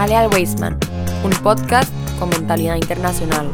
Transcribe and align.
Jale 0.00 0.16
al 0.16 0.30
Weisman, 0.32 0.78
un 1.22 1.30
podcast 1.42 1.92
con 2.18 2.30
mentalidad 2.30 2.76
internacional. 2.76 3.50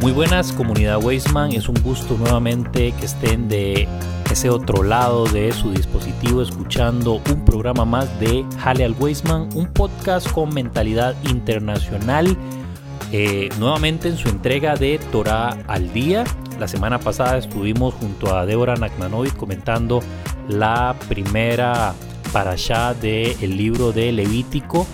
Muy 0.00 0.12
buenas 0.12 0.52
comunidad 0.52 1.02
Weisman, 1.02 1.50
es 1.50 1.68
un 1.68 1.74
gusto 1.82 2.16
nuevamente 2.16 2.92
que 2.92 3.06
estén 3.06 3.48
de 3.48 3.88
ese 4.30 4.50
otro 4.50 4.84
lado 4.84 5.24
de 5.24 5.50
su 5.50 5.72
dispositivo 5.72 6.42
escuchando 6.42 7.20
un 7.28 7.44
programa 7.44 7.84
más 7.84 8.20
de 8.20 8.46
Jale 8.60 8.84
al 8.84 8.94
Weisman, 8.96 9.48
un 9.56 9.66
podcast 9.72 10.30
con 10.30 10.54
mentalidad 10.54 11.16
internacional. 11.28 12.36
Eh, 13.10 13.48
nuevamente 13.58 14.08
en 14.08 14.16
su 14.16 14.28
entrega 14.28 14.76
de 14.76 15.00
Torah 15.10 15.58
al 15.66 15.92
día. 15.92 16.22
La 16.60 16.68
semana 16.68 17.00
pasada 17.00 17.36
estuvimos 17.36 17.94
junto 17.94 18.36
a 18.36 18.46
Débora 18.46 18.76
Nakmanovic 18.76 19.36
comentando 19.36 20.00
la 20.48 20.96
primera 21.08 21.94
parashá 22.32 22.94
del 22.94 23.56
libro 23.56 23.92
de 23.92 24.12
Levítico. 24.12 24.86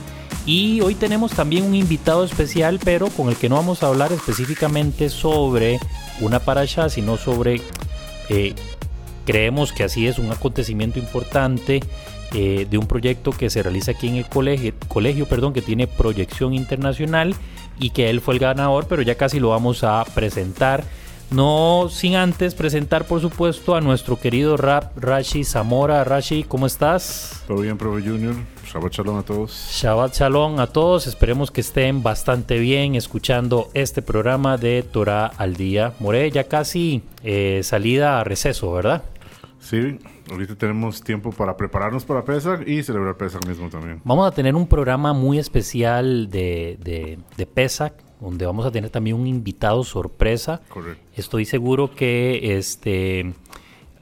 Y 0.46 0.80
hoy 0.80 0.94
tenemos 0.94 1.32
también 1.32 1.64
un 1.64 1.74
invitado 1.74 2.24
especial, 2.24 2.80
pero 2.82 3.08
con 3.08 3.28
el 3.28 3.36
que 3.36 3.48
no 3.48 3.56
vamos 3.56 3.82
a 3.82 3.88
hablar 3.88 4.12
específicamente 4.12 5.08
sobre 5.08 5.78
una 6.20 6.40
parashá, 6.40 6.88
sino 6.88 7.16
sobre, 7.16 7.60
eh, 8.28 8.54
creemos 9.26 9.72
que 9.72 9.84
así 9.84 10.06
es 10.06 10.18
un 10.18 10.30
acontecimiento 10.32 10.98
importante 10.98 11.80
eh, 12.32 12.66
de 12.68 12.78
un 12.78 12.86
proyecto 12.86 13.32
que 13.32 13.50
se 13.50 13.62
realiza 13.62 13.92
aquí 13.92 14.08
en 14.08 14.16
el 14.16 14.26
colegio, 14.26 14.72
colegio 14.88 15.26
perdón, 15.26 15.52
que 15.52 15.62
tiene 15.62 15.86
proyección 15.86 16.54
internacional 16.54 17.34
y 17.78 17.90
que 17.90 18.08
él 18.08 18.20
fue 18.20 18.34
el 18.34 18.40
ganador, 18.40 18.86
pero 18.86 19.02
ya 19.02 19.16
casi 19.16 19.40
lo 19.40 19.48
vamos 19.50 19.82
a 19.84 20.04
presentar. 20.14 20.84
No 21.30 21.86
sin 21.88 22.16
antes 22.16 22.56
presentar, 22.56 23.06
por 23.06 23.20
supuesto, 23.20 23.76
a 23.76 23.80
nuestro 23.80 24.18
querido 24.18 24.56
rap 24.56 24.98
Rashi 24.98 25.44
Zamora. 25.44 26.02
Rashi, 26.02 26.42
¿cómo 26.42 26.66
estás? 26.66 27.44
Todo 27.46 27.60
bien, 27.60 27.78
Profe 27.78 28.02
Junior. 28.02 28.34
Shabbat 28.66 28.92
Shalom 28.92 29.18
a 29.18 29.22
todos. 29.22 29.68
Shabbat 29.70 30.12
Shalom 30.12 30.58
a 30.58 30.66
todos. 30.66 31.06
Esperemos 31.06 31.52
que 31.52 31.60
estén 31.60 32.02
bastante 32.02 32.58
bien 32.58 32.96
escuchando 32.96 33.70
este 33.74 34.02
programa 34.02 34.56
de 34.56 34.82
Torah 34.82 35.30
al 35.38 35.54
día. 35.54 35.92
More, 36.00 36.28
ya 36.32 36.48
casi 36.48 37.04
eh, 37.22 37.60
salida 37.62 38.18
a 38.18 38.24
receso, 38.24 38.72
¿verdad? 38.72 39.04
Sí, 39.60 39.98
ahorita 40.32 40.56
tenemos 40.56 41.00
tiempo 41.00 41.30
para 41.30 41.56
prepararnos 41.56 42.04
para 42.04 42.24
Pesach 42.24 42.66
y 42.66 42.82
celebrar 42.82 43.16
Pesach 43.16 43.46
mismo 43.46 43.68
también. 43.68 44.00
Vamos 44.02 44.26
a 44.26 44.34
tener 44.34 44.56
un 44.56 44.66
programa 44.66 45.12
muy 45.12 45.38
especial 45.38 46.28
de, 46.28 46.76
de, 46.82 47.18
de 47.36 47.46
Pesach 47.46 47.92
donde 48.20 48.46
vamos 48.46 48.66
a 48.66 48.70
tener 48.70 48.90
también 48.90 49.16
un 49.16 49.26
invitado 49.26 49.82
sorpresa. 49.84 50.60
Correcto. 50.68 51.02
Estoy 51.16 51.44
seguro 51.44 51.94
que 51.94 52.56
este 52.56 53.32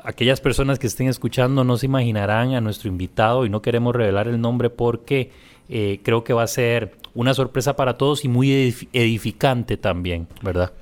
aquellas 0.03 0.41
personas 0.41 0.79
que 0.79 0.87
estén 0.87 1.09
escuchando 1.09 1.65
no 1.65 1.77
se 1.77 1.87
imaginarán 1.87 2.55
a 2.55 2.61
nuestro 2.61 2.89
invitado 2.89 3.45
y 3.45 3.51
no 3.51 3.61
queremos 3.63 3.95
revelar 3.95 4.29
el 4.29 4.41
nombre 4.41 4.71
porque 4.71 5.31
eh, 5.69 6.01
creo 6.03 6.25
que 6.25 6.33
va 6.33 6.45
a 6.45 6.47
ser 6.47 6.97
una 7.15 7.35
sorpresa 7.35 7.77
para 7.77 7.97
todos 7.99 8.25
y 8.25 8.29
muy 8.29 8.51
edif 8.53 8.89
edificante 8.93 9.77
también, 9.77 10.27
¿verdad? 10.43 10.73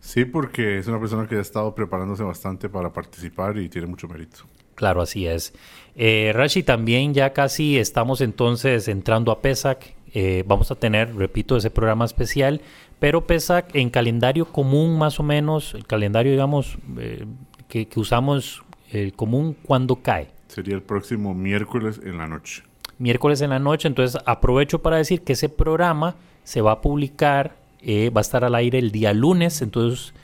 Sí, 0.00 0.24
porque 0.24 0.78
es 0.78 0.88
una 0.88 0.98
persona 0.98 1.28
que 1.28 1.36
ha 1.36 1.40
estado 1.40 1.74
preparándose 1.74 2.22
bastante 2.22 2.68
para 2.68 2.92
participar 2.92 3.56
y 3.58 3.68
tiene 3.68 3.86
mucho 3.86 4.08
mérito. 4.08 4.38
Claro, 4.74 5.00
así 5.00 5.26
es. 5.26 5.52
Eh, 5.94 6.32
Rashi, 6.34 6.62
también 6.62 7.14
ya 7.14 7.32
casi 7.32 7.78
estamos 7.78 8.20
entonces 8.20 8.88
entrando 8.88 9.30
a 9.30 9.40
PESAC. 9.40 9.94
Eh, 10.14 10.44
vamos 10.46 10.70
a 10.70 10.74
tener, 10.74 11.14
repito, 11.16 11.56
ese 11.56 11.70
programa 11.70 12.04
especial, 12.04 12.60
pero 12.98 13.26
PESAC 13.26 13.74
en 13.74 13.88
calendario 13.88 14.44
común 14.44 14.98
más 14.98 15.18
o 15.18 15.22
menos, 15.22 15.74
el 15.74 15.86
calendario 15.86 16.32
digamos 16.32 16.76
eh, 16.98 17.24
que, 17.68 17.88
que, 17.88 17.98
usamos 17.98 18.62
el 18.90 19.14
común 19.14 19.56
cuando 19.64 19.96
cae. 19.96 20.28
Sería 20.48 20.74
el 20.74 20.82
próximo 20.82 21.34
miércoles 21.34 21.98
en 22.04 22.18
la 22.18 22.26
noche. 22.26 22.62
Miércoles 22.98 23.40
en 23.40 23.50
la 23.50 23.58
noche, 23.58 23.88
entonces 23.88 24.20
aprovecho 24.26 24.82
para 24.82 24.98
decir 24.98 25.22
que 25.22 25.32
ese 25.32 25.48
programa 25.48 26.14
se 26.44 26.60
va 26.60 26.72
a 26.72 26.80
publicar, 26.82 27.56
eh, 27.80 28.10
va 28.10 28.20
a 28.20 28.22
estar 28.22 28.44
al 28.44 28.54
aire 28.54 28.78
el 28.78 28.92
día 28.92 29.14
lunes, 29.14 29.62
entonces 29.62 30.14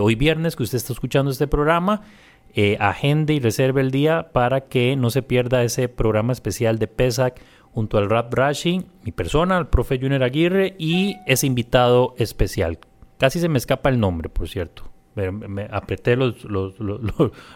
hoy 0.00 0.16
viernes 0.16 0.56
que 0.56 0.64
usted 0.64 0.78
está 0.78 0.92
escuchando 0.92 1.30
este 1.30 1.46
programa, 1.46 2.02
agende 2.80 3.34
y 3.34 3.38
reserve 3.38 3.80
el 3.80 3.92
día 3.92 4.30
para 4.32 4.62
que 4.62 4.96
no 4.96 5.10
se 5.10 5.22
pierda 5.22 5.62
ese 5.62 5.88
programa 5.88 6.32
especial 6.32 6.80
de 6.80 6.88
PESAC 6.88 7.40
junto 7.78 7.96
al 7.96 8.10
Rap 8.10 8.34
Rashi, 8.34 8.82
mi 9.04 9.12
persona, 9.12 9.56
el 9.56 9.68
profe 9.68 10.00
Junior 10.00 10.24
Aguirre 10.24 10.74
y 10.80 11.14
ese 11.28 11.46
invitado 11.46 12.16
especial. 12.18 12.80
Casi 13.18 13.38
se 13.38 13.48
me 13.48 13.56
escapa 13.56 13.88
el 13.88 14.00
nombre, 14.00 14.28
por 14.28 14.48
cierto. 14.48 14.82
Me, 15.14 15.30
me 15.30 15.68
apreté 15.70 16.16
los, 16.16 16.42
los, 16.42 16.80
los, 16.80 17.00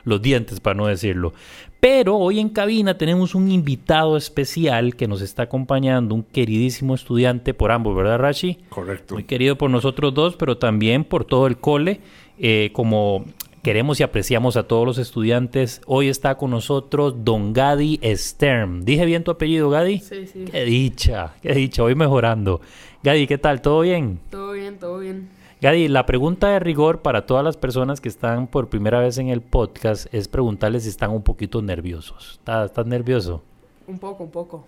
los, 0.04 0.22
dientes 0.22 0.60
para 0.60 0.74
no 0.74 0.86
decirlo. 0.86 1.32
Pero 1.80 2.18
hoy 2.18 2.38
en 2.38 2.50
cabina 2.50 2.96
tenemos 2.96 3.34
un 3.34 3.50
invitado 3.50 4.16
especial 4.16 4.94
que 4.94 5.08
nos 5.08 5.22
está 5.22 5.42
acompañando, 5.42 6.14
un 6.14 6.22
queridísimo 6.22 6.94
estudiante 6.94 7.52
por 7.52 7.72
ambos, 7.72 7.96
¿verdad, 7.96 8.20
Rashi? 8.20 8.60
Correcto. 8.68 9.14
Muy 9.14 9.24
querido 9.24 9.58
por 9.58 9.70
nosotros 9.70 10.14
dos, 10.14 10.36
pero 10.36 10.56
también 10.56 11.02
por 11.02 11.24
todo 11.24 11.48
el 11.48 11.56
cole. 11.56 12.00
Eh, 12.38 12.70
como 12.72 13.24
Queremos 13.62 14.00
y 14.00 14.02
apreciamos 14.02 14.56
a 14.56 14.64
todos 14.64 14.84
los 14.84 14.98
estudiantes. 14.98 15.82
Hoy 15.86 16.08
está 16.08 16.36
con 16.36 16.50
nosotros 16.50 17.14
Don 17.24 17.52
Gadi 17.52 18.00
Stern. 18.02 18.84
¿Dije 18.84 19.04
bien 19.06 19.22
tu 19.22 19.30
apellido, 19.30 19.70
Gadi? 19.70 20.00
Sí, 20.00 20.26
sí. 20.26 20.46
Qué 20.50 20.64
dicha, 20.64 21.34
qué 21.40 21.54
dicha, 21.54 21.82
voy 21.82 21.94
mejorando. 21.94 22.60
Gadi, 23.04 23.28
¿qué 23.28 23.38
tal? 23.38 23.62
¿Todo 23.62 23.82
bien? 23.82 24.18
Todo 24.30 24.52
bien, 24.52 24.78
todo 24.80 24.98
bien. 24.98 25.28
Gadi, 25.60 25.86
la 25.86 26.06
pregunta 26.06 26.48
de 26.48 26.58
rigor 26.58 27.02
para 27.02 27.24
todas 27.24 27.44
las 27.44 27.56
personas 27.56 28.00
que 28.00 28.08
están 28.08 28.48
por 28.48 28.68
primera 28.68 28.98
vez 28.98 29.18
en 29.18 29.28
el 29.28 29.42
podcast 29.42 30.12
es 30.12 30.26
preguntarles 30.26 30.82
si 30.82 30.88
están 30.88 31.10
un 31.12 31.22
poquito 31.22 31.62
nerviosos. 31.62 32.32
¿Estás, 32.40 32.66
estás 32.70 32.86
nervioso? 32.86 33.44
Un 33.86 34.00
poco, 34.00 34.24
un 34.24 34.30
poco. 34.32 34.66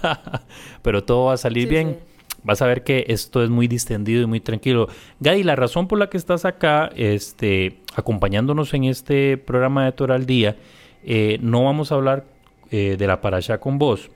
Pero 0.82 1.04
todo 1.04 1.26
va 1.26 1.34
a 1.34 1.36
salir 1.36 1.64
Sí, 1.64 1.68
bien. 1.68 1.98
sí. 2.00 2.11
Vas 2.44 2.60
a 2.60 2.66
ver 2.66 2.82
que 2.82 3.04
esto 3.08 3.42
es 3.42 3.50
muy 3.50 3.68
distendido 3.68 4.22
y 4.22 4.26
muy 4.26 4.40
tranquilo. 4.40 4.88
Gadi, 5.20 5.42
la 5.44 5.56
razón 5.56 5.86
por 5.86 5.98
la 5.98 6.10
que 6.10 6.16
estás 6.16 6.44
acá, 6.44 6.90
este, 6.96 7.78
acompañándonos 7.94 8.74
en 8.74 8.84
este 8.84 9.36
programa 9.36 9.84
de 9.84 9.92
Torah 9.92 10.18
Día, 10.18 10.56
eh, 11.04 11.38
no 11.40 11.64
vamos 11.64 11.92
a 11.92 11.96
hablar 11.96 12.24
eh, 12.70 12.96
de 12.98 13.06
la 13.06 13.20
parasha 13.20 13.58
con 13.58 13.78
vos, 13.78 14.10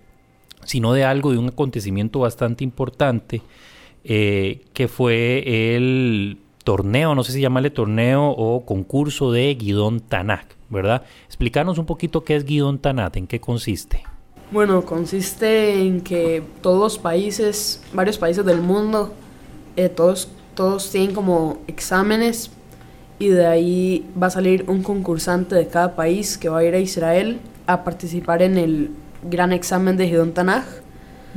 sino 0.64 0.92
de 0.92 1.04
algo, 1.04 1.30
de 1.30 1.38
un 1.38 1.48
acontecimiento 1.48 2.20
bastante 2.20 2.64
importante, 2.64 3.42
eh, 4.02 4.64
que 4.72 4.88
fue 4.88 5.76
el 5.76 6.38
torneo, 6.64 7.14
no 7.14 7.22
sé 7.22 7.32
si 7.32 7.40
llamarle 7.40 7.70
torneo 7.70 8.28
o 8.28 8.64
concurso 8.66 9.30
de 9.30 9.54
Guidón 9.54 10.00
Tanakh, 10.00 10.48
¿verdad? 10.68 11.04
Explícanos 11.26 11.78
un 11.78 11.86
poquito 11.86 12.24
qué 12.24 12.34
es 12.34 12.44
Guidón 12.44 12.80
Tanakh, 12.80 13.16
en 13.16 13.28
qué 13.28 13.40
consiste. 13.40 14.02
Bueno, 14.52 14.84
consiste 14.84 15.80
en 15.80 16.02
que 16.02 16.42
todos 16.60 16.78
los 16.78 16.98
países, 16.98 17.82
varios 17.92 18.16
países 18.16 18.44
del 18.44 18.60
mundo, 18.60 19.12
eh, 19.76 19.88
todos, 19.88 20.28
todos 20.54 20.88
tienen 20.90 21.14
como 21.14 21.58
exámenes 21.66 22.50
y 23.18 23.28
de 23.28 23.46
ahí 23.46 24.08
va 24.20 24.28
a 24.28 24.30
salir 24.30 24.64
un 24.68 24.84
concursante 24.84 25.56
de 25.56 25.66
cada 25.66 25.96
país 25.96 26.38
que 26.38 26.48
va 26.48 26.58
a 26.58 26.64
ir 26.64 26.74
a 26.74 26.78
Israel 26.78 27.40
a 27.66 27.82
participar 27.82 28.40
en 28.40 28.56
el 28.56 28.90
gran 29.28 29.52
examen 29.52 29.96
de 29.96 30.06
Gidon 30.08 30.32
Tanaj. 30.32 30.64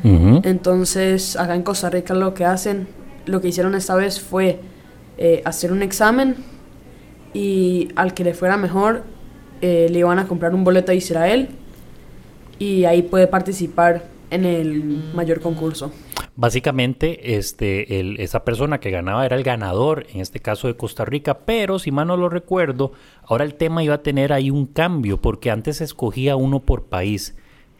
Entonces, 0.03 1.35
acá 1.35 1.55
en 1.55 1.63
Costa 1.63 1.89
Rica 1.89 2.13
lo 2.13 2.33
que 2.33 2.45
hacen, 2.45 2.87
lo 3.25 3.41
que 3.41 3.49
hicieron 3.49 3.75
esta 3.75 3.95
vez 3.95 4.21
fue 4.21 4.59
eh, 5.17 5.41
hacer 5.43 5.73
un 5.73 5.81
examen 5.81 6.35
y 7.33 7.89
al 7.95 8.13
que 8.13 8.23
le 8.23 8.33
fuera 8.33 8.55
mejor 8.55 9.03
eh, 9.61 9.87
le 9.89 9.99
iban 9.99 10.19
a 10.19 10.27
comprar 10.27 10.55
un 10.55 10.63
boleto 10.63 10.93
a 10.93 10.95
Israel 10.95 11.49
y 12.59 12.85
ahí 12.85 13.01
puede 13.01 13.27
participar 13.27 14.03
en 14.29 14.45
el 14.45 15.01
mayor 15.15 15.41
concurso. 15.41 15.91
Básicamente, 16.35 17.35
este, 17.35 17.99
el- 17.99 18.19
esa 18.19 18.45
persona 18.45 18.79
que 18.79 18.91
ganaba 18.91 19.25
era 19.25 19.35
el 19.35 19.43
ganador, 19.43 20.05
en 20.13 20.21
este 20.21 20.39
caso 20.39 20.67
de 20.67 20.75
Costa 20.75 21.03
Rica, 21.03 21.39
pero 21.39 21.79
si 21.79 21.91
mal 21.91 22.07
no 22.07 22.15
lo 22.15 22.29
recuerdo, 22.29 22.91
ahora 23.25 23.43
el 23.43 23.55
tema 23.55 23.83
iba 23.83 23.95
a 23.95 24.03
tener 24.03 24.31
ahí 24.31 24.49
un 24.51 24.65
cambio, 24.65 25.19
porque 25.19 25.51
antes 25.51 25.77
se 25.77 25.83
escogía 25.83 26.35
uno 26.35 26.59
por 26.59 26.85
país. 26.85 27.35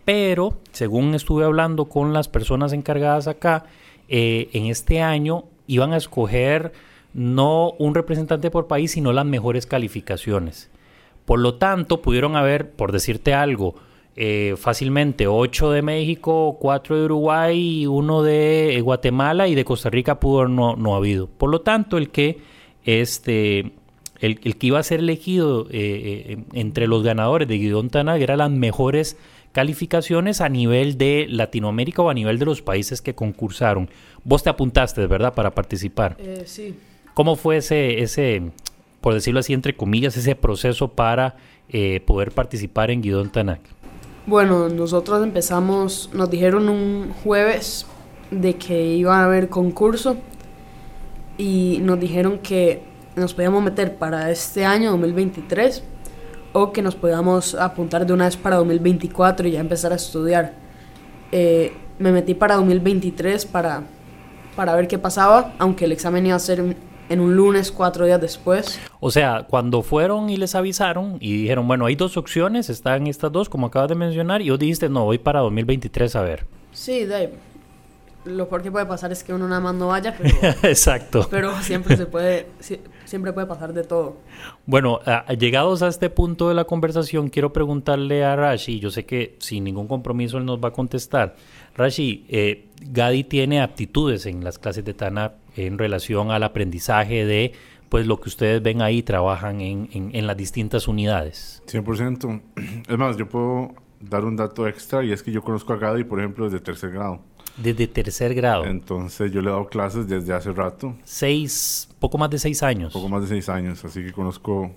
Pero, 0.05 0.57
según 0.71 1.13
estuve 1.13 1.45
hablando 1.45 1.85
con 1.85 2.13
las 2.13 2.27
personas 2.27 2.73
encargadas 2.73 3.27
acá, 3.27 3.65
eh, 4.07 4.49
en 4.53 4.65
este 4.65 5.01
año 5.01 5.45
iban 5.67 5.93
a 5.93 5.97
escoger 5.97 6.73
no 7.13 7.71
un 7.77 7.95
representante 7.95 8.49
por 8.49 8.67
país, 8.67 8.91
sino 8.91 9.13
las 9.13 9.25
mejores 9.25 9.67
calificaciones. 9.67 10.69
Por 11.25 11.39
lo 11.39 11.55
tanto, 11.55 12.01
pudieron 12.01 12.35
haber, 12.35 12.71
por 12.71 12.91
decirte 12.91 13.33
algo, 13.33 13.75
eh, 14.21 14.55
fácilmente 14.57 15.27
8 15.27 15.71
de 15.71 15.81
México, 15.81 16.57
4 16.59 16.97
de 16.97 17.05
Uruguay, 17.05 17.87
1 17.87 18.23
de 18.23 18.75
eh, 18.75 18.81
Guatemala 18.81 19.47
y 19.47 19.55
de 19.55 19.63
Costa 19.63 19.89
Rica 19.89 20.19
pudo 20.19 20.49
no, 20.49 20.75
no 20.75 20.93
ha 20.93 20.97
habido. 20.97 21.27
Por 21.27 21.49
lo 21.49 21.61
tanto, 21.61 21.97
el 21.97 22.09
que 22.09 22.41
este 22.83 23.71
el, 24.19 24.41
el 24.43 24.57
que 24.57 24.67
iba 24.67 24.79
a 24.79 24.83
ser 24.83 24.99
elegido 24.99 25.67
eh, 25.67 25.69
eh, 25.71 26.37
entre 26.51 26.87
los 26.87 27.01
ganadores 27.01 27.47
de 27.47 27.57
Guidón 27.57 27.89
Tanag 27.89 28.21
era 28.21 28.35
las 28.35 28.51
mejores 28.51 29.15
calificaciones 29.53 30.41
a 30.41 30.49
nivel 30.49 30.97
de 30.97 31.25
Latinoamérica 31.29 32.01
o 32.01 32.09
a 32.09 32.13
nivel 32.13 32.39
de 32.39 32.45
los 32.45 32.61
países 32.61 33.01
que 33.01 33.15
concursaron. 33.15 33.89
Vos 34.25 34.43
te 34.43 34.49
apuntaste, 34.49 35.07
¿verdad?, 35.07 35.33
para 35.33 35.55
participar. 35.55 36.17
Sí. 36.45 36.75
¿Cómo 37.13 37.37
fue 37.37 37.57
ese, 37.57 38.01
ese, 38.01 38.51
por 38.99 39.13
decirlo 39.13 39.39
así, 39.39 39.53
entre 39.53 39.75
comillas, 39.75 40.17
ese 40.17 40.35
proceso 40.35 40.89
para 40.89 41.37
eh, 41.69 42.01
poder 42.05 42.31
participar 42.31 42.91
en 42.91 43.01
Guidón 43.01 43.31
Tanak? 43.31 43.61
Bueno, 44.29 44.69
nosotros 44.69 45.23
empezamos, 45.23 46.11
nos 46.13 46.29
dijeron 46.29 46.69
un 46.69 47.15
jueves 47.23 47.87
de 48.29 48.57
que 48.57 48.93
iba 48.93 49.19
a 49.19 49.25
haber 49.25 49.49
concurso 49.49 50.17
y 51.35 51.79
nos 51.81 51.99
dijeron 51.99 52.37
que 52.37 52.83
nos 53.15 53.33
podíamos 53.33 53.63
meter 53.63 53.95
para 53.95 54.29
este 54.29 54.65
año 54.65 54.91
2023 54.91 55.81
o 56.53 56.71
que 56.71 56.83
nos 56.83 56.93
podíamos 56.93 57.55
apuntar 57.55 58.05
de 58.05 58.13
una 58.13 58.25
vez 58.25 58.37
para 58.37 58.57
2024 58.57 59.47
y 59.47 59.51
ya 59.53 59.61
empezar 59.61 59.93
a 59.93 59.95
estudiar. 59.95 60.53
Eh, 61.31 61.73
me 61.97 62.11
metí 62.11 62.35
para 62.35 62.55
2023 62.57 63.47
para, 63.47 63.81
para 64.55 64.75
ver 64.75 64.87
qué 64.87 64.99
pasaba, 64.99 65.55
aunque 65.57 65.85
el 65.85 65.91
examen 65.91 66.27
iba 66.27 66.35
a 66.35 66.39
ser 66.39 66.75
en 67.09 67.19
un 67.19 67.35
lunes 67.35 67.71
cuatro 67.71 68.05
días 68.05 68.21
después. 68.21 68.79
O 68.99 69.11
sea, 69.11 69.45
cuando 69.49 69.81
fueron 69.81 70.29
y 70.29 70.37
les 70.37 70.55
avisaron 70.55 71.17
y 71.19 71.41
dijeron, 71.41 71.67
bueno, 71.67 71.85
hay 71.87 71.95
dos 71.95 72.15
opciones, 72.17 72.69
están 72.69 73.07
estas 73.07 73.31
dos, 73.31 73.49
como 73.49 73.67
acabas 73.67 73.89
de 73.89 73.95
mencionar, 73.95 74.41
y 74.41 74.49
vos 74.51 74.59
dijiste, 74.59 74.87
no, 74.89 75.05
voy 75.05 75.17
para 75.17 75.39
2023 75.41 76.15
a 76.15 76.21
ver. 76.21 76.45
Sí, 76.71 77.05
Dave. 77.05 77.33
Lo 78.25 78.49
peor 78.49 78.61
que 78.61 78.69
puede 78.69 78.85
pasar 78.85 79.11
es 79.13 79.23
que 79.23 79.33
uno 79.33 79.47
nada 79.47 79.61
más 79.61 79.73
no 79.75 79.87
vaya, 79.87 80.13
pero, 80.17 80.35
Exacto. 80.63 81.25
pero 81.31 81.55
siempre 81.61 81.95
se 81.95 82.05
puede, 82.05 82.47
si- 82.59 82.81
siempre 83.05 83.31
puede 83.31 83.47
pasar 83.47 83.71
de 83.73 83.83
todo. 83.85 84.17
Bueno, 84.65 84.99
a- 85.05 85.33
llegados 85.33 85.81
a 85.81 85.87
este 85.87 86.09
punto 86.09 86.49
de 86.49 86.53
la 86.53 86.65
conversación, 86.65 87.29
quiero 87.29 87.53
preguntarle 87.53 88.25
a 88.25 88.35
Rashi, 88.35 88.79
yo 88.81 88.91
sé 88.91 89.05
que 89.05 89.37
sin 89.39 89.63
ningún 89.63 89.87
compromiso 89.87 90.37
él 90.37 90.45
nos 90.45 90.59
va 90.59 90.67
a 90.67 90.71
contestar. 90.73 91.37
Rashi, 91.79 92.25
eh, 92.29 92.67
Gadi 92.91 93.23
tiene 93.23 93.61
aptitudes 93.61 94.25
en 94.25 94.43
las 94.43 94.59
clases 94.59 94.83
de 94.85 94.93
Tana 94.93 95.33
en 95.55 95.77
relación 95.77 96.29
al 96.31 96.43
aprendizaje 96.43 97.25
de 97.25 97.53
pues 97.89 98.05
lo 98.05 98.19
que 98.19 98.29
ustedes 98.29 98.61
ven 98.61 98.81
ahí, 98.83 99.01
trabajan 99.01 99.61
en, 99.61 99.89
en- 99.93 100.11
en 100.15 100.27
las 100.27 100.37
distintas 100.37 100.87
unidades. 100.87 101.63
100%. 101.67 102.41
Es 102.87 102.97
más, 102.97 103.17
yo 103.17 103.27
puedo 103.27 103.73
dar 103.99 104.25
un 104.25 104.35
dato 104.35 104.67
extra 104.67 105.03
y 105.03 105.11
es 105.11 105.23
que 105.23 105.31
yo 105.31 105.41
conozco 105.41 105.73
a 105.73 105.77
Gadi, 105.77 106.03
por 106.03 106.19
ejemplo, 106.19 106.45
desde 106.45 106.59
tercer 106.59 106.91
grado. 106.91 107.21
Desde 107.57 107.87
tercer 107.87 108.33
grado, 108.35 108.65
Entonces 108.65 109.31
yo 109.31 109.41
le 109.41 109.47
he 109.49 109.51
dado 109.51 109.67
clases 109.67 110.07
desde 110.07 110.33
hace 110.33 110.51
rato, 110.53 110.95
seis, 111.03 111.89
poco 111.99 112.17
más 112.17 112.29
de 112.29 112.37
seis 112.39 112.61
años. 112.63 112.93
poco 112.93 113.09
más 113.09 113.21
de 113.23 113.27
seis 113.27 113.49
años, 113.49 113.83
así 113.83 114.03
que 114.03 114.11
conozco 114.13 114.71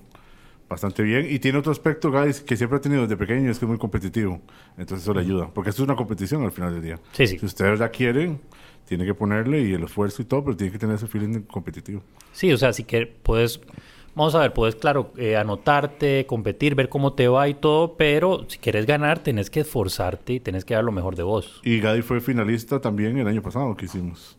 bastante 0.72 1.02
bien. 1.02 1.26
Y 1.28 1.38
tiene 1.38 1.58
otro 1.58 1.72
aspecto, 1.72 2.10
Gadi, 2.10 2.32
que 2.44 2.56
siempre 2.56 2.78
ha 2.78 2.80
tenido 2.80 3.02
desde 3.02 3.16
pequeño, 3.16 3.50
es 3.50 3.58
que 3.58 3.64
es 3.64 3.68
muy 3.68 3.78
competitivo. 3.78 4.40
Entonces 4.76 5.04
eso 5.04 5.14
le 5.14 5.20
ayuda, 5.20 5.50
porque 5.52 5.70
esto 5.70 5.82
es 5.82 5.88
una 5.88 5.96
competición 5.96 6.42
al 6.42 6.52
final 6.52 6.74
del 6.74 6.82
día. 6.82 6.98
Sí, 7.12 7.26
sí. 7.26 7.38
Si 7.38 7.46
ustedes 7.46 7.78
la 7.78 7.90
quieren, 7.90 8.40
tiene 8.86 9.04
que 9.04 9.14
ponerle 9.14 9.62
y 9.62 9.72
el 9.72 9.84
esfuerzo 9.84 10.22
y 10.22 10.24
todo, 10.24 10.44
pero 10.44 10.56
tiene 10.56 10.72
que 10.72 10.78
tener 10.78 10.96
ese 10.96 11.06
feeling 11.06 11.42
competitivo. 11.42 12.02
Sí, 12.32 12.52
o 12.52 12.58
sea, 12.58 12.72
si 12.72 12.84
que 12.84 13.06
puedes, 13.06 13.60
vamos 14.14 14.34
a 14.34 14.40
ver, 14.40 14.52
puedes, 14.52 14.74
claro, 14.74 15.12
eh, 15.16 15.36
anotarte, 15.36 16.26
competir, 16.26 16.74
ver 16.74 16.88
cómo 16.88 17.12
te 17.12 17.28
va 17.28 17.48
y 17.48 17.54
todo, 17.54 17.96
pero 17.96 18.44
si 18.48 18.58
quieres 18.58 18.86
ganar, 18.86 19.20
tenés 19.20 19.50
que 19.50 19.60
esforzarte 19.60 20.34
y 20.34 20.40
tenés 20.40 20.64
que 20.64 20.74
dar 20.74 20.84
lo 20.84 20.92
mejor 20.92 21.16
de 21.16 21.22
vos. 21.22 21.60
Y 21.64 21.80
Gadi 21.80 22.02
fue 22.02 22.20
finalista 22.20 22.80
también 22.80 23.18
el 23.18 23.28
año 23.28 23.42
pasado 23.42 23.76
que 23.76 23.84
hicimos. 23.84 24.38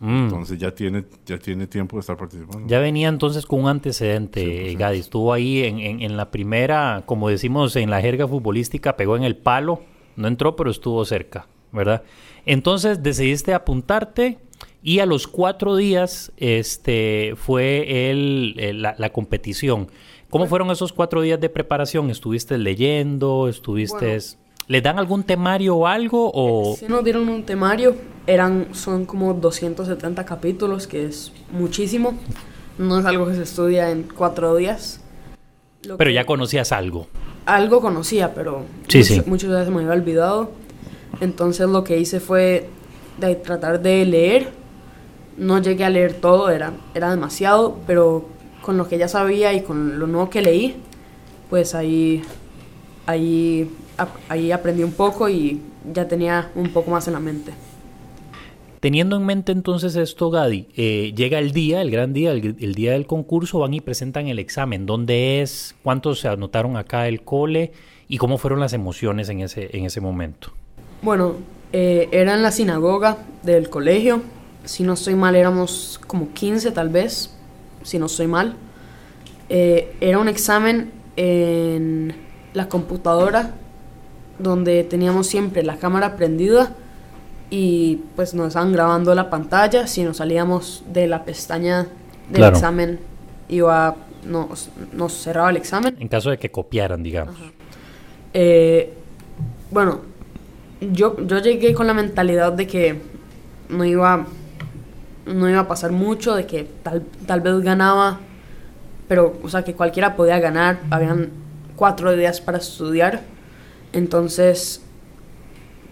Mm. 0.00 0.24
Entonces 0.24 0.58
ya 0.58 0.72
tiene, 0.74 1.04
ya 1.26 1.38
tiene 1.38 1.66
tiempo 1.66 1.96
de 1.96 2.00
estar 2.00 2.16
participando. 2.16 2.66
Ya 2.68 2.78
venía 2.78 3.08
entonces 3.08 3.46
con 3.46 3.60
un 3.62 3.68
antecedente, 3.68 4.42
eh, 4.70 4.76
100%. 4.76 4.78
Gadi. 4.78 4.98
Estuvo 5.00 5.32
ahí 5.32 5.64
en, 5.64 5.80
en- 5.80 6.02
en 6.02 6.16
la 6.16 6.30
primera, 6.30 7.02
como 7.06 7.28
decimos 7.28 7.74
en 7.76 7.90
la 7.90 8.00
jerga 8.00 8.28
futbolística, 8.28 8.96
pegó 8.96 9.16
en 9.16 9.24
el 9.24 9.36
palo. 9.36 9.82
No 10.16 10.28
entró, 10.28 10.54
pero 10.56 10.70
estuvo 10.70 11.04
cerca, 11.04 11.48
¿verdad? 11.72 12.02
Entonces 12.46 13.02
decidiste 13.02 13.54
apuntarte 13.54 14.38
y 14.82 15.00
a 15.00 15.06
los 15.06 15.26
cuatro 15.26 15.76
días 15.76 16.32
este, 16.36 17.34
fue 17.36 18.10
el, 18.10 18.54
el- 18.58 18.82
la, 18.82 18.94
la 18.98 19.10
competición. 19.10 19.88
¿Cómo 20.30 20.46
fueron 20.46 20.70
esos 20.70 20.92
cuatro 20.92 21.22
días 21.22 21.40
de 21.40 21.48
preparación? 21.48 22.10
¿Estuviste 22.10 22.58
leyendo? 22.58 23.48
¿Estuviste...? 23.48 24.06
Bueno. 24.06 24.47
¿Le 24.68 24.82
dan 24.82 24.98
algún 24.98 25.22
temario 25.24 25.76
o 25.76 25.86
algo? 25.86 26.30
O... 26.34 26.76
Si 26.78 26.86
nos 26.86 27.02
dieron 27.02 27.28
un 27.28 27.42
temario, 27.44 27.96
eran, 28.26 28.68
son 28.72 29.06
como 29.06 29.32
270 29.34 30.24
capítulos, 30.26 30.86
que 30.86 31.06
es 31.06 31.32
muchísimo. 31.50 32.14
No 32.76 32.98
es 33.00 33.06
algo 33.06 33.26
que 33.26 33.34
se 33.34 33.42
estudia 33.44 33.90
en 33.90 34.02
cuatro 34.14 34.54
días. 34.56 35.00
Lo 35.84 35.96
Pero 35.96 36.08
que- 36.10 36.14
ya 36.14 36.24
conocías 36.26 36.70
algo. 36.72 37.08
Algo 37.46 37.80
conocía, 37.80 38.34
pero 38.34 38.64
Sí, 38.88 38.98
mucho- 38.98 39.14
sí. 39.14 39.22
muchas 39.26 39.50
veces 39.50 39.70
me 39.70 39.80
había 39.80 39.92
olvidado. 39.92 40.50
Entonces 41.22 41.66
lo 41.66 41.82
que 41.82 41.98
hice 41.98 42.20
fue 42.20 42.68
de 43.18 43.34
tratar 43.36 43.80
de 43.80 44.04
leer. 44.04 44.50
No 45.38 45.62
llegué 45.62 45.84
a 45.84 45.90
leer 45.90 46.12
todo, 46.12 46.50
era, 46.50 46.72
era 46.94 47.10
demasiado, 47.10 47.78
pero 47.86 48.26
con 48.60 48.76
lo 48.76 48.86
que 48.86 48.98
ya 48.98 49.08
sabía 49.08 49.54
y 49.54 49.62
con 49.62 49.98
lo 49.98 50.06
nuevo 50.06 50.28
que 50.28 50.42
leí, 50.42 50.76
pues 51.48 51.74
ahí, 51.74 52.22
ahí, 53.06 53.70
ahí 54.28 54.52
aprendí 54.52 54.82
un 54.82 54.92
poco 54.92 55.28
y 55.28 55.60
ya 55.92 56.06
tenía 56.06 56.50
un 56.54 56.70
poco 56.72 56.90
más 56.90 57.06
en 57.06 57.14
la 57.14 57.20
mente. 57.20 57.52
Teniendo 58.80 59.16
en 59.16 59.26
mente 59.26 59.50
entonces 59.50 59.96
esto, 59.96 60.30
Gadi, 60.30 60.68
eh, 60.76 61.12
llega 61.16 61.40
el 61.40 61.50
día, 61.50 61.82
el 61.82 61.90
gran 61.90 62.12
día, 62.12 62.30
el, 62.30 62.56
el 62.60 62.74
día 62.74 62.92
del 62.92 63.06
concurso, 63.06 63.58
van 63.58 63.74
y 63.74 63.80
presentan 63.80 64.28
el 64.28 64.38
examen. 64.38 64.86
¿Dónde 64.86 65.42
es? 65.42 65.74
¿Cuántos 65.82 66.20
se 66.20 66.28
anotaron 66.28 66.76
acá 66.76 67.08
el 67.08 67.22
cole? 67.22 67.72
¿Y 68.08 68.18
cómo 68.18 68.38
fueron 68.38 68.60
las 68.60 68.72
emociones 68.72 69.28
en 69.30 69.40
ese, 69.40 69.76
en 69.76 69.84
ese 69.84 70.00
momento? 70.00 70.52
Bueno, 71.02 71.34
eh, 71.72 72.08
era 72.12 72.34
en 72.34 72.42
la 72.42 72.52
sinagoga 72.52 73.18
del 73.42 73.68
colegio. 73.68 74.22
Si 74.64 74.84
no 74.84 74.92
estoy 74.92 75.16
mal, 75.16 75.34
éramos 75.34 76.00
como 76.06 76.32
15 76.32 76.70
tal 76.70 76.88
vez, 76.88 77.34
si 77.82 77.98
no 77.98 78.06
estoy 78.06 78.28
mal. 78.28 78.54
Eh, 79.48 79.96
era 80.00 80.18
un 80.18 80.28
examen 80.28 80.92
en 81.16 82.14
la 82.54 82.68
computadora 82.68 83.54
donde 84.38 84.84
teníamos 84.84 85.26
siempre 85.26 85.62
la 85.62 85.76
cámara 85.76 86.16
prendida 86.16 86.72
y 87.50 88.00
pues 88.16 88.34
nos 88.34 88.48
estaban 88.48 88.72
grabando 88.72 89.14
la 89.14 89.30
pantalla. 89.30 89.86
Si 89.86 90.02
nos 90.04 90.18
salíamos 90.18 90.82
de 90.92 91.06
la 91.06 91.24
pestaña 91.24 91.86
del 92.28 92.36
Claro. 92.36 92.56
examen, 92.56 92.98
iba, 93.48 93.96
nos, 94.26 94.68
nos 94.92 95.12
cerraba 95.22 95.50
el 95.50 95.56
examen. 95.56 95.96
En 95.98 96.08
caso 96.08 96.30
de 96.30 96.38
que 96.38 96.50
copiaran, 96.50 97.02
digamos. 97.02 97.34
Eh, 98.34 98.92
bueno, 99.70 100.00
yo, 100.80 101.16
yo 101.26 101.38
llegué 101.38 101.74
con 101.74 101.86
la 101.86 101.94
mentalidad 101.94 102.52
de 102.52 102.66
que 102.66 103.00
no 103.70 103.84
iba, 103.84 104.26
no 105.26 105.48
iba 105.48 105.60
a 105.60 105.68
pasar 105.68 105.92
mucho, 105.92 106.34
de 106.34 106.46
que 106.46 106.68
tal, 106.82 107.02
tal 107.26 107.40
vez 107.40 107.58
ganaba, 107.60 108.20
pero, 109.08 109.38
o 109.42 109.48
sea, 109.48 109.64
que 109.64 109.74
cualquiera 109.74 110.14
podía 110.16 110.38
ganar. 110.38 110.80
Habían 110.90 111.30
cuatro 111.76 112.14
días 112.14 112.40
para 112.42 112.58
estudiar. 112.58 113.22
Entonces, 113.92 114.82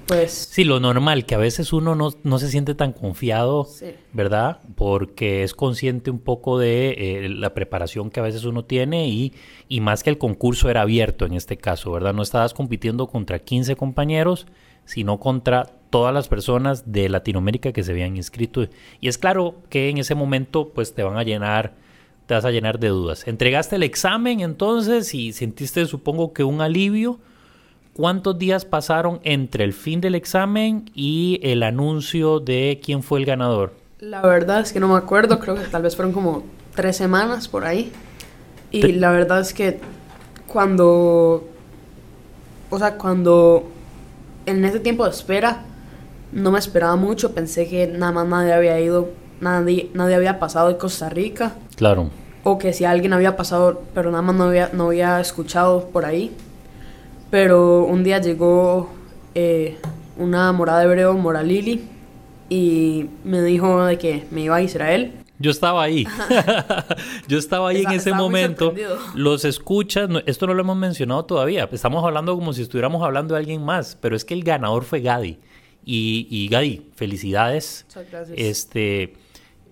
pues, 0.06 0.30
Sí, 0.52 0.64
lo 0.64 0.78
normal, 0.78 1.26
que 1.26 1.34
a 1.34 1.38
veces 1.38 1.72
uno 1.72 1.94
no, 1.94 2.10
no 2.22 2.38
se 2.38 2.48
siente 2.48 2.74
tan 2.74 2.92
confiado, 2.92 3.64
Sí. 3.64 3.86
¿verdad? 4.12 4.60
Porque 4.76 5.42
es 5.42 5.52
consciente 5.54 6.10
un 6.10 6.20
poco 6.20 6.58
de 6.58 6.90
eh, 6.90 7.28
la 7.28 7.54
preparación 7.54 8.10
que 8.10 8.20
a 8.20 8.22
veces 8.22 8.44
uno 8.44 8.64
tiene 8.64 9.08
y, 9.08 9.32
y 9.68 9.80
más 9.80 10.02
que 10.02 10.10
el 10.10 10.18
concurso 10.18 10.70
era 10.70 10.82
abierto 10.82 11.26
en 11.26 11.34
este 11.34 11.56
caso, 11.56 11.90
¿verdad? 11.92 12.14
No 12.14 12.22
estabas 12.22 12.54
compitiendo 12.54 13.08
contra 13.08 13.40
15 13.40 13.74
compañeros, 13.76 14.46
sino 14.84 15.18
contra 15.18 15.64
todas 15.90 16.14
las 16.14 16.28
personas 16.28 16.92
de 16.92 17.08
Latinoamérica 17.08 17.72
que 17.72 17.82
se 17.82 17.90
habían 17.92 18.16
inscrito. 18.16 18.68
Y 19.00 19.08
es 19.08 19.18
claro 19.18 19.56
que 19.70 19.88
en 19.88 19.98
ese 19.98 20.14
momento 20.14 20.68
pues 20.72 20.94
te 20.94 21.02
van 21.02 21.16
a 21.16 21.24
llenar, 21.24 21.74
te 22.26 22.34
vas 22.34 22.44
a 22.44 22.50
llenar 22.52 22.78
de 22.78 22.88
dudas. 22.88 23.26
Entregaste 23.26 23.74
el 23.76 23.82
examen 23.82 24.40
entonces 24.40 25.14
y 25.14 25.32
sentiste 25.32 25.84
supongo 25.86 26.32
que 26.32 26.44
un 26.44 26.60
alivio. 26.60 27.18
¿Cuántos 27.96 28.38
días 28.38 28.66
pasaron 28.66 29.20
entre 29.24 29.64
el 29.64 29.72
fin 29.72 30.02
del 30.02 30.14
examen 30.14 30.90
y 30.94 31.40
el 31.42 31.62
anuncio 31.62 32.40
de 32.40 32.78
quién 32.84 33.02
fue 33.02 33.18
el 33.20 33.24
ganador? 33.24 33.72
la 34.00 34.20
verdad 34.20 34.60
es 34.60 34.74
que 34.74 34.78
no 34.80 34.88
me 34.88 34.96
acuerdo, 34.98 35.38
creo 35.38 35.54
que 35.54 35.62
tal 35.62 35.80
vez 35.80 35.96
fueron 35.96 36.12
como 36.12 36.42
tres 36.74 36.98
semanas 36.98 37.48
por 37.48 37.64
ahí. 37.64 37.90
Y 38.70 38.82
Te- 38.82 38.92
la 38.92 39.10
verdad 39.10 39.40
es 39.40 39.54
que 39.54 39.80
cuando, 40.46 41.48
o 42.68 42.78
sea, 42.78 42.98
cuando 42.98 43.64
en 44.44 44.62
ese 44.66 44.80
tiempo 44.80 45.04
de 45.04 45.10
espera 45.10 45.62
no 46.32 46.50
me 46.50 46.58
esperaba 46.58 46.96
mucho, 46.96 47.32
pensé 47.32 47.66
que 47.66 47.86
nada 47.86 48.12
más 48.12 48.26
nadie 48.26 48.52
había 48.52 48.78
ido, 48.78 49.08
nadie, 49.40 49.90
nadie 49.94 50.14
había 50.16 50.38
pasado 50.38 50.68
de 50.68 50.76
Costa 50.76 51.08
Rica, 51.08 51.54
Claro. 51.76 52.10
o 52.44 52.58
que 52.58 52.74
si 52.74 52.84
alguien 52.84 53.14
había 53.14 53.34
pasado, 53.38 53.82
pero 53.94 54.10
nada 54.10 54.22
más 54.22 54.36
no 54.36 54.44
había, 54.44 54.68
no 54.74 54.88
había 54.88 55.18
escuchado 55.20 55.88
por 55.88 56.04
ahí. 56.04 56.30
Pero 57.30 57.84
un 57.84 58.04
día 58.04 58.20
llegó 58.20 58.90
eh, 59.34 59.76
una 60.16 60.52
morada 60.52 60.84
hebreo, 60.84 61.14
Mora 61.14 61.42
Lili, 61.42 61.82
y 62.48 63.06
me 63.24 63.42
dijo 63.42 63.84
de 63.84 63.98
que 63.98 64.24
me 64.30 64.42
iba 64.42 64.56
a 64.56 64.62
Israel. 64.62 65.12
Yo 65.38 65.50
estaba 65.50 65.82
ahí. 65.82 66.06
Yo 67.28 67.36
estaba 67.38 67.68
ahí 67.70 67.80
Esa- 67.80 67.90
en 67.90 67.96
ese 67.96 68.12
momento. 68.14 68.72
Los 69.14 69.44
escuchas, 69.44 70.08
no- 70.08 70.20
esto 70.24 70.46
no 70.46 70.54
lo 70.54 70.62
hemos 70.62 70.76
mencionado 70.76 71.24
todavía. 71.26 71.68
Estamos 71.72 72.02
hablando 72.04 72.34
como 72.36 72.52
si 72.52 72.62
estuviéramos 72.62 73.02
hablando 73.02 73.34
de 73.34 73.40
alguien 73.40 73.62
más, 73.64 73.98
pero 74.00 74.16
es 74.16 74.24
que 74.24 74.32
el 74.34 74.44
ganador 74.44 74.84
fue 74.84 75.00
Gadi. 75.00 75.38
Y, 75.84 76.26
y 76.30 76.48
Gadi, 76.48 76.86
felicidades. 76.94 77.84
Muchas 77.88 78.10
gracias. 78.10 78.38
Este 78.38 79.02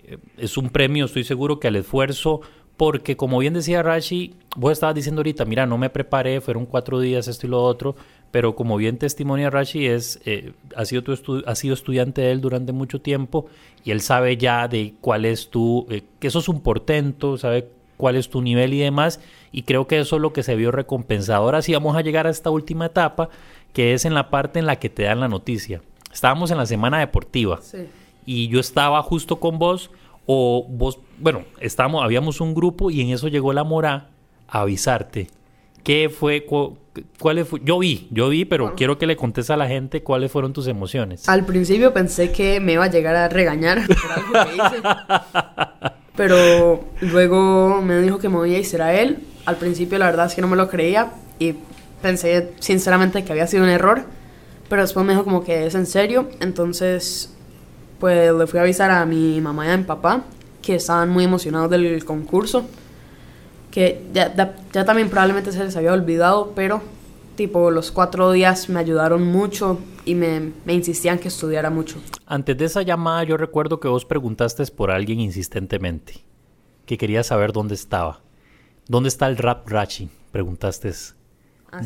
eh, 0.03 0.17
es 0.37 0.55
un 0.57 0.69
premio, 0.69 1.05
estoy 1.05 1.23
seguro 1.23 1.59
que 1.59 1.67
al 1.67 1.77
esfuerzo, 1.77 2.41
porque 2.77 3.15
como 3.15 3.39
bien 3.39 3.53
decía 3.53 3.83
Rashi, 3.83 4.35
vos 4.55 4.73
estabas 4.73 4.95
diciendo 4.95 5.19
ahorita, 5.19 5.45
mira, 5.45 5.65
no 5.65 5.77
me 5.77 5.89
preparé, 5.89 6.41
fueron 6.41 6.65
cuatro 6.65 6.99
días 6.99 7.27
esto 7.27 7.47
y 7.47 7.49
lo 7.49 7.63
otro, 7.63 7.95
pero 8.31 8.55
como 8.55 8.75
bien 8.77 8.97
testimonia 8.97 9.49
Rashi, 9.49 9.85
es, 9.85 10.19
eh, 10.25 10.51
ha, 10.75 10.85
sido 10.85 11.03
tu 11.03 11.43
ha 11.45 11.55
sido 11.55 11.73
estudiante 11.73 12.21
de 12.21 12.31
él 12.31 12.41
durante 12.41 12.73
mucho 12.73 12.99
tiempo 12.99 13.47
y 13.83 13.91
él 13.91 14.01
sabe 14.01 14.35
ya 14.37 14.67
de 14.67 14.95
cuál 14.99 15.25
es 15.25 15.49
tu, 15.49 15.87
eh, 15.89 16.03
que 16.19 16.27
eso 16.27 16.39
es 16.39 16.49
un 16.49 16.61
portento, 16.61 17.37
sabe 17.37 17.69
cuál 17.97 18.17
es 18.17 18.29
tu 18.29 18.41
nivel 18.41 18.73
y 18.73 18.79
demás, 18.79 19.21
y 19.51 19.63
creo 19.63 19.87
que 19.87 19.99
eso 19.99 20.17
es 20.17 20.21
lo 20.21 20.33
que 20.33 20.43
se 20.43 20.55
vio 20.55 20.71
recompensado. 20.71 21.43
Ahora 21.43 21.61
sí 21.61 21.73
vamos 21.73 21.95
a 21.95 22.01
llegar 22.01 22.27
a 22.27 22.29
esta 22.29 22.49
última 22.49 22.87
etapa, 22.87 23.29
que 23.71 23.93
es 23.93 24.03
en 24.03 24.13
la 24.13 24.29
parte 24.29 24.59
en 24.59 24.65
la 24.65 24.77
que 24.77 24.89
te 24.89 25.03
dan 25.03 25.21
la 25.21 25.29
noticia. 25.29 25.81
Estábamos 26.11 26.51
en 26.51 26.57
la 26.57 26.65
semana 26.65 26.99
deportiva 26.99 27.59
y 28.25 28.47
yo 28.47 28.59
estaba 28.59 29.01
justo 29.03 29.37
con 29.37 29.59
vos, 29.59 29.91
o 30.25 30.65
vos, 30.69 30.99
bueno, 31.19 31.43
estábamos, 31.59 32.03
habíamos 32.03 32.41
un 32.41 32.53
grupo 32.53 32.91
y 32.91 33.01
en 33.01 33.09
eso 33.09 33.27
llegó 33.27 33.53
la 33.53 33.63
mora 33.63 34.09
a 34.47 34.61
avisarte. 34.61 35.27
¿Qué 35.83 36.09
fue? 36.09 36.47
¿Cuáles 37.19 37.47
fue? 37.47 37.61
Yo 37.63 37.77
vi, 37.77 38.07
yo 38.09 38.29
vi, 38.29 38.43
pero 38.43 38.73
quiero 38.75 38.97
que 38.97 39.05
le 39.05 39.15
contes 39.15 39.51
a 39.51 39.57
la 39.57 39.67
gente 39.67 40.01
cuáles 40.01 40.31
fueron 40.31 40.51
tus 40.51 40.67
emociones. 40.67 41.29
Al 41.29 41.45
principio 41.45 41.93
pensé 41.93 42.31
que 42.31 42.59
me 42.59 42.73
iba 42.73 42.85
a 42.85 42.89
llegar 42.89 43.15
a 43.15 43.29
regañar 43.29 43.85
por 43.87 44.11
algo 44.11 44.49
que 44.49 44.55
hice. 44.55 44.83
pero 46.15 46.85
luego 47.01 47.81
me 47.83 48.01
dijo 48.01 48.17
que 48.17 48.29
me 48.29 48.37
voy 48.37 48.55
a 48.55 48.59
Israel. 48.59 49.19
Al 49.45 49.57
principio 49.57 49.99
la 49.99 50.07
verdad 50.07 50.25
es 50.25 50.33
que 50.33 50.41
no 50.41 50.47
me 50.47 50.55
lo 50.55 50.69
creía 50.69 51.11
y 51.37 51.53
pensé 52.01 52.53
sinceramente 52.59 53.23
que 53.23 53.31
había 53.31 53.45
sido 53.45 53.63
un 53.63 53.69
error. 53.69 54.05
Pero 54.67 54.81
después 54.81 55.05
me 55.05 55.13
dijo 55.13 55.23
como 55.23 55.43
que 55.43 55.67
es 55.67 55.75
en 55.75 55.85
serio. 55.85 56.29
Entonces, 56.39 57.34
pues 57.99 58.33
le 58.33 58.47
fui 58.47 58.59
a 58.59 58.63
avisar 58.63 58.91
a 58.91 59.05
mi 59.05 59.39
mamá 59.41 59.67
y 59.67 59.69
a 59.69 59.77
mi 59.77 59.83
papá 59.83 60.23
que 60.61 60.75
estaban 60.75 61.09
muy 61.09 61.23
emocionados 61.23 61.69
del 61.69 62.03
concurso 62.05 62.65
que 63.75 64.05
ya, 64.13 64.33
ya, 64.71 64.85
también 64.85 65.09
probablemente 65.09 65.51
se 65.51 65.61
les 65.61 65.75
había 65.75 65.91
olvidado, 65.91 66.53
pero 66.55 66.81
tipo 67.35 67.71
los 67.71 67.91
cuatro 67.91 68.31
días 68.31 68.69
me 68.69 68.79
ayudaron 68.79 69.23
mucho 69.23 69.79
y 70.05 70.15
me, 70.15 70.53
me, 70.63 70.73
insistían 70.73 71.19
que 71.19 71.27
estudiara 71.27 71.69
mucho. 71.69 71.97
Antes 72.25 72.57
de 72.57 72.63
esa 72.63 72.83
llamada 72.83 73.25
yo 73.25 73.35
recuerdo 73.35 73.81
que 73.81 73.89
vos 73.89 74.05
preguntaste 74.05 74.65
por 74.67 74.91
alguien 74.91 75.19
insistentemente, 75.19 76.23
que 76.85 76.97
quería 76.97 77.21
saber 77.23 77.51
dónde 77.51 77.75
estaba. 77.75 78.21
¿Dónde 78.87 79.09
está 79.09 79.27
el 79.27 79.35
rap 79.35 79.67
Rachi? 79.67 80.07
Preguntaste 80.31 80.93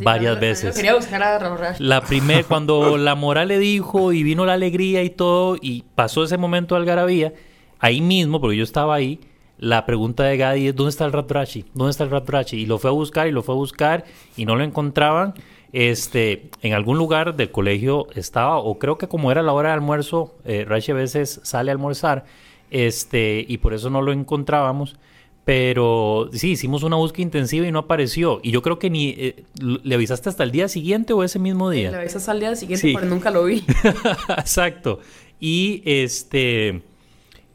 varias 0.01 0.39
veces. 0.39 0.75
Quería 0.75 0.95
buscar 0.95 1.21
a 1.21 1.75
La 1.79 2.01
primera, 2.01 2.43
cuando 2.47 2.97
la 2.97 3.15
moral 3.15 3.49
le 3.49 3.59
dijo 3.59 4.13
y 4.13 4.23
vino 4.23 4.45
la 4.45 4.53
alegría 4.53 5.03
y 5.03 5.09
todo, 5.09 5.57
y 5.61 5.83
pasó 5.95 6.23
ese 6.23 6.37
momento 6.37 6.75
de 6.75 6.81
algarabía, 6.81 7.33
ahí 7.79 8.01
mismo, 8.01 8.39
porque 8.41 8.57
yo 8.57 8.63
estaba 8.63 8.95
ahí, 8.95 9.19
la 9.57 9.85
pregunta 9.85 10.23
de 10.23 10.37
Gadi 10.37 10.67
es 10.67 10.75
¿dónde 10.75 10.89
está 10.89 11.05
el 11.05 11.11
Ratrachi? 11.11 11.65
¿Dónde 11.73 11.91
está 11.91 12.05
el 12.05 12.09
Ratrachi? 12.09 12.57
Y 12.57 12.65
lo 12.65 12.77
fue 12.77 12.89
a 12.89 12.93
buscar 12.93 13.27
y 13.27 13.31
lo 13.31 13.43
fue 13.43 13.55
a 13.55 13.57
buscar 13.57 14.05
y 14.37 14.45
no 14.45 14.55
lo 14.55 14.63
encontraban. 14.63 15.33
Este, 15.71 16.49
en 16.61 16.73
algún 16.73 16.97
lugar 16.97 17.35
del 17.35 17.51
colegio 17.51 18.07
estaba, 18.15 18.57
o 18.57 18.79
creo 18.79 18.97
que 18.97 19.07
como 19.07 19.31
era 19.31 19.43
la 19.43 19.53
hora 19.53 19.69
de 19.69 19.75
almuerzo, 19.75 20.35
eh, 20.45 20.65
a 20.67 20.93
veces 20.93 21.41
sale 21.43 21.71
a 21.71 21.73
almorzar, 21.73 22.25
este, 22.71 23.45
y 23.47 23.57
por 23.57 23.73
eso 23.73 23.89
no 23.89 24.01
lo 24.01 24.11
encontrábamos. 24.13 24.95
Pero 25.49 26.29
sí, 26.31 26.51
hicimos 26.51 26.83
una 26.83 26.95
búsqueda 26.97 27.23
intensiva 27.23 27.65
y 27.65 27.71
no 27.71 27.79
apareció. 27.79 28.39
Y 28.43 28.51
yo 28.51 28.61
creo 28.61 28.77
que 28.77 28.91
ni 28.91 29.15
eh, 29.17 29.45
le 29.59 29.95
avisaste 29.95 30.29
hasta 30.29 30.43
el 30.43 30.51
día 30.51 30.67
siguiente 30.67 31.11
o 31.13 31.23
ese 31.23 31.39
mismo 31.39 31.71
día. 31.71 31.89
le 31.89 31.97
avisaste 31.97 32.29
al 32.29 32.39
día 32.39 32.55
siguiente, 32.55 32.91
pero 32.93 33.07
nunca 33.07 33.31
lo 33.31 33.45
vi. 33.45 33.65
Exacto. 34.37 34.99
Y 35.39 35.81
este 35.85 36.83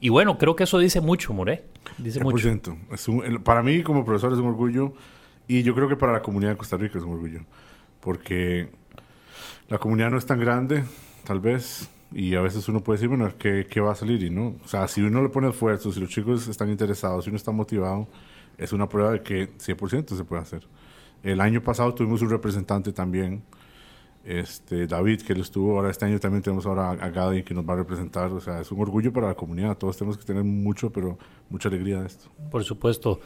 y 0.01 0.09
bueno, 0.09 0.39
creo 0.39 0.57
que 0.57 0.65
eso 0.65 0.81
dice 0.81 1.01
mucho, 1.01 1.33
More. 1.35 1.67
Dice 1.99 2.21
100%. 2.21 2.77
mucho. 2.91 3.45
para 3.45 3.63
mí, 3.63 3.85
como 3.85 4.05
profesor, 4.05 4.33
es 4.33 4.41
un 4.41 4.49
orgullo. 4.49 4.93
Y 5.47 5.63
yo 5.63 5.73
creo 5.77 5.89
que 5.89 5.95
para 5.95 6.13
la 6.15 6.21
comunidad 6.21 6.51
de 6.51 6.57
Costa 6.57 6.77
Rica 6.77 6.99
es 6.99 7.05
un 7.05 7.13
orgullo. 7.13 7.43
Porque 8.01 8.71
la 9.69 9.79
comunidad 9.79 10.11
no 10.11 10.19
es 10.19 10.27
tan 10.27 10.41
grande, 10.41 10.83
tal 11.23 11.39
vez. 11.39 11.89
Y 12.15 12.37
a 12.37 12.41
veces 12.41 12.69
uno 12.69 12.81
puede 12.81 12.99
decir, 12.99 13.09
bueno, 13.09 13.31
¿qué, 13.37 13.67
¿qué, 13.69 13.81
va 13.81 13.93
a 13.93 13.95
salir? 13.97 14.23
Y 14.23 14.31
no. 14.31 14.55
O 14.65 14.69
sea, 14.69 14.87
si 14.87 15.03
uno 15.03 15.21
le 15.21 15.29
pone 15.29 15.49
esfuerzo, 15.49 15.91
si 15.91 15.99
los 15.99 16.09
chicos 16.09 16.47
están 16.47 16.71
interesados, 16.71 17.25
si 17.25 17.31
uno 17.31 17.37
está 17.37 17.51
motivado, 17.51 18.07
es 18.57 18.73
una 18.73 18.89
prueba 18.89 19.11
de 19.11 19.23
que 19.23 19.53
100% 19.59 20.17
se 20.17 20.25
puede 20.25 20.43
hacer. 20.43 20.67
El 21.25 21.41
año 21.41 21.61
pasado 21.61 21.93
tuvimos 21.93 22.23
un 22.23 22.31
representante 22.31 22.93
también 22.93 23.43
este, 24.25 24.87
David, 24.87 25.23
que 25.23 25.35
él 25.35 25.41
estuvo, 25.41 25.77
ahora 25.77 25.91
este 25.91 26.07
año 26.07 26.19
también 26.19 26.43
tenemos 26.43 26.65
ahora 26.67 26.93
a 26.93 27.11
Gadi 27.11 27.43
que 27.43 27.53
nos 27.53 27.69
va 27.69 27.75
a 27.75 27.77
representar, 27.77 28.33
o 28.33 28.41
sea, 28.41 28.61
es 28.61 28.73
un 28.73 28.81
orgullo 28.81 29.13
para 29.13 29.29
la 29.29 29.35
comunidad, 29.35 29.77
todos 29.77 29.97
tenemos 29.99 30.17
que 30.17 30.25
tener 30.25 30.45
mucho, 30.45 30.91
pero 30.91 31.19
mucha 31.51 31.69
alegría 31.69 32.01
de 32.01 32.07
esto. 32.07 32.31
Por 32.51 32.65
supuesto. 32.65 33.21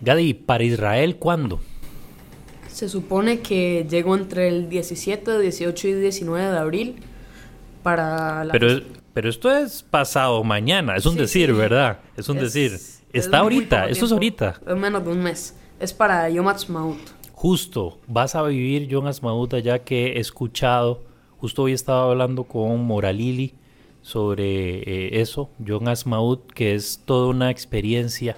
Gadi, 0.00 0.32
¿para 0.32 0.64
Israel 0.64 1.16
cuándo? 1.16 1.60
Se 2.68 2.88
supone 2.88 3.40
que 3.40 3.86
llegó 3.90 4.16
entre 4.16 4.48
el 4.48 4.68
17, 4.70 5.40
18 5.40 5.88
y 5.88 5.92
19 5.94 6.50
de 6.50 6.58
abril 6.58 6.96
para 7.82 8.44
la... 8.44 8.52
Pero, 8.52 8.80
pero 9.12 9.28
esto 9.28 9.50
es 9.50 9.82
pasado 9.82 10.42
mañana, 10.44 10.96
es 10.96 11.06
un 11.06 11.16
decir, 11.16 11.52
¿verdad? 11.52 11.98
Es 12.16 12.28
un 12.28 12.38
decir. 12.38 12.78
Está 13.12 13.38
ahorita, 13.38 13.88
esto 13.88 14.04
es 14.04 14.12
ahorita. 14.12 14.60
Es 14.66 14.76
menos 14.76 15.04
de 15.04 15.10
un 15.10 15.22
mes. 15.22 15.56
Es 15.80 15.92
para 15.92 16.28
Yom 16.28 16.46
Ha'atzmaut 16.46 16.98
justo 17.40 17.98
vas 18.06 18.34
a 18.34 18.42
vivir 18.42 18.86
John 18.90 19.06
Asmaud 19.06 19.54
ya 19.62 19.78
que 19.78 20.08
he 20.08 20.20
escuchado, 20.20 21.00
justo 21.38 21.62
hoy 21.62 21.72
estaba 21.72 22.10
hablando 22.10 22.44
con 22.44 22.84
Moralili 22.84 23.54
sobre 24.02 24.80
eh, 24.80 25.22
eso, 25.22 25.48
John 25.66 25.88
Asmaud, 25.88 26.40
que 26.54 26.74
es 26.74 27.00
toda 27.06 27.28
una 27.28 27.50
experiencia 27.50 28.36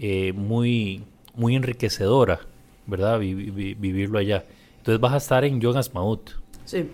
eh, 0.00 0.32
muy, 0.32 1.04
muy 1.36 1.54
enriquecedora, 1.54 2.40
¿verdad? 2.88 3.20
vivirlo 3.20 4.18
allá. 4.18 4.44
Entonces 4.78 5.00
vas 5.00 5.12
a 5.12 5.18
estar 5.18 5.44
en 5.44 5.62
John 5.62 5.76
Asmaud. 5.76 6.18
Sí. 6.64 6.88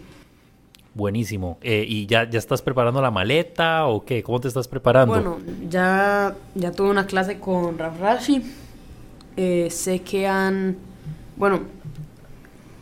Buenísimo. 0.94 1.58
Eh, 1.62 1.84
¿Y 1.88 2.06
ya, 2.06 2.28
ya 2.28 2.38
estás 2.38 2.62
preparando 2.62 3.00
la 3.00 3.10
maleta 3.10 3.86
o 3.86 4.04
qué? 4.04 4.22
¿Cómo 4.22 4.40
te 4.40 4.48
estás 4.48 4.68
preparando? 4.68 5.14
Bueno, 5.14 5.38
ya, 5.68 6.34
ya 6.54 6.72
tuve 6.72 6.90
una 6.90 7.06
clase 7.06 7.38
con 7.38 7.78
Raf 7.78 7.98
Rashi. 7.98 8.42
sé 9.70 10.02
que 10.02 10.26
han 10.26 10.76
bueno, 11.36 11.60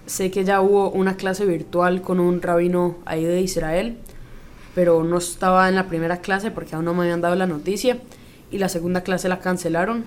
sé 0.07 0.31
que 0.31 0.45
ya 0.45 0.61
hubo 0.61 0.91
una 0.91 1.17
clase 1.17 1.47
virtual 1.47 2.03
con 2.03 2.21
un 2.21 2.43
rabino 2.43 2.97
ahí 3.05 3.25
de 3.25 3.41
Israel, 3.41 3.97
pero 4.75 5.05
no 5.05 5.19
estaba 5.19 5.69
en 5.69 5.77
la 5.77 5.87
primera 5.87 6.19
clase 6.19 6.51
porque 6.51 6.75
aún 6.75 6.85
no 6.85 6.95
me 6.95 7.05
habían 7.05 7.21
dado 7.21 7.37
la 7.37 7.47
noticia. 7.47 7.99
Y 8.51 8.59
la 8.59 8.69
segunda 8.69 9.03
clase 9.03 9.29
la 9.29 9.39
cancelaron. 9.39 10.05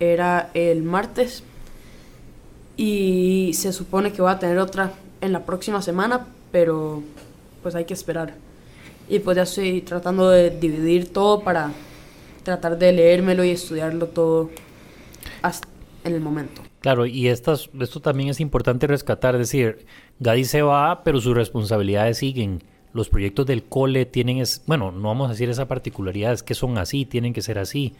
Era 0.00 0.50
el 0.54 0.82
martes. 0.82 1.44
Y 2.76 3.52
se 3.54 3.72
supone 3.72 4.12
que 4.12 4.22
va 4.22 4.32
a 4.32 4.38
tener 4.38 4.58
otra 4.58 4.92
en 5.20 5.32
la 5.32 5.46
próxima 5.46 5.80
semana, 5.80 6.26
pero 6.50 7.02
pues 7.68 7.74
hay 7.74 7.84
que 7.84 7.92
esperar. 7.92 8.34
Y 9.10 9.18
pues 9.18 9.36
ya 9.36 9.42
estoy 9.42 9.82
tratando 9.82 10.30
de 10.30 10.48
dividir 10.48 11.12
todo 11.12 11.40
para 11.40 11.70
tratar 12.42 12.78
de 12.78 12.94
leérmelo 12.94 13.44
y 13.44 13.50
estudiarlo 13.50 14.06
todo 14.06 14.48
hasta 15.42 15.68
en 16.04 16.14
el 16.14 16.22
momento. 16.22 16.62
Claro, 16.80 17.04
y 17.04 17.28
estas, 17.28 17.68
esto 17.78 18.00
también 18.00 18.30
es 18.30 18.40
importante 18.40 18.86
rescatar, 18.86 19.34
es 19.34 19.40
decir, 19.40 19.84
Gadi 20.18 20.46
se 20.46 20.62
va, 20.62 21.04
pero 21.04 21.20
sus 21.20 21.36
responsabilidades 21.36 22.16
siguen. 22.16 22.62
Los 22.94 23.10
proyectos 23.10 23.44
del 23.44 23.64
cole 23.64 24.06
tienen, 24.06 24.38
es, 24.38 24.62
bueno, 24.66 24.90
no 24.90 25.08
vamos 25.08 25.26
a 25.26 25.32
decir 25.32 25.50
esa 25.50 25.68
particularidad, 25.68 26.32
es 26.32 26.42
que 26.42 26.54
son 26.54 26.78
así, 26.78 27.04
tienen 27.04 27.34
que 27.34 27.42
ser 27.42 27.58
así. 27.58 27.92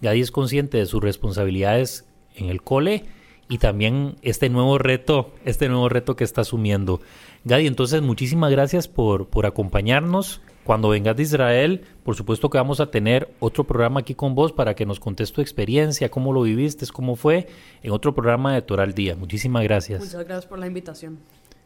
Gadi 0.00 0.20
es 0.20 0.32
consciente 0.32 0.78
de 0.78 0.86
sus 0.86 1.00
responsabilidades 1.00 2.06
en 2.34 2.48
el 2.48 2.60
cole 2.60 3.04
y 3.48 3.58
también 3.58 4.16
este 4.22 4.48
nuevo 4.48 4.78
reto, 4.78 5.30
este 5.44 5.68
nuevo 5.68 5.88
reto 5.88 6.16
que 6.16 6.24
está 6.24 6.40
asumiendo. 6.40 7.00
Gadi, 7.44 7.66
entonces 7.66 8.02
muchísimas 8.02 8.50
gracias 8.50 8.88
por, 8.88 9.28
por 9.28 9.46
acompañarnos. 9.46 10.40
Cuando 10.64 10.90
vengas 10.90 11.16
de 11.16 11.24
Israel, 11.24 11.82
por 12.04 12.14
supuesto 12.14 12.48
que 12.48 12.56
vamos 12.56 12.78
a 12.78 12.90
tener 12.90 13.34
otro 13.40 13.64
programa 13.64 14.00
aquí 14.00 14.14
con 14.14 14.36
vos 14.36 14.52
para 14.52 14.74
que 14.74 14.86
nos 14.86 15.00
contes 15.00 15.32
tu 15.32 15.40
experiencia, 15.40 16.08
cómo 16.08 16.32
lo 16.32 16.42
viviste, 16.42 16.86
cómo 16.92 17.16
fue, 17.16 17.48
en 17.82 17.90
otro 17.90 18.14
programa 18.14 18.54
de 18.54 18.62
Toral 18.62 18.94
Día. 18.94 19.16
Muchísimas 19.16 19.64
gracias. 19.64 20.00
Muchas 20.00 20.24
gracias 20.24 20.46
por 20.46 20.60
la 20.60 20.68
invitación. 20.68 21.18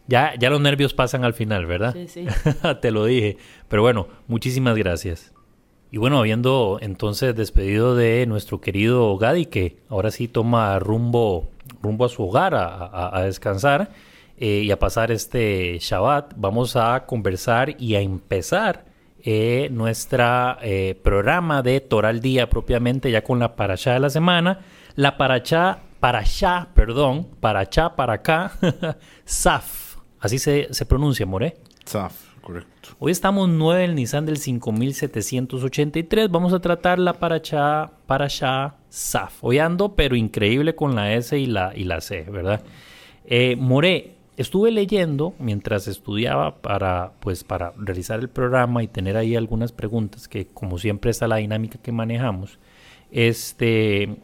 Ya, 0.07 0.35
ya 0.39 0.49
los 0.49 0.61
nervios 0.61 0.95
pasan 0.95 1.25
al 1.25 1.35
final, 1.35 1.67
¿verdad? 1.67 1.93
Sí, 1.93 2.09
sí. 2.09 2.27
Te 2.81 2.91
lo 2.91 3.05
dije. 3.05 3.37
Pero 3.69 3.83
bueno, 3.83 4.09
muchísimas 4.29 4.77
gracias. 4.77 5.33
Y 5.91 5.99
bueno, 5.99 6.19
habiendo 6.19 6.79
entonces 6.81 7.35
despedido 7.35 7.95
de 7.95 8.27
nuestro 8.27 8.61
querido 8.61 9.17
Gadi, 9.19 9.47
que 9.47 9.79
ahora 9.89 10.11
sí 10.11 10.29
toma 10.29 10.79
rumbo, 10.79 11.51
rumbo 11.83 12.05
a 12.05 12.09
su 12.09 12.23
hogar 12.25 12.55
a, 12.55 13.23
descansar 13.25 13.91
eh, 14.39 14.63
y 14.65 14.71
a 14.71 14.79
pasar 14.79 15.11
este 15.11 15.79
Shabbat, 15.81 16.35
vamos 16.37 16.77
a 16.77 17.05
conversar 17.07 17.75
y 17.81 17.95
a 17.95 18.01
empezar 18.01 18.85
eh, 19.23 19.69
nuestro 19.73 20.57
eh, 20.63 20.99
programa 21.03 21.63
de 21.63 21.81
Toral 21.81 22.21
Día 22.21 22.49
propiamente 22.49 23.11
ya 23.11 23.25
con 23.25 23.39
la 23.39 23.57
paracha 23.57 23.93
de 23.93 24.01
la 24.01 24.11
semana. 24.11 24.61
La 24.95 25.17
paracha, 25.17 25.81
paracha, 26.01 26.69
perdón, 26.75 27.27
paracha 27.41 27.97
para 27.97 28.15
acá, 28.15 28.53
Saf. 29.25 29.97
Así 30.21 30.39
se, 30.39 30.69
se 30.73 30.87
pronuncia, 30.87 31.27
More. 31.27 31.57
Saf, 31.85 32.35
correcto. 32.41 32.91
Hoy 32.99 33.13
estamos 33.13 33.49
9 33.49 33.81
del 33.81 33.95
Nissan 33.95 34.27
del 34.27 34.37
5783. 34.37 36.31
Vamos 36.31 36.53
a 36.53 36.61
tratar 36.61 36.99
la 36.99 37.15
paracha, 37.15 37.91
paracha, 38.07 38.77
SAF. 38.89 39.43
Hoy 39.43 39.59
ando, 39.59 39.95
pero 39.95 40.15
increíble 40.15 40.75
con 40.75 40.95
la 40.95 41.13
S 41.15 41.37
y 41.39 41.47
la, 41.47 41.73
y 41.75 41.85
la 41.85 42.01
C, 42.01 42.23
¿verdad? 42.31 42.63
Eh, 43.25 43.57
More, 43.57 44.16
estuve 44.37 44.71
leyendo 44.71 45.35
mientras 45.39 45.89
estudiaba 45.89 46.57
para, 46.57 47.13
pues, 47.21 47.45
para 47.45 47.73
realizar 47.77 48.21
el 48.21 48.29
programa 48.29 48.83
y 48.83 48.89
tener 48.89 49.17
ahí 49.17 49.37
algunas 49.37 49.73
preguntas, 49.73 50.29
que 50.29 50.47
como 50.47 50.79
siempre 50.79 51.11
está 51.11 51.27
la 51.29 51.37
dinámica 51.37 51.79
que 51.79 51.93
manejamos. 51.93 52.59
Este, 53.11 54.17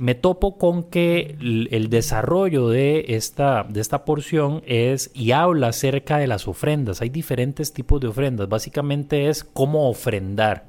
me 0.00 0.14
topo 0.14 0.56
con 0.56 0.84
que 0.84 1.36
el, 1.38 1.90
desarrollo 1.90 2.68
de 2.68 3.04
esta, 3.08 3.66
de 3.68 3.80
esta 3.80 4.06
porción 4.06 4.62
es 4.66 5.10
y 5.12 5.32
habla 5.32 5.68
acerca 5.68 6.16
de 6.16 6.26
las 6.26 6.48
ofrendas. 6.48 7.02
Hay 7.02 7.10
diferentes 7.10 7.74
tipos 7.74 8.00
de 8.00 8.08
ofrendas. 8.08 8.48
Básicamente 8.48 9.28
es 9.28 9.44
cómo 9.44 9.90
ofrendar, 9.90 10.66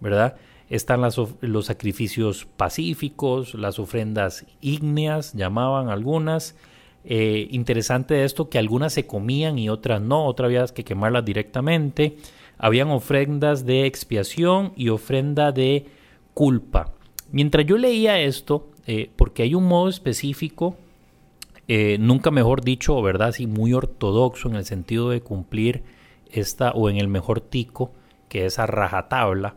¿verdad? 0.00 0.36
Están 0.68 1.00
los 1.00 1.66
sacrificios 1.66 2.44
pacíficos, 2.44 3.54
las 3.54 3.78
ofrendas 3.78 4.44
ígneas, 4.60 5.32
llamaban 5.32 5.88
algunas. 5.88 6.54
Eh, 7.04 7.48
interesante 7.52 8.24
esto 8.24 8.48
que 8.48 8.58
algunas 8.58 8.92
se 8.92 9.06
comían 9.06 9.58
y 9.58 9.68
otras 9.68 10.00
no, 10.00 10.26
otra 10.26 10.46
había 10.46 10.66
que 10.66 10.84
quemarlas 10.84 11.24
directamente. 11.24 12.16
Habían 12.58 12.90
ofrendas 12.90 13.64
de 13.64 13.86
expiación 13.86 14.72
y 14.76 14.88
ofrenda 14.88 15.52
de 15.52 15.86
culpa. 16.34 16.92
Mientras 17.30 17.66
yo 17.66 17.78
leía 17.78 18.20
esto, 18.20 18.70
eh, 18.86 19.10
porque 19.16 19.42
hay 19.42 19.54
un 19.54 19.64
modo 19.64 19.88
específico, 19.88 20.76
eh, 21.68 21.98
nunca 22.00 22.30
mejor 22.30 22.62
dicho, 22.62 23.00
¿verdad? 23.02 23.32
Sí, 23.32 23.46
muy 23.46 23.72
ortodoxo 23.74 24.48
en 24.48 24.56
el 24.56 24.64
sentido 24.64 25.10
de 25.10 25.20
cumplir 25.20 25.82
esta, 26.30 26.72
o 26.72 26.90
en 26.90 26.96
el 26.96 27.08
mejor 27.08 27.40
tico, 27.40 27.92
que 28.28 28.46
es 28.46 28.58
a 28.58 28.66
rajatabla. 28.66 29.56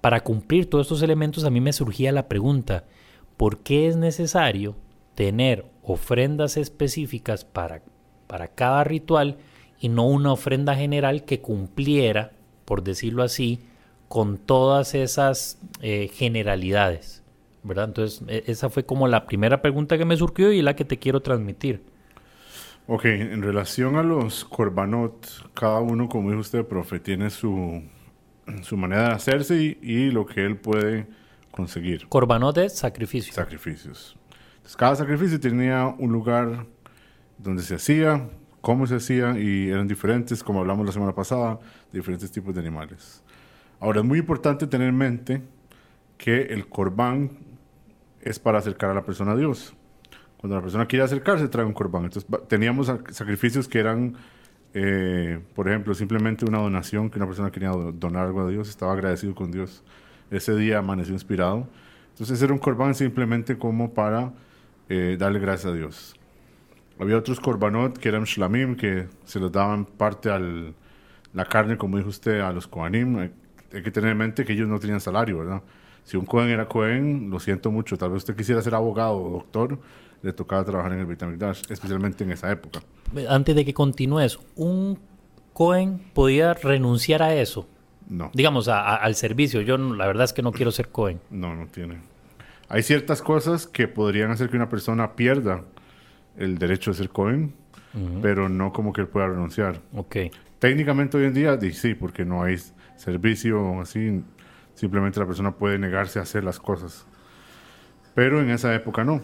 Para 0.00 0.20
cumplir 0.20 0.68
todos 0.68 0.86
estos 0.86 1.02
elementos 1.02 1.44
a 1.44 1.50
mí 1.50 1.60
me 1.60 1.72
surgía 1.72 2.12
la 2.12 2.28
pregunta, 2.28 2.84
¿por 3.36 3.58
qué 3.58 3.86
es 3.86 3.96
necesario 3.96 4.76
tener 5.14 5.66
ofrendas 5.82 6.56
específicas 6.56 7.44
para, 7.44 7.82
para 8.26 8.48
cada 8.48 8.84
ritual 8.84 9.38
y 9.78 9.88
no 9.88 10.06
una 10.06 10.32
ofrenda 10.32 10.74
general 10.74 11.24
que 11.24 11.40
cumpliera, 11.40 12.32
por 12.64 12.82
decirlo 12.82 13.22
así, 13.22 13.60
con 14.08 14.38
todas 14.38 14.94
esas 14.94 15.58
eh, 15.80 16.10
generalidades, 16.12 17.22
¿verdad? 17.62 17.86
Entonces, 17.86 18.22
e, 18.28 18.44
esa 18.46 18.70
fue 18.70 18.84
como 18.84 19.08
la 19.08 19.26
primera 19.26 19.60
pregunta 19.60 19.98
que 19.98 20.04
me 20.04 20.16
surgió 20.16 20.52
y 20.52 20.62
la 20.62 20.76
que 20.76 20.84
te 20.84 20.98
quiero 20.98 21.20
transmitir. 21.20 21.82
Ok, 22.86 23.06
en 23.06 23.42
relación 23.42 23.96
a 23.96 24.02
los 24.02 24.44
korbanot, 24.44 25.50
cada 25.54 25.80
uno, 25.80 26.08
como 26.08 26.28
dijo 26.28 26.42
usted, 26.42 26.66
profe, 26.66 27.00
tiene 27.00 27.30
su, 27.30 27.82
su 28.62 28.76
manera 28.76 29.08
de 29.08 29.14
hacerse 29.14 29.78
y, 29.80 30.10
lo 30.10 30.26
que 30.26 30.44
él 30.44 30.58
puede 30.58 31.06
conseguir. 31.50 32.06
Korbanot 32.08 32.58
es 32.58 32.76
sacrificio. 32.76 33.32
Sacrificios. 33.32 34.16
Cada 34.76 34.96
sacrificio 34.96 35.38
tenía 35.38 35.86
un 35.86 36.10
lugar 36.10 36.66
donde 37.38 37.62
se 37.62 37.76
hacía, 37.76 38.28
cómo 38.60 38.86
se 38.86 38.96
hacía 38.96 39.38
y 39.38 39.68
eran 39.68 39.86
diferentes, 39.86 40.42
como 40.42 40.60
hablamos 40.60 40.86
la 40.86 40.92
semana 40.92 41.14
pasada, 41.14 41.60
diferentes 41.92 42.32
tipos 42.32 42.54
de 42.54 42.60
animales. 42.60 43.22
Ahora, 43.78 44.00
es 44.00 44.06
muy 44.06 44.18
importante 44.18 44.66
tener 44.66 44.88
en 44.88 44.96
mente 44.96 45.42
que 46.16 46.42
el 46.42 46.66
corbán 46.66 47.30
es 48.22 48.38
para 48.38 48.58
acercar 48.58 48.90
a 48.90 48.94
la 48.94 49.04
persona 49.04 49.32
a 49.32 49.36
Dios. 49.36 49.74
Cuando 50.38 50.56
la 50.56 50.62
persona 50.62 50.86
quiere 50.86 51.04
acercarse, 51.04 51.46
trae 51.48 51.64
un 51.64 51.74
corbán. 51.74 52.04
Entonces, 52.04 52.28
teníamos 52.48 52.90
sacrificios 53.10 53.68
que 53.68 53.78
eran, 53.78 54.16
eh, 54.72 55.40
por 55.54 55.68
ejemplo, 55.68 55.94
simplemente 55.94 56.46
una 56.46 56.58
donación, 56.58 57.10
que 57.10 57.18
una 57.18 57.26
persona 57.26 57.52
quería 57.52 57.70
donar 57.70 58.26
algo 58.26 58.40
a 58.40 58.48
Dios, 58.48 58.70
estaba 58.70 58.92
agradecido 58.92 59.34
con 59.34 59.52
Dios. 59.52 59.84
Ese 60.30 60.56
día 60.56 60.78
amaneció 60.78 61.12
inspirado. 61.12 61.68
Entonces, 62.10 62.40
era 62.42 62.52
un 62.52 62.58
corbán 62.58 62.94
simplemente 62.94 63.58
como 63.58 63.92
para 63.92 64.32
eh, 64.88 65.16
darle 65.18 65.38
gracias 65.38 65.72
a 65.72 65.76
Dios. 65.76 66.14
Había 66.98 67.16
otros 67.16 67.40
korbanot 67.40 67.98
que 67.98 68.08
eran 68.08 68.24
shlamim, 68.24 68.76
que 68.76 69.08
se 69.24 69.40
los 69.40 69.50
daban 69.50 69.84
parte 69.84 70.30
a 70.30 70.38
la 70.38 71.44
carne, 71.44 71.76
como 71.76 71.96
dijo 71.96 72.08
usted, 72.08 72.40
a 72.40 72.52
los 72.52 72.66
kohanim, 72.66 73.18
hay 73.74 73.82
que 73.82 73.90
tener 73.90 74.10
en 74.10 74.18
mente 74.18 74.44
que 74.44 74.52
ellos 74.52 74.68
no 74.68 74.78
tenían 74.78 75.00
salario, 75.00 75.38
¿verdad? 75.38 75.62
Si 76.04 76.16
un 76.16 76.26
Cohen 76.26 76.50
era 76.50 76.68
Cohen, 76.68 77.30
lo 77.30 77.40
siento 77.40 77.70
mucho, 77.70 77.96
tal 77.96 78.10
vez 78.10 78.18
usted 78.18 78.36
quisiera 78.36 78.60
ser 78.62 78.74
abogado 78.74 79.16
o 79.16 79.30
doctor, 79.30 79.78
le 80.22 80.32
tocaba 80.32 80.64
trabajar 80.64 80.92
en 80.92 81.00
el 81.00 81.06
Vitamigdash, 81.06 81.62
especialmente 81.68 82.24
en 82.24 82.32
esa 82.32 82.50
época. 82.52 82.80
Antes 83.28 83.56
de 83.56 83.64
que 83.64 83.74
continúes, 83.74 84.38
¿un 84.54 84.98
Cohen 85.52 86.00
podía 86.12 86.54
renunciar 86.54 87.22
a 87.22 87.34
eso? 87.34 87.66
No. 88.08 88.30
Digamos, 88.34 88.68
al 88.68 89.14
servicio. 89.14 89.62
Yo 89.62 89.78
la 89.78 90.06
verdad 90.06 90.24
es 90.24 90.32
que 90.32 90.42
no 90.42 90.52
quiero 90.52 90.70
ser 90.70 90.88
Cohen. 90.88 91.20
No, 91.30 91.54
no 91.54 91.66
tiene. 91.68 91.98
Hay 92.74 92.82
ciertas 92.82 93.22
cosas 93.22 93.68
que 93.68 93.86
podrían 93.86 94.32
hacer 94.32 94.50
que 94.50 94.56
una 94.56 94.68
persona 94.68 95.14
pierda 95.14 95.62
el 96.36 96.58
derecho 96.58 96.90
de 96.90 96.96
ser 96.96 97.08
Cohen, 97.08 97.54
pero 98.20 98.48
no 98.48 98.72
como 98.72 98.92
que 98.92 99.02
él 99.02 99.06
pueda 99.06 99.28
renunciar. 99.28 99.80
Ok. 99.94 100.16
Técnicamente 100.58 101.16
hoy 101.16 101.26
en 101.26 101.34
día 101.34 101.56
sí, 101.72 101.94
porque 101.94 102.24
no 102.24 102.42
hay 102.42 102.56
servicio 102.96 103.80
así, 103.80 104.24
simplemente 104.74 105.20
la 105.20 105.26
persona 105.26 105.52
puede 105.52 105.78
negarse 105.78 106.18
a 106.18 106.22
hacer 106.22 106.42
las 106.42 106.58
cosas. 106.58 107.06
Pero 108.12 108.40
en 108.40 108.50
esa 108.50 108.74
época 108.74 109.04
no. 109.04 109.22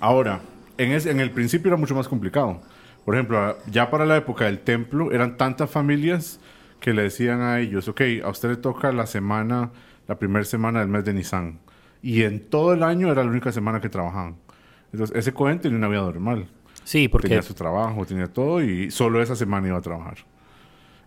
Ahora, 0.00 0.40
en, 0.78 0.92
en 0.92 1.20
el 1.20 1.32
principio 1.32 1.68
era 1.68 1.76
mucho 1.76 1.94
más 1.94 2.08
complicado. 2.08 2.62
Por 3.04 3.14
ejemplo, 3.14 3.58
ya 3.70 3.90
para 3.90 4.06
la 4.06 4.16
época 4.16 4.46
del 4.46 4.60
templo 4.60 5.12
eran 5.12 5.36
tantas 5.36 5.70
familias 5.70 6.40
que 6.80 6.94
le 6.94 7.02
decían 7.02 7.42
a 7.42 7.60
ellos, 7.60 7.88
ok, 7.88 8.00
a 8.24 8.30
usted 8.30 8.48
le 8.48 8.56
toca 8.56 8.90
la 8.92 9.06
semana, 9.06 9.70
la 10.08 10.18
primera 10.18 10.46
semana 10.46 10.80
del 10.80 10.88
mes 10.88 11.04
de 11.04 11.12
Nisan. 11.12 11.65
Y 12.02 12.22
en 12.22 12.48
todo 12.48 12.72
el 12.72 12.82
año 12.82 13.10
era 13.10 13.24
la 13.24 13.30
única 13.30 13.52
semana 13.52 13.80
que 13.80 13.88
trabajaban. 13.88 14.36
Entonces, 14.92 15.16
ese 15.16 15.32
cohen 15.32 15.58
tenía 15.58 15.78
una 15.78 15.88
vida 15.88 16.02
normal. 16.02 16.48
Sí, 16.84 17.08
porque... 17.08 17.28
Tenía 17.28 17.42
su 17.42 17.54
trabajo, 17.54 18.06
tenía 18.06 18.26
todo 18.26 18.62
y 18.62 18.90
solo 18.90 19.20
esa 19.20 19.34
semana 19.34 19.66
iba 19.66 19.78
a 19.78 19.82
trabajar. 19.82 20.18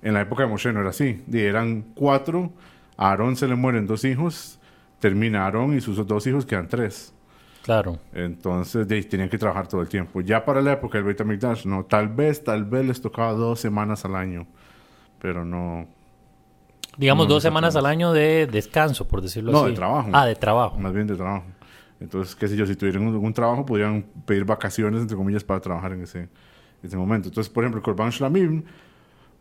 En 0.02 0.13
la 0.13 0.21
época 0.21 0.43
de 0.43 0.49
Moshe 0.49 0.71
no 0.73 0.82
era 0.82 0.89
así. 0.89 1.23
eran 1.32 1.82
cuatro, 1.95 2.52
a 2.97 3.10
Aarón 3.10 3.36
se 3.36 3.47
le 3.47 3.56
mueren 3.56 3.88
dos 3.88 4.04
hijos, 4.04 4.60
termina 4.99 5.45
Aarón 5.45 5.75
y 5.75 5.82
sus 5.82 6.06
dos 6.06 6.28
hijos 6.28 6.45
quedan 6.45 6.67
tres. 6.67 7.13
Claro. 7.63 7.99
Entonces 8.13 8.88
de, 8.88 9.02
tenían 9.04 9.30
que 9.30 9.38
trabajar 9.38 9.67
todo 9.67 9.82
el 9.82 9.88
tiempo. 9.88 10.21
Ya 10.21 10.43
para 10.43 10.62
la 10.62 10.73
época 10.73 10.97
del 10.97 11.06
Beit 11.06 11.21
HaMikdash, 11.21 11.65
no, 11.65 11.86
tal 11.86 12.10
vez, 12.10 12.43
tal 12.43 12.65
vez 12.65 12.86
les 12.86 13.02
tocaba 13.02 13.34
dos 13.34 13.60
semanas 13.60 14.06
al 14.06 14.15
año, 14.15 14.47
pero 15.21 15.45
no... 15.45 15.88
Digamos 16.99 17.29
dos 17.29 17.41
semanas 17.41 17.77
al 17.77 17.85
año 17.85 18.12
de 18.12 18.45
descanso, 18.45 19.07
por 19.07 19.21
decirlo 19.21 19.51
así. 19.51 19.62
No, 19.62 19.67
de 19.67 19.73
trabajo. 19.73 20.09
Ah, 20.12 20.25
de 20.25 20.35
trabajo. 20.35 20.77
Más 20.77 20.93
bien 20.93 21.07
de 21.07 21.15
trabajo. 21.15 21.45
Entonces, 22.01 22.35
qué 22.35 22.47
sé 22.47 22.57
yo, 22.57 22.65
si 22.65 22.75
tuvieran 22.75 23.07
un, 23.07 23.33
trabajo, 23.33 23.65
podrían 23.65 24.05
pedir 24.25 24.43
vacaciones, 24.43 25.01
entre 25.01 25.15
comillas, 25.15 25.43
para 25.43 25.62
trabajar 25.62 25.93
en 25.93 26.03
ese, 26.03 26.27
ese 26.83 26.97
momento. 26.97 27.29
Entonces, 27.29 27.51
por 27.51 27.63
ejemplo, 27.63 27.81
Corban 27.81 28.09
Shlamim 28.09 28.63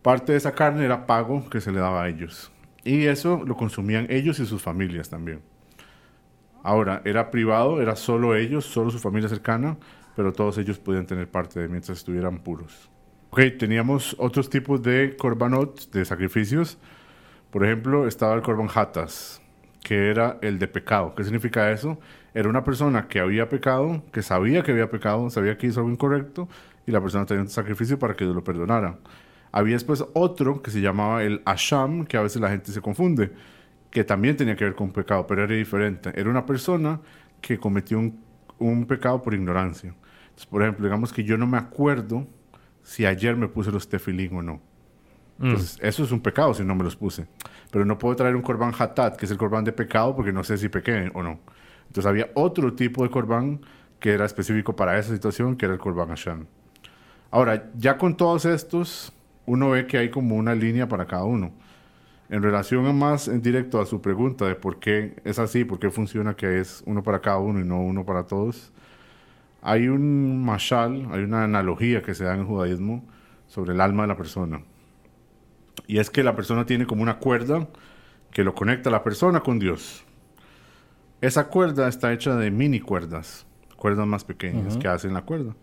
Parte 0.01 0.31
de 0.31 0.37
esa 0.37 0.53
carne 0.53 0.85
era 0.85 1.05
pago 1.05 1.49
que 1.49 1.59
se 1.59 1.73
le 1.73 1.79
daba 1.79 2.03
a 2.03 2.07
ellos. 2.07 2.51
Y 2.85 3.05
eso 3.05 3.43
lo 3.45 3.57
consumían 3.57 4.07
ellos 4.09 4.39
y 4.39 4.45
sus 4.45 4.61
familias 4.61 5.09
también. 5.09 5.41
Ahora, 6.63 7.01
era 7.03 7.31
privado, 7.31 7.81
era 7.81 7.97
solo 7.97 8.35
ellos, 8.35 8.65
solo 8.65 8.91
su 8.91 8.99
familia 8.99 9.27
cercana, 9.27 9.77
pero 10.15 10.31
todos 10.31 10.57
ellos 10.57 10.79
podían 10.79 11.05
tener 11.05 11.29
parte 11.29 11.59
de 11.59 11.67
mientras 11.67 11.97
estuvieran 11.97 12.39
puros. 12.39 12.89
Ok, 13.31 13.41
teníamos 13.59 14.15
otros 14.19 14.49
tipos 14.49 14.81
de 14.81 15.17
korbanot, 15.17 15.91
de 15.91 16.05
sacrificios. 16.05 16.77
Por 17.51 17.65
ejemplo, 17.65 18.07
estaba 18.07 18.35
el 18.35 18.41
korban 18.41 18.69
hatas, 18.73 19.41
que 19.81 20.09
era 20.09 20.37
el 20.41 20.59
de 20.59 20.67
pecado. 20.67 21.15
¿Qué 21.15 21.23
significa 21.23 21.71
eso? 21.71 21.99
Era 22.33 22.47
una 22.47 22.63
persona 22.63 23.07
que 23.07 23.19
había 23.19 23.49
pecado, 23.49 24.03
que 24.11 24.21
sabía 24.21 24.61
que 24.61 24.71
había 24.71 24.89
pecado, 24.89 25.29
sabía 25.29 25.57
que 25.57 25.67
hizo 25.67 25.79
algo 25.79 25.91
incorrecto, 25.91 26.47
y 26.85 26.91
la 26.91 27.01
persona 27.01 27.25
tenía 27.25 27.41
un 27.43 27.49
sacrificio 27.49 27.97
para 27.97 28.15
que 28.15 28.23
Dios 28.23 28.35
lo 28.35 28.43
perdonara. 28.43 28.97
Había 29.51 29.73
después 29.73 30.05
otro 30.13 30.61
que 30.61 30.69
se 30.71 30.81
llamaba 30.81 31.23
el 31.23 31.41
Asham, 31.45 32.05
que 32.05 32.17
a 32.17 32.21
veces 32.21 32.41
la 32.41 32.49
gente 32.49 32.71
se 32.71 32.81
confunde, 32.81 33.31
que 33.89 34.03
también 34.03 34.37
tenía 34.37 34.55
que 34.55 34.65
ver 34.65 34.75
con 34.75 34.91
pecado, 34.91 35.25
pero 35.25 35.43
era 35.43 35.55
diferente. 35.55 36.11
Era 36.15 36.29
una 36.29 36.45
persona 36.45 37.01
que 37.41 37.57
cometió 37.57 37.99
un, 38.59 38.85
pecado 38.85 39.21
por 39.21 39.33
ignorancia. 39.33 39.95
Por 40.49 40.61
ejemplo, 40.61 40.85
digamos 40.85 41.11
que 41.11 41.23
yo 41.23 41.37
no 41.37 41.47
me 41.47 41.57
acuerdo 41.57 42.27
si 42.83 43.05
ayer 43.05 43.35
me 43.35 43.47
puse 43.47 43.71
los 43.71 43.89
tefilín 43.89 44.35
o 44.35 44.41
no. 44.43 44.61
Mm. 45.39 45.45
Entonces, 45.45 45.79
eso 45.81 46.03
es 46.03 46.11
un 46.11 46.21
pecado 46.21 46.53
si 46.53 46.63
no 46.63 46.75
me 46.75 46.83
los 46.83 46.95
puse. 46.95 47.25
Pero 47.71 47.85
no 47.85 47.97
puedo 47.97 48.15
traer 48.15 48.35
un 48.35 48.41
corbán 48.41 48.73
hatat, 48.77 49.17
que 49.17 49.25
es 49.25 49.31
el 49.31 49.37
corbán 49.37 49.63
de 49.63 49.71
pecado, 49.71 50.15
porque 50.15 50.31
no 50.31 50.43
sé 50.43 50.57
si 50.57 50.69
pequé 50.69 51.09
o 51.13 51.23
no. 51.23 51.39
Entonces, 51.87 52.05
había 52.05 52.29
otro 52.35 52.73
tipo 52.73 53.03
de 53.03 53.09
corbán 53.09 53.61
que 53.99 54.11
era 54.11 54.25
específico 54.25 54.75
para 54.75 54.97
esa 54.97 55.13
situación, 55.13 55.55
que 55.55 55.65
era 55.65 55.73
el 55.73 55.79
corbán 55.79 56.11
Asham. 56.11 56.45
Ahora, 57.31 57.69
ya 57.75 57.97
con 57.97 58.15
todos 58.15 58.45
estos 58.45 59.13
uno 59.45 59.71
ve 59.71 59.87
que 59.87 59.97
hay 59.97 60.09
como 60.09 60.35
una 60.35 60.53
línea 60.53 60.87
para 60.87 61.05
cada 61.05 61.23
uno. 61.23 61.51
En 62.29 62.43
relación 62.43 62.95
más 62.95 63.27
en 63.27 63.41
directo 63.41 63.81
a 63.81 63.87
su 63.87 64.01
pregunta 64.01 64.45
de 64.45 64.53
por 64.53 64.79
qué 64.79 65.15
es 65.23 65.39
así, 65.39 65.65
por 65.65 65.79
qué 65.79 65.89
funciona 65.89 66.35
que 66.35 66.59
es 66.59 66.83
uno 66.85 67.01
para 67.01 67.19
cada 67.19 67.39
uno 67.39 67.59
y 67.59 67.63
no 67.63 67.81
uno 67.81 68.05
para 68.05 68.27
todos, 68.27 68.71
hay 69.63 69.87
un 69.87 70.45
mashal, 70.45 71.07
hay 71.11 71.23
una 71.23 71.43
analogía 71.43 72.03
que 72.03 72.13
se 72.13 72.25
da 72.25 72.35
en 72.35 72.41
el 72.41 72.45
judaísmo 72.45 73.03
sobre 73.47 73.73
el 73.73 73.81
alma 73.81 74.03
de 74.03 74.09
la 74.09 74.17
persona. 74.17 74.61
Y 75.87 75.99
es 75.99 76.09
que 76.09 76.23
la 76.23 76.35
persona 76.35 76.65
tiene 76.65 76.85
como 76.85 77.01
una 77.01 77.19
cuerda 77.19 77.67
que 78.31 78.43
lo 78.43 78.53
conecta 78.53 78.89
a 78.89 78.91
la 78.91 79.03
persona 79.03 79.39
con 79.39 79.59
Dios. 79.59 80.03
Esa 81.21 81.47
cuerda 81.47 81.87
está 81.87 82.13
hecha 82.13 82.35
de 82.35 82.51
mini 82.51 82.79
cuerdas, 82.79 83.45
cuerdas 83.75 84.07
más 84.07 84.23
pequeñas 84.23 84.77
que 84.77 84.87
hacen 84.87 85.13
la 85.13 85.23
cuerda. 85.23 85.55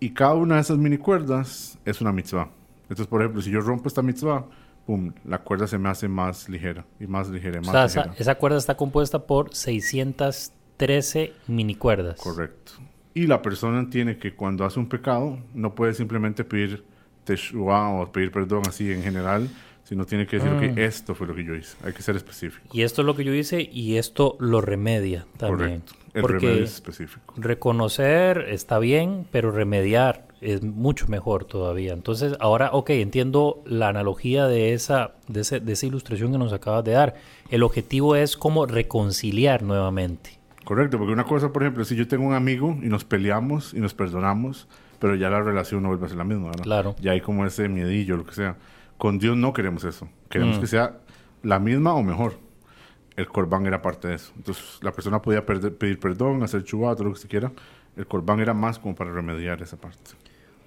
Y 0.00 0.10
cada 0.10 0.34
una 0.34 0.56
de 0.56 0.60
esas 0.60 0.78
mini 0.78 0.96
cuerdas 0.96 1.78
es 1.84 2.00
una 2.00 2.12
mitzvah. 2.12 2.50
Entonces, 2.82 3.06
por 3.08 3.20
ejemplo, 3.20 3.42
si 3.42 3.50
yo 3.50 3.60
rompo 3.60 3.88
esta 3.88 4.00
mitzvah, 4.00 4.46
pum, 4.86 5.12
la 5.24 5.38
cuerda 5.38 5.66
se 5.66 5.76
me 5.76 5.88
hace 5.88 6.06
más 6.06 6.48
ligera 6.48 6.84
y 7.00 7.06
más 7.06 7.28
ligera 7.28 7.58
y 7.58 7.60
más 7.60 7.68
o 7.68 7.72
sea, 7.72 7.86
ligera. 7.86 8.02
Esa, 8.12 8.22
esa, 8.22 8.34
cuerda 8.36 8.58
está 8.58 8.76
compuesta 8.76 9.26
por 9.26 9.54
613 9.54 11.32
mini 11.48 11.74
cuerdas. 11.74 12.20
Correcto. 12.20 12.72
Y 13.14 13.26
la 13.26 13.42
persona 13.42 13.90
tiene 13.90 14.18
que 14.18 14.36
cuando 14.36 14.64
hace 14.64 14.78
un 14.78 14.88
pecado, 14.88 15.40
no 15.52 15.74
puede 15.74 15.94
simplemente 15.94 16.44
pedir 16.44 16.84
teshuva 17.32 17.88
o 17.90 18.10
pedir 18.10 18.30
perdón 18.32 18.62
así 18.68 18.90
en 18.92 19.02
general, 19.02 19.48
sino 19.84 20.04
tiene 20.04 20.26
que 20.26 20.36
decir, 20.38 20.50
Mm. 20.52 20.74
que 20.74 20.84
esto 20.84 21.14
fue 21.14 21.26
lo 21.26 21.34
que 21.34 21.44
yo 21.44 21.54
hice. 21.54 21.76
Hay 21.84 21.92
que 21.92 22.02
ser 22.02 22.16
específico. 22.16 22.66
Y 22.72 22.82
esto 22.82 23.02
es 23.02 23.06
lo 23.06 23.14
que 23.16 23.24
yo 23.24 23.32
hice 23.32 23.62
y 23.72 23.96
esto 23.96 24.36
lo 24.40 24.60
remedia 24.60 25.24
también. 25.38 25.80
Correcto. 25.80 25.92
El 26.14 26.22
Porque 26.22 26.38
remedio 26.46 26.64
es 26.64 26.74
específico. 26.74 27.34
reconocer 27.36 28.46
está 28.48 28.78
bien, 28.78 29.26
pero 29.30 29.50
remediar 29.50 30.26
es 30.40 30.62
mucho 30.62 31.06
mejor 31.08 31.44
todavía. 31.44 31.92
Entonces, 31.92 32.34
ahora, 32.40 32.70
ok, 32.72 32.90
entiendo 32.90 33.62
la 33.66 33.88
analogía 33.88 34.46
de 34.46 34.72
esa, 34.72 35.12
de, 35.28 35.40
ese- 35.40 35.60
de 35.60 35.72
esa 35.72 35.86
ilustración 35.86 36.32
que 36.32 36.38
nos 36.38 36.52
acabas 36.52 36.84
de 36.84 36.92
dar. 36.92 37.14
El 37.50 37.62
objetivo 37.62 38.14
es 38.16 38.36
como 38.36 38.66
reconciliar 38.66 39.62
nuevamente. 39.62 40.38
Correcto, 40.64 40.98
porque 40.98 41.12
una 41.12 41.24
cosa, 41.24 41.52
por 41.52 41.62
ejemplo, 41.62 41.84
si 41.84 41.94
yo 41.96 42.06
tengo 42.08 42.26
un 42.26 42.34
amigo 42.34 42.76
y 42.82 42.86
nos 42.88 43.04
peleamos 43.04 43.72
y 43.74 43.80
nos 43.80 43.94
perdonamos, 43.94 44.66
pero 44.98 45.14
ya 45.14 45.30
la 45.30 45.40
relación 45.42 45.82
no 45.82 45.88
vuelve 45.88 46.06
a 46.06 46.08
ser 46.08 46.18
la 46.18 46.24
misma, 46.24 46.46
¿verdad? 46.48 46.64
Claro. 46.64 46.96
Ya 47.00 47.12
hay 47.12 47.20
como 47.20 47.44
ese 47.46 47.68
miedillo, 47.68 48.16
lo 48.16 48.24
que 48.24 48.34
sea. 48.34 48.56
Con 48.96 49.18
Dios 49.18 49.36
no 49.36 49.52
queremos 49.52 49.84
eso. 49.84 50.08
Queremos 50.28 50.58
Mm. 50.58 50.60
que 50.60 50.66
sea 50.66 50.98
la 51.42 51.58
misma 51.58 51.94
o 51.94 52.02
mejor. 52.02 52.34
El 53.16 53.26
corbán 53.28 53.66
era 53.66 53.80
parte 53.82 54.08
de 54.08 54.14
eso. 54.14 54.32
Entonces, 54.36 54.64
la 54.82 54.92
persona 54.92 55.20
podía 55.22 55.44
perder- 55.44 55.76
pedir 55.76 55.98
perdón, 55.98 56.42
hacer 56.42 56.62
chubá, 56.64 56.94
todo 56.94 57.04
lo 57.08 57.14
que 57.14 57.20
se 57.20 57.28
quiera. 57.28 57.50
El 57.96 58.06
corbán 58.06 58.40
era 58.40 58.54
más 58.54 58.78
como 58.78 58.94
para 58.94 59.12
remediar 59.12 59.60
esa 59.62 59.76
parte. 59.76 59.98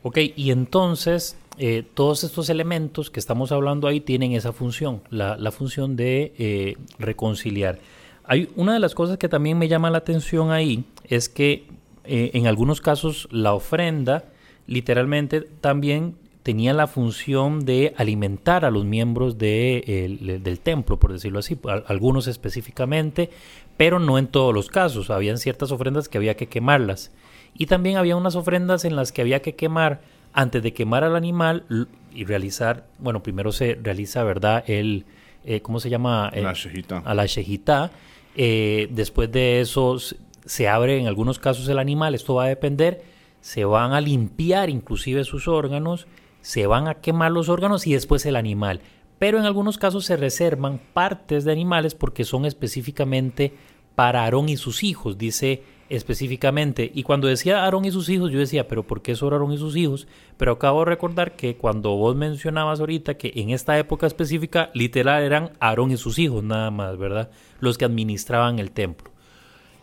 Ok, 0.03 0.17
y 0.35 0.51
entonces 0.51 1.37
eh, 1.57 1.85
todos 1.93 2.23
estos 2.23 2.49
elementos 2.49 3.11
que 3.11 3.19
estamos 3.19 3.51
hablando 3.51 3.87
ahí 3.87 3.99
tienen 4.01 4.31
esa 4.31 4.51
función, 4.53 5.01
la, 5.09 5.37
la 5.37 5.51
función 5.51 5.95
de 5.95 6.33
eh, 6.39 6.75
reconciliar. 6.97 7.79
Hay 8.23 8.49
una 8.55 8.73
de 8.73 8.79
las 8.79 8.95
cosas 8.95 9.17
que 9.17 9.27
también 9.29 9.57
me 9.59 9.67
llama 9.67 9.89
la 9.91 9.97
atención 9.99 10.51
ahí 10.51 10.85
es 11.03 11.27
que 11.29 11.67
eh, 12.13 12.31
en 12.33 12.45
algunos 12.47 12.81
casos 12.81 13.27
la 13.31 13.53
ofrenda 13.53 14.25
literalmente 14.67 15.41
también 15.41 16.15
tenía 16.43 16.73
la 16.73 16.87
función 16.87 17.65
de 17.65 17.93
alimentar 17.97 18.65
a 18.65 18.71
los 18.71 18.83
miembros 18.83 19.37
de, 19.37 19.83
el- 20.05 20.41
del 20.43 20.59
templo, 20.59 20.97
por 20.99 21.11
decirlo 21.13 21.39
así, 21.39 21.57
a- 21.67 21.83
algunos 21.87 22.27
específicamente, 22.27 23.29
pero 23.77 23.99
no 23.99 24.17
en 24.17 24.27
todos 24.27 24.53
los 24.53 24.67
casos. 24.69 25.09
Habían 25.09 25.37
ciertas 25.37 25.71
ofrendas 25.71 26.09
que 26.09 26.17
había 26.17 26.35
que 26.35 26.47
quemarlas. 26.47 27.11
Y 27.55 27.65
también 27.67 27.97
había 27.97 28.15
unas 28.15 28.35
ofrendas 28.35 28.85
en 28.85 28.95
las 28.95 29.11
que 29.11 29.21
había 29.21 29.41
que 29.41 29.55
quemar 29.55 30.01
antes 30.33 30.63
de 30.63 30.73
quemar 30.73 31.03
al 31.03 31.15
animal 31.15 31.65
y 32.13 32.23
realizar, 32.25 32.87
bueno, 32.99 33.21
primero 33.21 33.51
se 33.51 33.75
realiza, 33.75 34.23
¿verdad? 34.23 34.63
El, 34.67 35.05
eh, 35.45 35.61
¿cómo 35.61 35.79
se 35.79 35.89
llama? 35.89 36.31
El- 36.33 36.43
La 36.43 36.53
shejita. 36.53 37.03
a 37.05 37.13
la 37.13 37.25
shejitá. 37.25 37.91
Eh, 38.35 38.87
después 38.91 39.29
de 39.31 39.59
eso 39.61 39.97
se 40.45 40.67
abre 40.67 40.99
en 40.99 41.07
algunos 41.07 41.39
casos 41.39 41.67
el 41.69 41.79
animal, 41.79 42.15
esto 42.15 42.35
va 42.35 42.45
a 42.45 42.49
depender, 42.49 43.03
se 43.41 43.65
van 43.65 43.93
a 43.93 44.01
limpiar 44.01 44.69
inclusive 44.69 45.23
sus 45.23 45.47
órganos, 45.47 46.07
se 46.41 46.67
van 46.67 46.87
a 46.87 46.95
quemar 46.95 47.31
los 47.31 47.49
órganos 47.49 47.87
y 47.87 47.93
después 47.93 48.25
el 48.25 48.35
animal. 48.35 48.81
Pero 49.19 49.37
en 49.37 49.45
algunos 49.45 49.77
casos 49.77 50.05
se 50.05 50.17
reservan 50.17 50.79
partes 50.93 51.45
de 51.45 51.51
animales 51.51 51.93
porque 51.93 52.23
son 52.23 52.45
específicamente 52.45 53.53
para 53.93 54.23
Aarón 54.23 54.49
y 54.49 54.57
sus 54.57 54.83
hijos, 54.83 55.17
dice 55.17 55.63
específicamente. 55.89 56.89
Y 56.93 57.03
cuando 57.03 57.27
decía 57.27 57.63
Aarón 57.63 57.85
y 57.85 57.91
sus 57.91 58.09
hijos, 58.09 58.31
yo 58.31 58.39
decía, 58.39 58.67
pero 58.67 58.83
¿por 58.87 59.01
qué 59.01 59.15
solo 59.15 59.35
Aarón 59.35 59.51
y 59.51 59.57
sus 59.57 59.75
hijos? 59.75 60.07
Pero 60.37 60.53
acabo 60.53 60.79
de 60.79 60.85
recordar 60.85 61.35
que 61.35 61.57
cuando 61.57 61.95
vos 61.97 62.15
mencionabas 62.15 62.79
ahorita 62.79 63.15
que 63.15 63.33
en 63.35 63.49
esta 63.49 63.77
época 63.77 64.07
específica, 64.07 64.71
literal 64.73 65.21
eran 65.21 65.51
Aarón 65.59 65.91
y 65.91 65.97
sus 65.97 66.17
hijos 66.17 66.43
nada 66.43 66.71
más, 66.71 66.97
¿verdad? 66.97 67.29
Los 67.59 67.77
que 67.77 67.85
administraban 67.85 68.57
el 68.57 68.71
templo. 68.71 69.10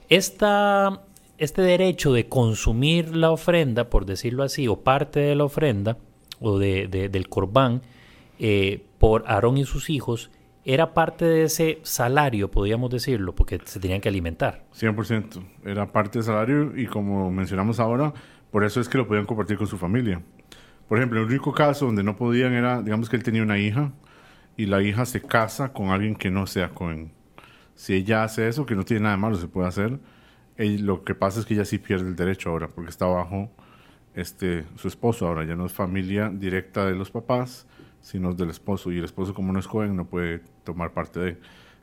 Esta, 0.08 1.02
este 1.38 1.62
derecho 1.62 2.12
de 2.12 2.28
consumir 2.28 3.14
la 3.14 3.30
ofrenda, 3.30 3.90
por 3.90 4.06
decirlo 4.06 4.42
así, 4.42 4.66
o 4.68 4.80
parte 4.80 5.20
de 5.20 5.34
la 5.34 5.44
ofrenda, 5.44 5.98
o 6.40 6.58
de, 6.58 6.88
de- 6.88 7.08
del 7.08 7.28
corbán, 7.28 7.82
eh, 8.38 8.84
por 8.98 9.24
Aarón 9.26 9.58
y 9.58 9.64
sus 9.64 9.90
hijos, 9.90 10.30
era 10.64 10.92
parte 10.94 11.24
de 11.24 11.44
ese 11.44 11.78
salario, 11.82 12.50
podríamos 12.50 12.90
decirlo, 12.90 13.34
porque 13.34 13.58
se 13.64 13.80
tenían 13.80 14.00
que 14.00 14.08
alimentar. 14.08 14.64
100%. 14.74 15.42
Era 15.64 15.86
parte 15.92 16.18
del 16.18 16.24
salario 16.24 16.76
y 16.76 16.86
como 16.86 17.30
mencionamos 17.30 17.80
ahora, 17.80 18.12
por 18.50 18.64
eso 18.64 18.80
es 18.80 18.88
que 18.88 18.98
lo 18.98 19.06
podían 19.06 19.26
compartir 19.26 19.56
con 19.56 19.66
su 19.66 19.78
familia. 19.78 20.20
Por 20.88 20.98
ejemplo, 20.98 21.20
el 21.20 21.26
único 21.26 21.52
caso 21.52 21.86
donde 21.86 22.02
no 22.02 22.16
podían 22.16 22.52
era, 22.54 22.82
digamos 22.82 23.08
que 23.08 23.16
él 23.16 23.22
tenía 23.22 23.42
una 23.42 23.58
hija 23.58 23.92
y 24.56 24.66
la 24.66 24.82
hija 24.82 25.04
se 25.06 25.20
casa 25.22 25.72
con 25.72 25.88
alguien 25.90 26.16
que 26.16 26.30
no 26.30 26.46
sea 26.46 26.70
Cohen. 26.70 27.12
Si 27.78 27.94
ella 27.94 28.24
hace 28.24 28.48
eso, 28.48 28.66
que 28.66 28.74
no 28.74 28.84
tiene 28.84 29.04
nada 29.04 29.14
de 29.14 29.22
malo, 29.22 29.36
se 29.36 29.46
puede 29.46 29.68
hacer, 29.68 30.00
él- 30.56 30.84
lo 30.84 31.04
que 31.04 31.14
pasa 31.14 31.38
es 31.38 31.46
que 31.46 31.54
ella 31.54 31.64
sí 31.64 31.78
pierde 31.78 32.08
el 32.08 32.16
derecho 32.16 32.50
ahora 32.50 32.66
porque 32.66 32.90
está 32.90 33.06
bajo 33.06 33.50
este, 34.14 34.64
su 34.76 34.88
esposo 34.88 35.28
ahora, 35.28 35.44
ya 35.44 35.54
no 35.54 35.64
es 35.66 35.72
familia 35.72 36.28
directa 36.28 36.84
de 36.86 36.94
los 36.96 37.10
papás, 37.10 37.66
sino 38.00 38.34
del 38.34 38.50
esposo. 38.50 38.90
Y 38.90 38.98
el 38.98 39.04
esposo, 39.04 39.32
como 39.32 39.52
no 39.52 39.60
es 39.60 39.66
joven, 39.66 39.94
no 39.94 40.06
puede 40.06 40.40
tomar 40.64 40.92
parte 40.92 41.20
de. 41.20 41.38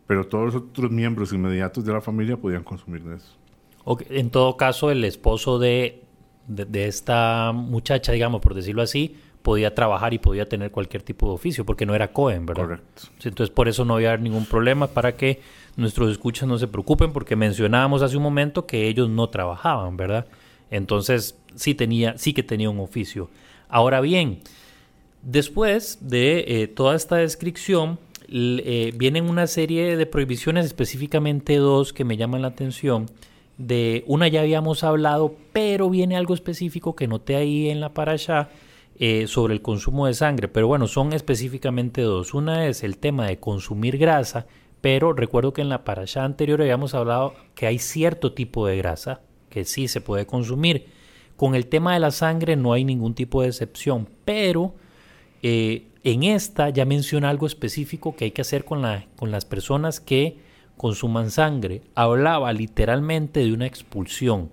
Pero 0.05 0.27
todos 0.27 0.53
los 0.53 0.55
otros 0.63 0.91
miembros 0.91 1.31
inmediatos 1.31 1.85
de 1.85 1.93
la 1.93 2.01
familia 2.01 2.35
podían 2.35 2.63
consumir 2.63 3.03
de 3.03 3.15
eso. 3.15 3.37
Ok, 3.85 4.03
En 4.09 4.31
todo 4.31 4.57
caso, 4.57 4.91
el 4.91 5.03
esposo 5.05 5.59
de, 5.59 6.03
de, 6.47 6.65
de 6.65 6.87
esta 6.87 7.51
muchacha, 7.53 8.11
digamos, 8.11 8.41
por 8.41 8.53
decirlo 8.53 8.81
así, 8.81 9.15
podía 9.41 9.73
trabajar 9.75 10.13
y 10.13 10.17
podía 10.19 10.49
tener 10.49 10.71
cualquier 10.71 11.03
tipo 11.03 11.27
de 11.27 11.33
oficio, 11.33 11.65
porque 11.65 11.85
no 11.85 11.93
era 11.95 12.11
Cohen, 12.11 12.45
¿verdad? 12.45 12.63
Correcto. 12.63 13.03
Entonces, 13.23 13.51
por 13.51 13.67
eso 13.67 13.85
no 13.85 13.95
había 13.95 14.17
ningún 14.17 14.45
problema 14.45 14.87
para 14.87 15.15
que 15.15 15.39
nuestros 15.75 16.11
escuchas 16.11 16.47
no 16.47 16.57
se 16.57 16.67
preocupen, 16.67 17.11
porque 17.13 17.35
mencionábamos 17.35 18.01
hace 18.01 18.17
un 18.17 18.23
momento 18.23 18.65
que 18.65 18.87
ellos 18.87 19.09
no 19.09 19.29
trabajaban, 19.29 19.97
¿verdad? 19.97 20.25
Entonces, 20.71 21.37
sí, 21.55 21.75
tenía, 21.75 22.17
sí 22.17 22.33
que 22.33 22.43
tenía 22.43 22.69
un 22.69 22.79
oficio. 22.79 23.29
Ahora 23.69 24.01
bien, 24.01 24.39
después 25.21 25.99
de 26.01 26.45
eh, 26.47 26.67
toda 26.67 26.95
esta 26.95 27.17
descripción, 27.17 27.99
eh, 28.27 28.91
vienen 28.95 29.29
una 29.29 29.47
serie 29.47 29.97
de 29.97 30.05
prohibiciones, 30.05 30.65
específicamente 30.65 31.57
dos 31.57 31.93
que 31.93 32.05
me 32.05 32.17
llaman 32.17 32.41
la 32.41 32.49
atención. 32.49 33.07
De 33.57 34.03
una 34.07 34.27
ya 34.27 34.41
habíamos 34.41 34.83
hablado, 34.83 35.35
pero 35.53 35.89
viene 35.89 36.17
algo 36.17 36.33
específico 36.33 36.95
que 36.95 37.07
noté 37.07 37.35
ahí 37.35 37.69
en 37.69 37.79
la 37.79 37.93
parasha 37.93 38.49
eh, 38.99 39.27
sobre 39.27 39.53
el 39.53 39.61
consumo 39.61 40.07
de 40.07 40.13
sangre. 40.13 40.47
Pero 40.47 40.67
bueno, 40.67 40.87
son 40.87 41.13
específicamente 41.13 42.01
dos. 42.01 42.33
Una 42.33 42.67
es 42.67 42.83
el 42.83 42.97
tema 42.97 43.27
de 43.27 43.37
consumir 43.37 43.97
grasa, 43.97 44.45
pero 44.85 45.13
recuerdo 45.13 45.51
que 45.51 45.63
en 45.63 45.69
la 45.69 45.83
parasha 45.83 46.23
anterior 46.23 46.61
habíamos 46.61 46.93
hablado 46.93 47.33
que 47.55 47.65
hay 47.65 47.79
cierto 47.79 48.33
tipo 48.33 48.67
de 48.67 48.77
grasa 48.77 49.21
que 49.49 49.65
sí 49.65 49.87
se 49.87 49.99
puede 49.99 50.27
consumir. 50.27 50.89
Con 51.37 51.55
el 51.55 51.65
tema 51.65 51.95
de 51.95 51.99
la 51.99 52.11
sangre 52.11 52.55
no 52.55 52.71
hay 52.71 52.85
ningún 52.85 53.15
tipo 53.15 53.41
de 53.41 53.47
excepción, 53.47 54.07
pero 54.25 54.75
eh, 55.41 55.87
en 56.03 56.21
esta 56.21 56.69
ya 56.69 56.85
menciona 56.85 57.31
algo 57.31 57.47
específico 57.47 58.15
que 58.15 58.25
hay 58.25 58.31
que 58.31 58.43
hacer 58.43 58.63
con, 58.63 58.83
con 59.15 59.31
las 59.31 59.43
personas 59.43 59.99
que 59.99 60.37
consuman 60.77 61.31
sangre. 61.31 61.81
Hablaba 61.95 62.53
literalmente 62.53 63.39
de 63.39 63.53
una 63.53 63.65
expulsión. 63.65 64.51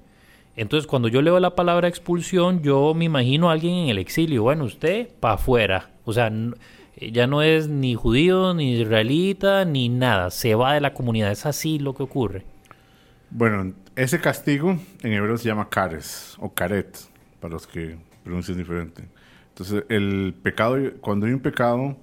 Entonces, 0.57 0.87
cuando 0.87 1.09
yo 1.09 1.21
leo 1.21 1.39
la 1.41 1.55
palabra 1.55 1.89
expulsión, 1.89 2.63
yo 2.63 2.95
me 2.95 3.05
imagino 3.05 3.51
a 3.51 3.53
alguien 3.53 3.75
en 3.75 3.89
el 3.91 3.99
exilio. 3.99 4.45
Bueno, 4.45 4.65
usted 4.65 5.11
para 5.21 5.35
afuera. 5.35 5.91
O 6.07 6.15
sea, 6.15 6.33
ya 7.11 7.27
no 7.27 7.43
es 7.43 7.69
ni 7.69 7.95
judío, 7.95 8.55
ni 8.55 8.81
israelita, 8.81 9.65
ni 9.65 9.89
nada. 9.89 10.31
Se 10.31 10.55
va 10.55 10.75
de 10.75 10.81
la 10.81 10.95
comunidad. 10.95 11.33
Es 11.33 11.47
así 11.47 11.79
lo 11.79 11.95
que 11.95 12.03
ocurre. 12.03 12.45
Bueno, 13.31 13.73
ese 13.97 14.21
castigo 14.21 14.79
en 15.03 15.13
hebreo 15.13 15.37
se 15.39 15.49
llama 15.49 15.69
cares 15.69 16.37
o 16.39 16.53
caret, 16.53 16.99
para 17.41 17.55
los 17.55 17.67
que 17.67 17.97
pronuncian 18.23 18.59
diferente. 18.59 19.09
Entonces, 19.49 19.85
el 19.89 20.35
pecado, 20.43 20.77
cuando 21.01 21.27
hay 21.27 21.33
un 21.33 21.41
pecado 21.41 21.97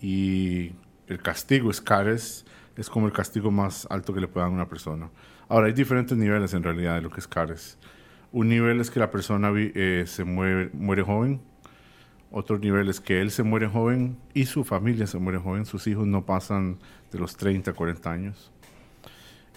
y 0.00 0.72
el 1.06 1.20
castigo 1.20 1.70
es 1.70 1.80
cares, 1.80 2.44
es 2.76 2.90
como 2.90 3.06
el 3.06 3.12
castigo 3.12 3.50
más 3.50 3.86
alto 3.90 4.12
que 4.12 4.20
le 4.20 4.28
puede 4.28 4.44
dar 4.44 4.52
a 4.52 4.54
una 4.54 4.68
persona. 4.68 5.10
Ahora, 5.48 5.66
hay 5.66 5.72
diferentes 5.72 6.16
niveles 6.16 6.54
en 6.54 6.62
realidad 6.62 6.96
de 6.96 7.02
lo 7.02 7.10
que 7.10 7.20
es 7.20 7.28
cares. 7.28 7.78
Un 8.32 8.48
nivel 8.48 8.80
es 8.80 8.90
que 8.90 8.98
la 8.98 9.10
persona 9.10 9.52
eh, 9.54 10.04
se 10.06 10.24
muere 10.24 11.02
joven. 11.02 11.40
Otro 12.32 12.58
nivel 12.58 12.88
es 12.88 12.98
que 13.00 13.20
él 13.20 13.30
se 13.30 13.42
muere 13.42 13.66
joven 13.68 14.16
y 14.34 14.46
su 14.46 14.64
familia 14.64 15.06
se 15.06 15.18
muere 15.18 15.38
joven. 15.38 15.66
Sus 15.66 15.86
hijos 15.86 16.06
no 16.06 16.24
pasan 16.24 16.78
de 17.12 17.18
los 17.18 17.36
30, 17.36 17.72
40 17.74 18.10
años. 18.10 18.50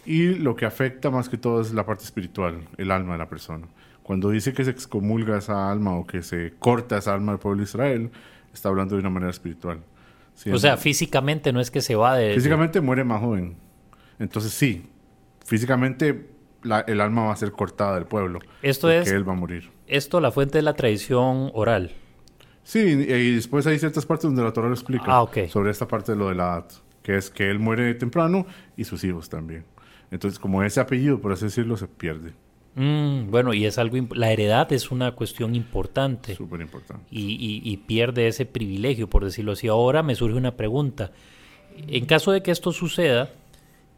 Y 0.06 0.36
lo 0.36 0.56
que 0.56 0.66
afecta 0.66 1.10
más 1.10 1.30
que 1.30 1.38
todo 1.38 1.62
es 1.62 1.74
la 1.74 1.86
parte 1.86 2.04
espiritual, 2.04 2.60
el 2.78 2.92
alma 2.92 3.14
de 3.14 3.20
la 3.20 3.30
persona. 3.30 3.68
Cuando 4.04 4.30
dice 4.30 4.54
que 4.54 4.64
se 4.64 4.70
excomulga 4.72 5.38
esa 5.38 5.72
alma 5.72 5.96
o 5.96 6.06
que 6.06 6.22
se 6.22 6.54
corta 6.60 6.98
esa 6.98 7.14
alma 7.14 7.32
del 7.32 7.40
pueblo 7.40 7.60
de 7.60 7.64
Israel, 7.64 8.12
está 8.54 8.70
hablando 8.70 8.96
de 8.96 9.02
una 9.02 9.10
manera 9.10 9.32
espiritual. 9.32 9.80
Sí, 10.36 10.52
O 10.52 10.60
sea, 10.60 10.78
físicamente 10.78 11.52
no 11.54 11.60
es 11.62 11.72
que 11.72 11.82
se 11.82 11.96
va 11.96 12.16
de... 12.18 12.36
físicamente 12.36 12.82
muere 12.82 13.04
más 13.04 13.22
joven. 13.22 13.56
Entonces 14.20 14.52
sí, 14.52 14.86
físicamente 15.46 16.30
la- 16.62 16.82
el 16.82 17.00
alma 17.02 17.26
va 17.28 17.34
a 17.34 17.36
ser 17.38 17.52
cortada 17.52 17.96
del 17.96 18.06
pueblo. 18.06 18.40
Esto 18.62 18.92
es- 18.92 19.10
él 19.10 19.28
va 19.28 19.32
a 19.34 19.36
morir. 19.36 19.72
Esto, 19.88 20.20
la 20.20 20.32
fuente 20.32 20.58
de 20.58 20.62
la 20.64 20.74
tradición 20.74 21.52
oral. 21.54 21.94
Sí, 22.66 22.80
y 22.80 23.32
después 23.36 23.66
hay 23.68 23.78
ciertas 23.80 24.06
partes 24.06 24.24
donde 24.24 24.42
la 24.44 24.52
Torah 24.52 24.68
lo 24.68 24.74
explica 24.74 25.06
Ah, 25.08 25.22
sobre 25.50 25.70
esta 25.72 25.88
parte 25.88 26.12
de 26.14 26.18
lo 26.18 26.30
de 26.30 26.36
la 26.36 26.44
edad, 26.56 26.66
que 27.04 27.16
es 27.16 27.30
que 27.30 27.50
él 27.50 27.60
muere 27.60 27.94
temprano 27.94 28.46
y 28.76 28.84
sus 28.86 29.04
hijos 29.04 29.30
también. 29.30 29.64
Entonces, 30.12 30.40
como 30.40 30.64
ese 30.64 30.80
apellido, 30.80 31.22
por 31.22 31.32
así 31.32 31.46
decirlo, 31.46 31.78
se 31.78 31.88
pierde. 31.88 32.34
Mm, 32.74 33.30
bueno, 33.30 33.54
y 33.54 33.66
es 33.66 33.78
algo... 33.78 33.96
La 34.16 34.32
heredad 34.32 34.74
es 34.74 34.90
una 34.92 35.12
cuestión 35.14 35.54
importante. 35.56 36.36
Súper 36.36 36.60
importante. 36.62 37.06
y, 37.12 37.22
y- 37.34 37.62
y 37.64 37.78
pierde 37.78 38.28
ese 38.28 38.46
privilegio, 38.48 39.10
por 39.10 39.24
decirlo 39.24 39.52
así. 39.54 39.68
Ahora 39.68 40.02
me 40.04 40.16
surge 40.16 40.36
una 40.36 40.58
pregunta. 40.58 41.12
En 41.88 42.06
caso 42.06 42.32
de 42.32 42.42
que 42.42 42.50
esto 42.52 42.72
suceda, 42.72 43.30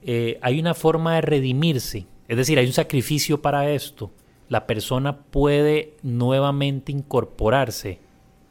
eh, 0.04 0.40
¿hay 0.42 0.60
una 0.60 0.74
forma 0.74 1.16
de 1.16 1.22
redimirse? 1.22 2.06
Es 2.28 2.36
decir, 2.38 2.60
¿hay 2.60 2.68
un 2.68 2.74
sacrificio 2.74 3.42
para 3.42 3.70
esto? 3.72 4.12
¿La 4.50 4.68
persona 4.68 5.18
puede 5.18 5.94
nuevamente 6.04 6.92
incorporarse? 6.92 8.00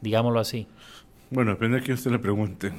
Digámoslo 0.01 0.39
así. 0.39 0.67
Bueno, 1.29 1.51
depende 1.51 1.77
de 1.79 1.83
quién 1.83 1.95
usted 1.95 2.11
le 2.11 2.19
pregunte. 2.19 2.71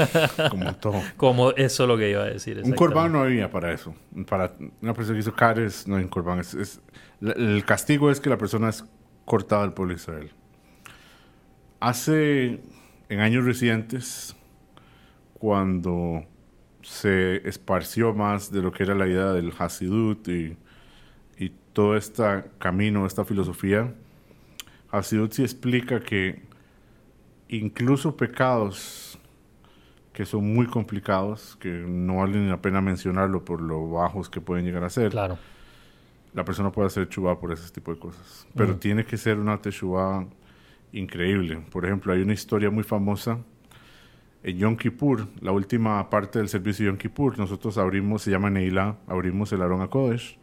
como 0.50 0.74
todo. 0.74 1.00
Como 1.16 1.50
eso 1.52 1.84
es 1.84 1.88
lo 1.88 1.96
que 1.96 2.10
iba 2.10 2.22
a 2.22 2.26
decir. 2.26 2.60
Un 2.64 2.72
corbán 2.72 3.12
no 3.12 3.20
había 3.22 3.48
para 3.50 3.72
eso. 3.72 3.94
Para 4.28 4.52
una 4.80 4.92
persona 4.92 5.14
que 5.16 5.20
hizo 5.20 5.34
cares, 5.34 5.86
no 5.86 5.96
hay 5.96 6.02
un 6.02 6.08
corbán. 6.08 6.40
Es, 6.40 6.54
es- 6.54 6.80
el 7.20 7.64
castigo 7.64 8.10
es 8.10 8.18
que 8.18 8.28
la 8.28 8.38
persona 8.38 8.68
es 8.70 8.84
cortada 9.24 9.62
del 9.62 9.72
pueblo 9.72 9.94
de 9.94 10.00
Israel. 10.00 10.30
Hace, 11.80 12.60
en 13.08 13.20
años 13.20 13.44
recientes, 13.44 14.36
cuando 15.34 16.24
se 16.82 17.46
esparció 17.48 18.14
más 18.14 18.50
de 18.52 18.62
lo 18.62 18.72
que 18.72 18.82
era 18.84 18.94
la 18.94 19.06
idea 19.06 19.32
del 19.32 19.52
Hasidut 19.56 20.26
y, 20.28 20.56
y 21.38 21.50
todo 21.72 21.96
este 21.96 22.22
camino, 22.58 23.06
esta 23.06 23.24
filosofía, 23.24 23.94
Hasidut 24.90 25.32
sí 25.32 25.42
explica 25.42 26.00
que 26.00 26.42
incluso 27.56 28.16
pecados 28.16 29.18
que 30.12 30.26
son 30.26 30.52
muy 30.52 30.66
complicados, 30.66 31.56
que 31.60 31.70
no 31.70 32.16
vale 32.16 32.38
ni 32.38 32.48
la 32.48 32.60
pena 32.60 32.80
mencionarlo 32.80 33.44
por 33.44 33.60
lo 33.62 33.90
bajos 33.90 34.28
que 34.28 34.40
pueden 34.40 34.64
llegar 34.64 34.84
a 34.84 34.90
ser, 34.90 35.10
Claro. 35.10 35.38
la 36.34 36.44
persona 36.44 36.70
puede 36.70 36.88
hacer 36.88 37.08
chubá 37.08 37.38
por 37.40 37.52
ese 37.52 37.70
tipo 37.72 37.92
de 37.94 37.98
cosas. 37.98 38.46
Pero 38.54 38.76
tiene 38.76 39.04
que 39.04 39.16
ser 39.16 39.38
una 39.38 39.60
teshuva 39.60 40.26
increíble. 40.92 41.62
Por 41.70 41.86
ejemplo, 41.86 42.12
hay 42.12 42.20
una 42.22 42.34
historia 42.34 42.70
muy 42.70 42.82
famosa 42.84 43.38
en 44.42 44.58
Yom 44.58 44.76
Kippur, 44.76 45.28
la 45.40 45.52
última 45.52 46.10
parte 46.10 46.40
del 46.40 46.48
servicio 46.48 46.84
de 46.84 46.90
Yom 46.90 46.98
Kippur, 46.98 47.38
nosotros 47.38 47.78
abrimos, 47.78 48.22
se 48.22 48.30
llama 48.30 48.50
Neila, 48.50 48.96
abrimos 49.06 49.52
el 49.52 49.62
Aarón 49.62 49.82
a 49.82 49.88
Kodesh 49.88 50.36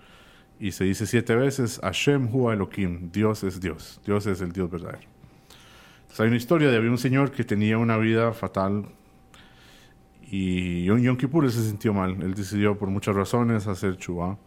y 0.59 0.71
se 0.71 0.85
dice 0.85 1.05
siete 1.05 1.35
veces, 1.35 1.79
Hashem 1.83 2.33
Hu 2.33 2.49
Elohim, 2.49 3.11
Dios 3.11 3.43
es 3.43 3.59
Dios, 3.59 3.99
Dios 4.05 4.25
es 4.25 4.41
el 4.41 4.51
Dios 4.51 4.69
verdadero. 4.69 5.07
Entonces, 6.09 6.19
hay 6.21 6.27
una 6.27 6.37
historia 6.37 6.71
de 6.71 6.77
había 6.77 6.89
un 6.89 6.97
señor 6.97 7.31
que 7.31 7.43
tenía 7.43 7.77
una 7.77 7.97
vida 7.97 8.33
fatal 8.33 8.85
y 10.31 10.87
en 10.89 11.01
Yom 11.01 11.17
Kippur 11.17 11.51
se 11.51 11.63
sintió 11.63 11.93
mal. 11.93 12.21
Él 12.21 12.33
decidió 12.33 12.77
por 12.77 12.89
muchas 12.89 13.15
razones 13.15 13.67
hacer 13.67 13.97
chubá. 13.97 14.37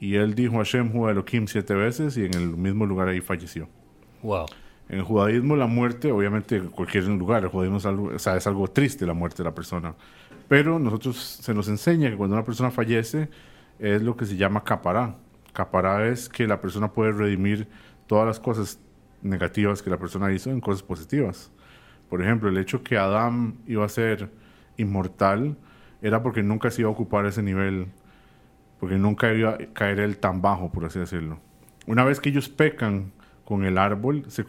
Y 0.00 0.16
él 0.16 0.34
dijo 0.34 0.56
Hashem 0.56 0.94
Hu 0.94 1.08
Elohim 1.08 1.46
siete 1.46 1.74
veces 1.74 2.16
y 2.16 2.24
en 2.24 2.34
el 2.34 2.56
mismo 2.56 2.86
lugar 2.86 3.08
ahí 3.08 3.20
falleció. 3.20 3.68
Wow. 4.22 4.46
En 4.88 4.98
el 4.98 5.04
judaísmo 5.04 5.56
la 5.56 5.66
muerte, 5.66 6.12
obviamente 6.12 6.56
en 6.56 6.68
cualquier 6.68 7.04
lugar, 7.04 7.42
el 7.44 7.48
judaísmo 7.48 7.78
es 7.78 7.86
algo, 7.86 8.10
o 8.14 8.18
sea, 8.18 8.36
es 8.36 8.46
algo 8.46 8.68
triste 8.68 9.06
la 9.06 9.14
muerte 9.14 9.38
de 9.38 9.44
la 9.44 9.54
persona. 9.54 9.94
Pero 10.48 10.78
nosotros 10.78 11.16
se 11.16 11.54
nos 11.54 11.68
enseña 11.68 12.10
que 12.10 12.16
cuando 12.16 12.36
una 12.36 12.44
persona 12.44 12.70
fallece 12.70 13.28
es 13.78 14.02
lo 14.02 14.16
que 14.16 14.26
se 14.26 14.36
llama 14.36 14.64
capará. 14.64 15.16
Capará 15.52 16.08
es 16.08 16.28
que 16.28 16.46
la 16.46 16.60
persona 16.60 16.92
puede 16.92 17.12
redimir 17.12 17.68
todas 18.06 18.26
las 18.26 18.40
cosas 18.40 18.78
negativas 19.24 19.82
que 19.82 19.90
la 19.90 19.98
persona 19.98 20.32
hizo 20.32 20.50
en 20.50 20.60
cosas 20.60 20.82
positivas. 20.82 21.50
Por 22.08 22.22
ejemplo, 22.22 22.48
el 22.48 22.58
hecho 22.58 22.84
que 22.84 22.96
Adán 22.96 23.56
iba 23.66 23.84
a 23.84 23.88
ser 23.88 24.30
inmortal 24.76 25.56
era 26.02 26.22
porque 26.22 26.42
nunca 26.42 26.70
se 26.70 26.82
iba 26.82 26.90
a 26.90 26.92
ocupar 26.92 27.26
ese 27.26 27.42
nivel, 27.42 27.88
porque 28.78 28.96
nunca 28.96 29.32
iba 29.32 29.50
a 29.50 29.58
caer 29.72 30.00
él 30.00 30.18
tan 30.18 30.42
bajo, 30.42 30.70
por 30.70 30.84
así 30.84 30.98
decirlo. 30.98 31.40
Una 31.86 32.04
vez 32.04 32.20
que 32.20 32.28
ellos 32.28 32.48
pecan 32.48 33.12
con 33.44 33.64
el 33.64 33.78
árbol, 33.78 34.24
se 34.28 34.44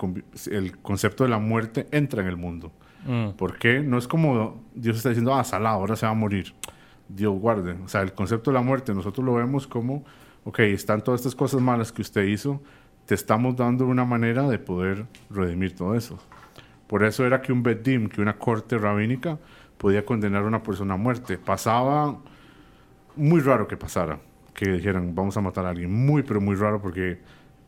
el 0.52 0.78
concepto 0.78 1.24
de 1.24 1.30
la 1.30 1.40
muerte 1.40 1.88
entra 1.92 2.22
en 2.22 2.28
el 2.28 2.38
mundo. 2.38 2.72
Mm, 3.06 3.32
¿Por 3.32 3.58
qué? 3.58 3.82
No 3.82 3.98
es 3.98 4.08
como 4.08 4.64
Dios 4.74 4.98
está 4.98 5.10
diciendo, 5.10 5.34
ah, 5.34 5.44
salado, 5.44 5.78
ahora 5.78 5.96
se 5.96 6.06
va 6.06 6.12
a 6.12 6.16
morir. 6.16 6.54
Dios 7.08 7.38
guarde. 7.40 7.78
O 7.84 7.88
sea, 7.88 8.02
el 8.02 8.14
concepto 8.14 8.52
de 8.52 8.56
la 8.56 8.62
muerte 8.62 8.94
nosotros 8.94 9.26
lo 9.26 9.36
vemos 9.36 9.68
como, 9.68 10.04
ok, 10.44 10.60
están 10.60 11.02
todas 11.02 11.22
estas 11.22 11.36
cosas 11.36 11.62
malas 11.62 11.92
que 11.92 12.02
usted 12.02 12.24
hizo, 12.24 12.62
te 13.06 13.16
estamos 13.16 13.56
dando 13.56 13.86
una 13.86 14.06
manera 14.06 14.48
de 14.48 14.60
poder 14.60 15.06
redimir 15.30 15.76
todo 15.76 15.96
eso. 15.96 16.20
Por 16.88 17.04
eso 17.04 17.26
era 17.26 17.42
que 17.42 17.52
un 17.52 17.64
Bedim, 17.64 18.10
que 18.10 18.22
una 18.22 18.38
corte 18.38 18.78
rabínica, 18.78 19.38
podía 19.78 20.06
condenar 20.06 20.44
a 20.44 20.48
una 20.48 20.64
persona 20.64 20.96
a 20.96 20.98
muerte. 20.98 21.38
Pasaba, 21.38 22.18
muy 23.16 23.42
raro 23.42 23.68
que 23.68 23.78
pasara, 23.78 24.20
que 24.54 24.72
dijeran, 24.72 25.14
vamos 25.16 25.38
a 25.38 25.42
matar 25.42 25.66
a 25.66 25.70
alguien. 25.70 25.92
Muy, 25.92 26.24
pero 26.24 26.42
muy 26.42 26.56
raro 26.56 26.82
porque 26.82 27.20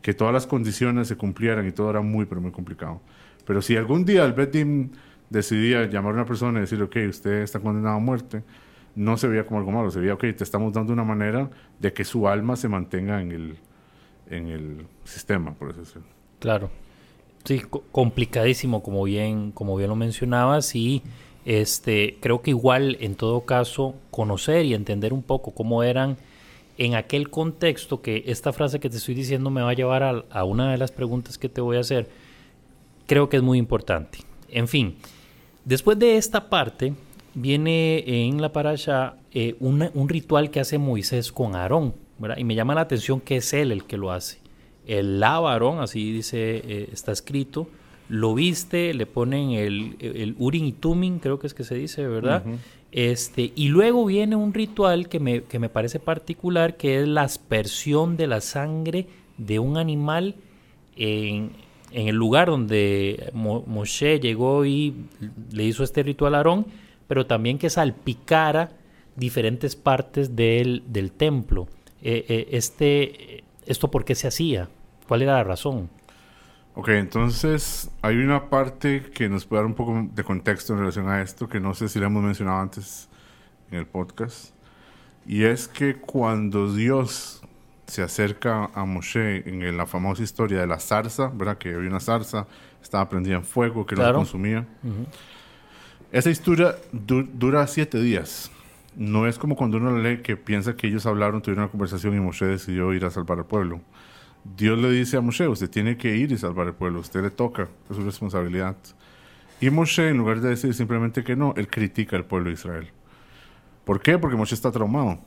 que 0.02 0.14
todas 0.14 0.34
las 0.34 0.48
condiciones 0.48 1.08
se 1.08 1.18
cumplieran 1.18 1.68
y 1.68 1.72
todo 1.72 1.90
era 1.90 2.02
muy, 2.02 2.26
pero 2.26 2.42
muy 2.42 2.52
complicado. 2.52 3.02
Pero 3.46 3.62
si 3.62 3.76
algún 3.76 4.06
día 4.06 4.26
el 4.26 4.34
Bedim 4.34 4.92
decidía 5.30 5.86
llamar 5.86 6.12
a 6.12 6.16
una 6.16 6.26
persona 6.26 6.60
y 6.60 6.62
decirle, 6.62 6.86
ok, 6.86 6.98
usted 7.10 7.42
está 7.42 7.60
condenado 7.60 7.96
a 7.96 8.00
muerte, 8.00 8.44
no 8.96 9.18
se 9.18 9.28
veía 9.28 9.46
como 9.46 9.60
algo 9.60 9.72
malo, 9.72 9.92
se 9.92 10.00
veía, 10.00 10.14
ok, 10.14 10.22
te 10.22 10.44
estamos 10.44 10.74
dando 10.74 10.94
una 10.94 11.04
manera 11.04 11.50
de 11.80 11.94
que 11.94 12.04
su 12.04 12.28
alma 12.28 12.56
se 12.56 12.70
mantenga 12.70 13.22
en 13.22 13.32
el, 13.32 13.58
en 14.30 14.48
el 14.48 14.86
sistema, 15.04 15.54
por 15.54 15.70
así 15.72 15.80
decirlo. 15.80 16.08
Claro. 16.40 16.70
Sí, 17.44 17.60
co- 17.60 17.84
complicadísimo, 17.92 18.84
como 18.84 19.04
bien, 19.04 19.52
como 19.52 19.76
bien 19.78 19.90
lo 19.90 19.96
mencionabas, 19.96 20.76
y 20.76 21.02
este, 21.46 22.18
creo 22.20 22.42
que 22.42 22.50
igual, 22.52 22.98
en 23.00 23.16
todo 23.16 23.42
caso, 23.42 23.96
conocer 24.12 24.66
y 24.66 24.74
entender 24.74 25.14
un 25.14 25.24
poco 25.24 25.52
cómo 25.52 25.82
eran 25.84 26.18
en 26.78 26.94
aquel 26.96 27.30
contexto, 27.30 28.02
que 28.02 28.24
esta 28.28 28.52
frase 28.54 28.80
que 28.80 28.90
te 28.90 28.98
estoy 28.98 29.16
diciendo 29.16 29.50
me 29.50 29.62
va 29.62 29.70
a 29.72 29.74
llevar 29.74 30.04
a, 30.30 30.44
una 30.44 30.72
de 30.72 30.78
las 30.78 30.92
preguntas 30.92 31.38
que 31.38 31.50
te 31.50 31.62
voy 31.62 31.78
a 31.78 31.80
hacer, 31.80 32.10
creo 33.08 33.30
que 33.30 33.38
es 33.38 33.44
muy 33.44 33.58
importante. 33.58 34.20
En 34.50 34.68
fin, 34.68 34.96
después 35.66 35.98
de 35.98 36.18
esta 36.18 36.50
parte, 36.50 36.94
viene 37.34 38.04
en 38.28 38.42
la 38.42 38.52
parasha 38.52 39.16
eh, 39.34 39.56
un 39.60 40.10
ritual 40.10 40.52
que 40.52 40.60
hace 40.60 40.78
Moisés 40.78 41.32
con 41.32 41.56
Aarón, 41.56 41.96
¿verdad? 42.20 42.38
Y 42.38 42.44
me 42.44 42.56
llama 42.56 42.76
la 42.76 42.82
atención 42.82 43.20
que 43.22 43.38
es 43.38 43.54
él 43.54 43.72
el 43.72 43.84
que 43.86 43.98
lo 43.98 44.12
hace. 44.12 44.40
El 44.86 45.20
lava 45.20 45.50
a 45.52 45.54
Aarón, 45.54 45.80
así 45.80 46.12
dice, 46.12 46.62
eh, 46.66 46.90
está 46.92 47.12
escrito, 47.12 47.68
lo 48.10 48.34
viste, 48.34 48.94
le 48.94 49.06
ponen 49.06 49.52
el, 49.52 49.96
el 50.00 50.36
Urim 50.40 50.66
y 50.66 50.72
Tumim, 50.72 51.20
creo 51.20 51.40
que 51.40 51.48
es 51.48 51.54
que 51.54 51.64
se 51.66 51.76
dice, 51.76 52.08
¿verdad? 52.08 52.44
Este, 52.94 53.52
y 53.54 53.68
luego 53.68 54.06
viene 54.06 54.38
un 54.38 54.54
ritual 54.54 55.10
que 55.10 55.20
me, 55.20 55.44
que 55.44 55.60
me 55.60 55.68
parece 55.68 56.00
particular, 56.00 56.78
que 56.78 57.02
es 57.02 57.08
la 57.08 57.24
aspersión 57.24 58.16
de 58.16 58.28
la 58.28 58.40
sangre 58.40 59.08
de 59.38 59.60
un 59.60 59.76
animal 59.78 60.36
en, 60.96 61.52
en 61.92 62.08
el 62.08 62.16
lugar 62.16 62.48
donde 62.48 63.30
Mo- 63.34 63.64
Moshe 63.68 64.20
llegó 64.22 64.66
y 64.66 64.94
le 65.52 65.66
hizo 65.66 65.84
este 65.84 66.02
ritual 66.02 66.34
a 66.34 66.38
Aarón, 66.38 66.66
pero 67.10 67.26
también 67.26 67.58
que 67.58 67.70
salpicara 67.70 68.72
diferentes 69.18 69.76
partes 69.76 70.36
del, 70.38 70.84
del 70.88 71.12
templo. 71.12 71.68
Eh, 72.02 72.26
eh, 72.30 72.48
este, 72.52 73.44
¿Esto 73.66 73.90
por 73.92 74.06
qué 74.06 74.16
se 74.16 74.28
hacía? 74.28 74.70
¿Cuál 75.08 75.22
era 75.24 75.34
la 75.34 75.44
razón? 75.44 75.90
Ok, 76.76 76.90
entonces 76.90 77.90
hay 78.02 78.18
una 78.18 78.50
parte 78.50 79.04
que 79.14 79.28
nos 79.30 79.46
puede 79.46 79.62
dar 79.64 79.66
un 79.66 79.74
poco 79.74 80.08
de 80.14 80.24
contexto 80.24 80.74
en 80.74 80.80
relación 80.80 81.10
a 81.10 81.22
esto, 81.22 81.50
que 81.50 81.60
no 81.60 81.74
sé 81.74 81.90
si 81.90 82.00
le 82.00 82.06
hemos 82.06 82.24
mencionado 82.24 82.60
antes 82.60 83.10
en 83.72 83.80
el 83.80 83.88
podcast, 83.88 84.52
y 85.26 85.44
es 85.44 85.68
que 85.68 85.96
cuando 85.96 86.74
Dios 86.74 87.42
se 87.88 88.04
acerca 88.04 88.66
a 88.76 88.86
Moshe 88.86 89.48
en 89.50 89.76
la 89.76 89.86
famosa 89.88 90.22
historia 90.22 90.60
de 90.60 90.68
la 90.68 90.80
zarza, 90.80 91.32
¿verdad? 91.34 91.58
Que 91.58 91.74
había 91.74 91.90
una 91.90 92.00
zarza, 92.00 92.46
estaba 92.84 93.10
prendida 93.10 93.36
en 93.36 93.44
fuego, 93.44 93.86
que 93.86 93.96
no 93.96 94.02
Claro. 94.02 94.14
lo 94.14 94.20
consumía. 94.20 94.66
Esa 96.12 96.30
historia 96.30 96.76
du- 96.92 97.28
dura 97.34 97.66
siete 97.68 98.00
días. 98.00 98.52
No 98.98 99.28
es 99.28 99.38
como 99.38 99.56
cuando 99.56 99.78
uno 99.78 99.96
lee 99.98 100.22
que 100.24 100.36
piensa 100.38 100.76
que 100.76 100.88
ellos 100.88 101.06
hablaron, 101.06 101.42
tuvieron 101.42 101.66
una 101.66 101.72
conversación 101.72 102.16
y 102.16 102.20
Moshe 102.20 102.46
decidió 102.46 102.92
ir 102.94 103.06
a 103.06 103.12
salvar 103.12 103.38
al 103.38 103.46
pueblo. 103.46 103.80
Dios 104.44 104.78
le 104.80 104.90
dice 104.90 105.18
a 105.18 105.22
Moshe, 105.22 105.48
usted 105.48 105.70
tiene 105.70 105.98
que 105.98 106.16
ir 106.18 106.32
y 106.32 106.38
salvar 106.38 106.68
el 106.68 106.74
pueblo, 106.74 107.00
usted 107.00 107.22
le 107.22 107.30
toca, 107.30 107.68
es 107.90 107.96
su 107.96 108.02
responsabilidad. 108.04 108.76
Y 109.62 109.70
Moshe, 109.70 110.10
en 110.10 110.18
lugar 110.18 110.42
de 110.42 110.50
decir 110.50 110.74
simplemente 110.74 111.24
que 111.24 111.36
no, 111.36 111.54
él 111.58 111.68
critica 111.68 112.16
al 112.16 112.26
pueblo 112.26 112.48
de 112.50 112.54
Israel. 112.54 112.88
¿Por 113.86 114.02
qué? 114.02 114.18
Porque 114.18 114.36
Moshe 114.36 114.56
está 114.56 114.72
traumado. 114.72 115.20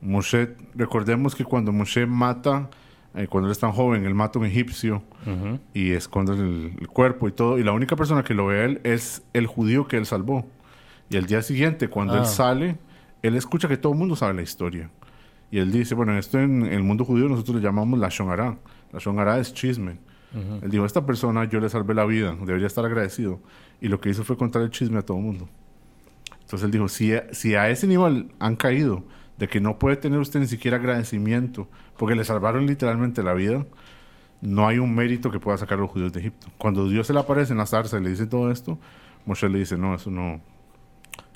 Moshe, 0.00 0.54
recordemos 0.74 1.34
que 1.34 1.44
cuando 1.44 1.72
Moshe 1.72 2.06
mata, 2.06 2.70
eh, 3.14 3.26
cuando 3.26 3.48
él 3.48 3.52
es 3.52 3.58
tan 3.58 3.72
joven, 3.72 4.04
él 4.06 4.14
mata 4.14 4.38
a 4.38 4.42
un 4.42 4.46
egipcio 4.48 5.02
y 5.74 5.92
esconde 5.92 6.32
el, 6.32 6.72
el 6.80 6.88
cuerpo 6.88 7.28
y 7.28 7.32
todo, 7.32 7.58
y 7.58 7.62
la 7.64 7.72
única 7.72 7.96
persona 7.96 8.22
que 8.24 8.34
lo 8.34 8.46
ve 8.46 8.60
a 8.60 8.64
él 8.64 8.80
es 8.84 9.22
el 9.32 9.46
judío 9.46 9.86
que 9.88 9.96
él 9.96 10.06
salvó. 10.06 10.46
Y 11.10 11.16
el 11.16 11.26
día 11.26 11.42
siguiente, 11.42 11.88
cuando 11.88 12.14
él 12.14 12.20
Ah. 12.22 12.26
sale, 12.26 12.76
él 13.26 13.36
escucha 13.36 13.68
que 13.68 13.78
todo 13.78 13.92
el 13.92 13.98
mundo 13.98 14.16
sabe 14.16 14.34
la 14.34 14.42
historia. 14.42 14.90
Y 15.50 15.58
él 15.58 15.72
dice, 15.72 15.94
bueno, 15.94 16.18
esto 16.18 16.38
en 16.38 16.66
el 16.66 16.82
mundo 16.82 17.06
judío 17.06 17.26
nosotros 17.26 17.56
le 17.56 17.62
llamamos 17.62 17.98
la 17.98 18.10
shonara. 18.10 18.58
La 18.92 18.98
shonara 18.98 19.38
es 19.38 19.54
chisme. 19.54 19.96
Él 20.62 20.68
dijo, 20.68 20.84
esta 20.84 21.06
persona 21.06 21.44
yo 21.44 21.60
le 21.60 21.68
salvé 21.68 21.94
la 21.94 22.04
vida, 22.04 22.36
debería 22.44 22.66
estar 22.66 22.84
agradecido. 22.84 23.40
Y 23.80 23.88
lo 23.88 24.00
que 24.00 24.10
hizo 24.10 24.24
fue 24.24 24.36
contar 24.36 24.62
el 24.62 24.70
chisme 24.70 24.98
a 24.98 25.02
todo 25.02 25.16
el 25.16 25.22
mundo. 25.22 25.48
Entonces 26.40 26.64
él 26.64 26.70
dijo, 26.72 26.88
si, 26.88 27.12
si 27.30 27.54
a 27.54 27.70
ese 27.70 27.86
nivel 27.86 28.32
han 28.40 28.56
caído, 28.56 29.04
de 29.38 29.48
que 29.48 29.60
no 29.60 29.78
puede 29.78 29.96
tener 29.96 30.18
usted 30.18 30.40
ni 30.40 30.46
siquiera 30.46 30.76
agradecimiento, 30.76 31.68
porque 31.96 32.14
le 32.14 32.24
salvaron 32.24 32.66
literalmente 32.66 33.22
la 33.22 33.32
vida, 33.32 33.64
no 34.42 34.66
hay 34.66 34.78
un 34.78 34.94
mérito 34.94 35.30
que 35.30 35.40
pueda 35.40 35.56
sacar 35.56 35.78
a 35.78 35.82
los 35.82 35.90
judíos 35.90 36.12
de 36.12 36.20
Egipto. 36.20 36.48
Cuando 36.58 36.88
Dios 36.88 37.06
se 37.06 37.14
le 37.14 37.20
aparece 37.20 37.52
en 37.52 37.58
la 37.58 37.66
zarza 37.66 37.98
y 37.98 38.02
le 38.02 38.10
dice 38.10 38.26
todo 38.26 38.50
esto, 38.50 38.78
Moshe 39.24 39.48
le 39.48 39.60
dice, 39.60 39.78
no, 39.78 39.94
eso 39.94 40.10
no, 40.10 40.40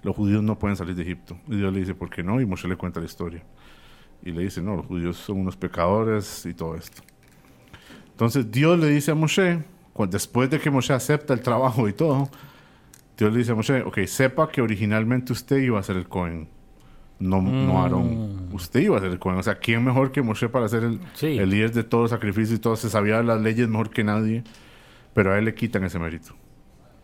los 0.02 0.14
judíos 0.16 0.42
no 0.42 0.58
pueden 0.58 0.76
salir 0.76 0.94
de 0.94 1.02
Egipto. 1.02 1.38
Y 1.48 1.56
Dios 1.56 1.72
le 1.72 1.80
dice, 1.80 1.94
¿por 1.94 2.10
qué 2.10 2.22
no? 2.22 2.40
Y 2.40 2.46
Moshe 2.46 2.68
le 2.68 2.76
cuenta 2.76 3.00
la 3.00 3.06
historia. 3.06 3.42
Y 4.22 4.32
le 4.32 4.42
dice, 4.42 4.60
no, 4.62 4.76
los 4.76 4.86
judíos 4.86 5.16
son 5.16 5.38
unos 5.40 5.56
pecadores 5.56 6.44
y 6.46 6.54
todo 6.54 6.76
esto. 6.76 7.02
Entonces 8.10 8.50
Dios 8.50 8.78
le 8.78 8.88
dice 8.88 9.12
a 9.12 9.14
Moshe, 9.14 9.62
después 10.08 10.50
de 10.50 10.58
que 10.60 10.70
Moshe 10.70 10.92
acepta 10.92 11.34
el 11.34 11.40
trabajo 11.40 11.88
y 11.88 11.92
todo, 11.92 12.28
Dios 13.16 13.32
le 13.32 13.38
dice 13.38 13.52
a 13.52 13.54
Moshe, 13.54 13.82
ok, 13.82 13.98
sepa 14.06 14.48
que 14.48 14.60
originalmente 14.60 15.32
usted 15.32 15.58
iba 15.58 15.78
a 15.78 15.82
ser 15.82 15.96
el 15.96 16.08
Cohen, 16.08 16.48
no, 17.20 17.42
no 17.42 17.80
Aarón. 17.82 18.48
Usted 18.52 18.80
iba 18.80 18.96
a 18.96 19.00
ser 19.00 19.10
el 19.10 19.18
Cohen. 19.18 19.38
O 19.38 19.42
sea, 19.42 19.56
¿quién 19.56 19.82
mejor 19.84 20.12
que 20.12 20.22
Moshe 20.22 20.48
para 20.48 20.68
ser 20.68 20.84
el, 20.84 21.00
Sí. 21.14 21.36
el 21.38 21.50
líder 21.50 21.72
de 21.72 21.82
todos 21.82 22.02
los 22.02 22.10
sacrificios 22.12 22.58
y 22.58 22.62
todo? 22.62 22.76
Se 22.76 22.88
sabía 22.88 23.20
las 23.24 23.40
leyes 23.40 23.68
mejor 23.68 23.90
que 23.90 24.04
nadie, 24.04 24.44
pero 25.14 25.32
a 25.32 25.38
él 25.38 25.44
le 25.46 25.54
quitan 25.54 25.82
ese 25.84 25.98
mérito. 25.98 26.34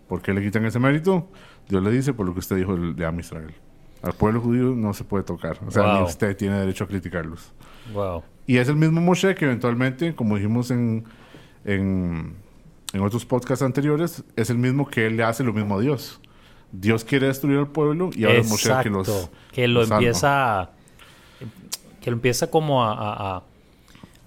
¿Por 0.09 0.21
qué 0.23 0.33
le 0.35 0.43
quitan 0.43 0.64
ese 0.67 0.79
mérito? 0.79 1.29
Dios 1.69 1.83
le 1.83 1.90
dice 1.90 2.12
por 2.12 2.27
lo 2.27 2.33
que 2.35 2.40
usted 2.40 2.57
dijo 2.57 2.77
de 2.77 3.05
Am 3.07 3.19
Israel. 3.21 3.55
Al 4.03 4.12
pueblo 4.12 4.40
judío 4.40 4.75
no 4.77 4.93
se 4.93 5.05
puede 5.05 5.25
tocar. 5.25 5.59
O 5.67 5.71
sea, 5.71 5.95
ni 5.99 6.03
usted 6.03 6.37
tiene 6.37 6.59
derecho 6.59 6.85
a 6.85 6.87
criticarlos. 6.87 7.53
Wow. 7.93 8.23
Y 8.47 8.59
es 8.59 8.69
el 8.69 8.77
mismo 8.77 9.01
Moshe 9.01 9.35
que 9.35 9.47
eventualmente, 9.47 10.14
como 10.14 10.37
dijimos 10.37 10.71
en, 10.71 11.05
en, 11.64 12.35
en 12.93 13.01
otros 13.01 13.25
podcasts 13.25 13.62
anteriores, 13.62 14.23
es 14.37 14.51
el 14.51 14.59
mismo 14.59 14.87
que 14.87 15.07
él 15.07 15.17
le 15.17 15.25
hace 15.25 15.43
lo 15.43 15.55
mismo 15.55 15.79
a 15.79 15.81
Dios. 15.81 16.21
Dios 16.71 17.05
quiere 17.05 17.29
destruir 17.29 17.57
al 17.59 17.69
pueblo 17.69 18.11
y 18.14 18.25
ahora 18.25 18.38
es 18.38 18.51
Moshe 18.51 18.71
que 18.83 18.90
los. 18.90 19.31
Que 19.53 19.67
lo 19.69 19.81
los 19.81 19.90
empieza 19.90 20.61
a- 20.61 20.71
que 22.03 22.11
lo 22.11 22.17
empieza 22.17 22.51
como 22.51 22.85
a, 22.85 22.93
a- 22.93 23.37
a- 23.37 23.43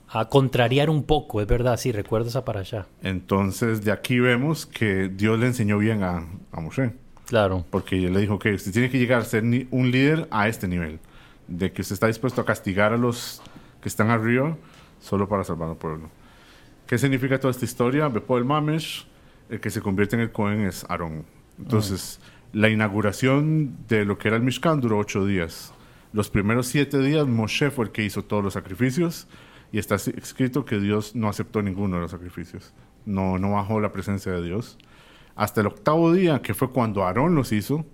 a 0.10 0.26
contrariar 0.30 0.89
un 0.89 1.04
poco, 1.04 1.41
es 1.41 1.48
verdad, 1.48 1.78
sí, 1.78 1.91
recuerdo 1.91 2.30
esa 2.30 2.46
para 2.46 2.62
allá. 2.62 2.86
Entonces, 3.04 3.84
de 3.84 3.91
aquí 3.91 4.20
vemos 4.20 4.65
que 4.65 5.10
Dios 5.10 5.38
le 5.39 5.48
enseñó 5.48 5.78
bien 5.78 6.04
a, 6.04 6.26
a 6.52 6.62
Moshe. 6.62 6.93
Claro. 7.26 7.65
Porque 7.70 8.06
él 8.06 8.13
le 8.13 8.22
dijo 8.22 8.39
que 8.39 8.54
usted 8.54 8.72
tiene 8.72 8.89
que 8.89 8.98
llegar 9.00 9.22
a 9.22 9.26
ser 9.26 9.43
ni- 9.43 9.67
un 9.72 9.91
líder 9.91 10.28
a 10.32 10.48
este 10.48 10.67
nivel. 10.67 11.00
De 11.48 11.72
que 11.72 11.82
usted 11.82 11.93
está 11.93 12.08
dispuesto 12.08 12.41
a 12.41 12.46
castigar 12.46 12.93
a 12.93 12.98
los 12.98 13.41
que 13.82 13.89
están 13.89 14.10
arriba 14.10 14.56
solo 15.02 15.28
para 15.28 15.43
salvar 15.43 15.70
al 15.70 15.76
pueblo. 15.78 16.10
¿Qué 16.86 16.98
significa 16.98 17.38
toda 17.39 17.52
esta 17.52 17.65
historia? 17.65 18.08
Bepol 18.08 18.46
Mamesh, 18.46 19.06
el 19.50 19.60
que 19.60 19.70
se 19.70 19.82
convierte 19.82 20.15
en 20.15 20.22
el 20.22 20.32
Cohen 20.32 20.62
es 20.62 20.86
Aarón. 20.89 21.26
Entonces, 21.58 22.20
la 22.54 22.70
inauguración 22.70 23.76
de 23.89 24.06
lo 24.06 24.17
que 24.17 24.30
era 24.30 24.38
el 24.38 24.43
Mishkan 24.43 24.80
duró 24.80 24.98
ocho 25.00 25.26
días. 25.26 25.74
Los 26.13 26.30
primeros 26.30 26.67
siete 26.67 27.00
días, 27.00 27.28
Moshe 27.28 27.72
fue 27.72 27.86
el 27.86 27.91
que 27.91 28.04
hizo 28.06 28.24
todos 28.24 28.43
los 28.43 28.54
sacrificios. 28.54 29.28
Y 29.71 29.80
está 29.80 29.95
escrito 29.95 30.65
que 30.65 30.80
Dios 30.80 31.15
no 31.15 31.27
aceptó 31.27 31.62
ninguno 31.62 31.95
de 31.97 32.03
los 32.03 32.12
sacrificios. 32.12 32.73
No, 33.06 33.38
no 33.38 33.51
bajó 33.53 33.80
la 33.80 33.91
presencia 33.91 34.32
de 34.32 34.41
Dios. 34.43 34.77
Hasta 35.36 35.62
el 35.62 35.67
octavo 35.67 36.12
día, 36.13 36.41
que 36.41 36.53
fue 36.53 36.71
cuando 36.71 37.03
Aarón 37.06 37.36
los 37.36 37.51
hizo, 37.51 37.86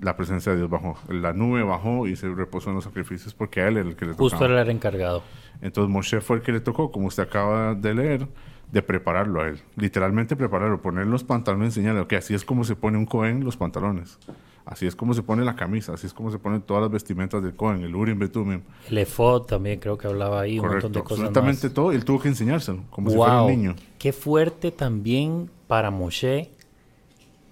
la 0.00 0.16
presencia 0.16 0.52
de 0.52 0.58
Dios 0.58 0.70
bajó. 0.70 0.96
La 1.08 1.32
nube 1.32 1.62
bajó 1.62 2.06
y 2.06 2.16
se 2.16 2.28
reposó 2.32 2.70
en 2.70 2.76
los 2.76 2.84
sacrificios 2.84 3.34
porque 3.34 3.60
a 3.60 3.68
él 3.68 3.76
era 3.76 3.88
el 3.88 3.96
que 3.96 4.06
le 4.06 4.12
Justo 4.12 4.30
tocaba. 4.36 4.46
él 4.46 4.52
era 4.52 4.62
el 4.62 4.70
encargado. 4.70 5.22
Entonces 5.60 5.90
Moshe 5.92 6.20
fue 6.20 6.36
el 6.36 6.42
que 6.42 6.52
le 6.52 6.60
tocó, 6.60 6.90
como 6.90 7.06
usted 7.06 7.22
acaba 7.24 7.74
de 7.74 7.94
leer, 7.94 8.28
de 8.72 8.82
prepararlo 8.82 9.42
a 9.42 9.48
él. 9.48 9.60
Literalmente 9.76 10.34
prepararlo, 10.34 10.80
poner 10.82 11.06
los 11.06 11.22
pantalones, 11.24 11.68
enseñarle 11.76 12.06
que 12.06 12.16
así 12.16 12.34
es 12.34 12.44
como 12.44 12.64
se 12.64 12.74
pone 12.74 12.98
un 12.98 13.06
Cohen 13.06 13.44
los 13.44 13.56
pantalones. 13.56 14.18
Así 14.64 14.86
es 14.86 14.94
como 14.94 15.12
se 15.12 15.22
pone 15.22 15.44
la 15.44 15.56
camisa, 15.56 15.92
así 15.94 16.06
es 16.06 16.14
como 16.14 16.30
se 16.30 16.38
ponen 16.38 16.62
todas 16.62 16.82
las 16.82 16.90
vestimentas 16.90 17.42
del 17.42 17.54
Cohen, 17.54 17.82
el 17.82 17.94
Urim 17.94 18.18
Betumim. 18.18 18.62
El 18.88 18.98
efod 18.98 19.42
también 19.42 19.80
creo 19.80 19.98
que 19.98 20.06
hablaba 20.06 20.40
ahí, 20.40 20.58
un 20.58 20.66
Correcto, 20.66 20.86
montón 20.86 21.02
de 21.02 21.04
cosas 21.04 21.18
absolutamente 21.26 21.66
más. 21.66 21.74
todo. 21.74 21.92
Él 21.92 22.04
tuvo 22.04 22.20
que 22.20 22.28
enseñárselo, 22.28 22.84
como 22.90 23.10
si 23.10 23.16
fuera 23.16 23.42
un 23.42 23.50
niño. 23.50 23.74
qué 23.98 24.12
fuerte 24.12 24.70
también 24.70 25.50
para 25.66 25.90
Moshe 25.90 26.50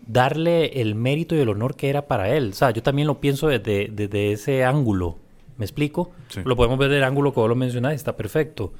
darle 0.06 0.80
el 0.80 0.94
mérito 0.94 1.34
y 1.34 1.40
el 1.40 1.48
honor 1.48 1.74
que 1.76 1.88
era 1.88 2.06
para 2.06 2.28
él. 2.34 2.50
O 2.50 2.54
sea, 2.54 2.70
yo 2.70 2.82
también 2.82 3.08
lo 3.08 3.20
pienso 3.20 3.48
desde, 3.48 3.88
desde 3.92 4.32
ese 4.32 4.64
ángulo. 4.64 5.16
¿Me 5.58 5.64
explico? 5.64 6.12
Sí. 6.28 6.40
Lo 6.44 6.56
podemos 6.56 6.78
ver 6.78 6.90
del 6.90 7.04
ángulo 7.04 7.34
que 7.34 7.40
vos 7.40 7.48
lo 7.48 7.56
mencionaste, 7.56 7.96
está 7.96 8.16
perfecto. 8.16 8.72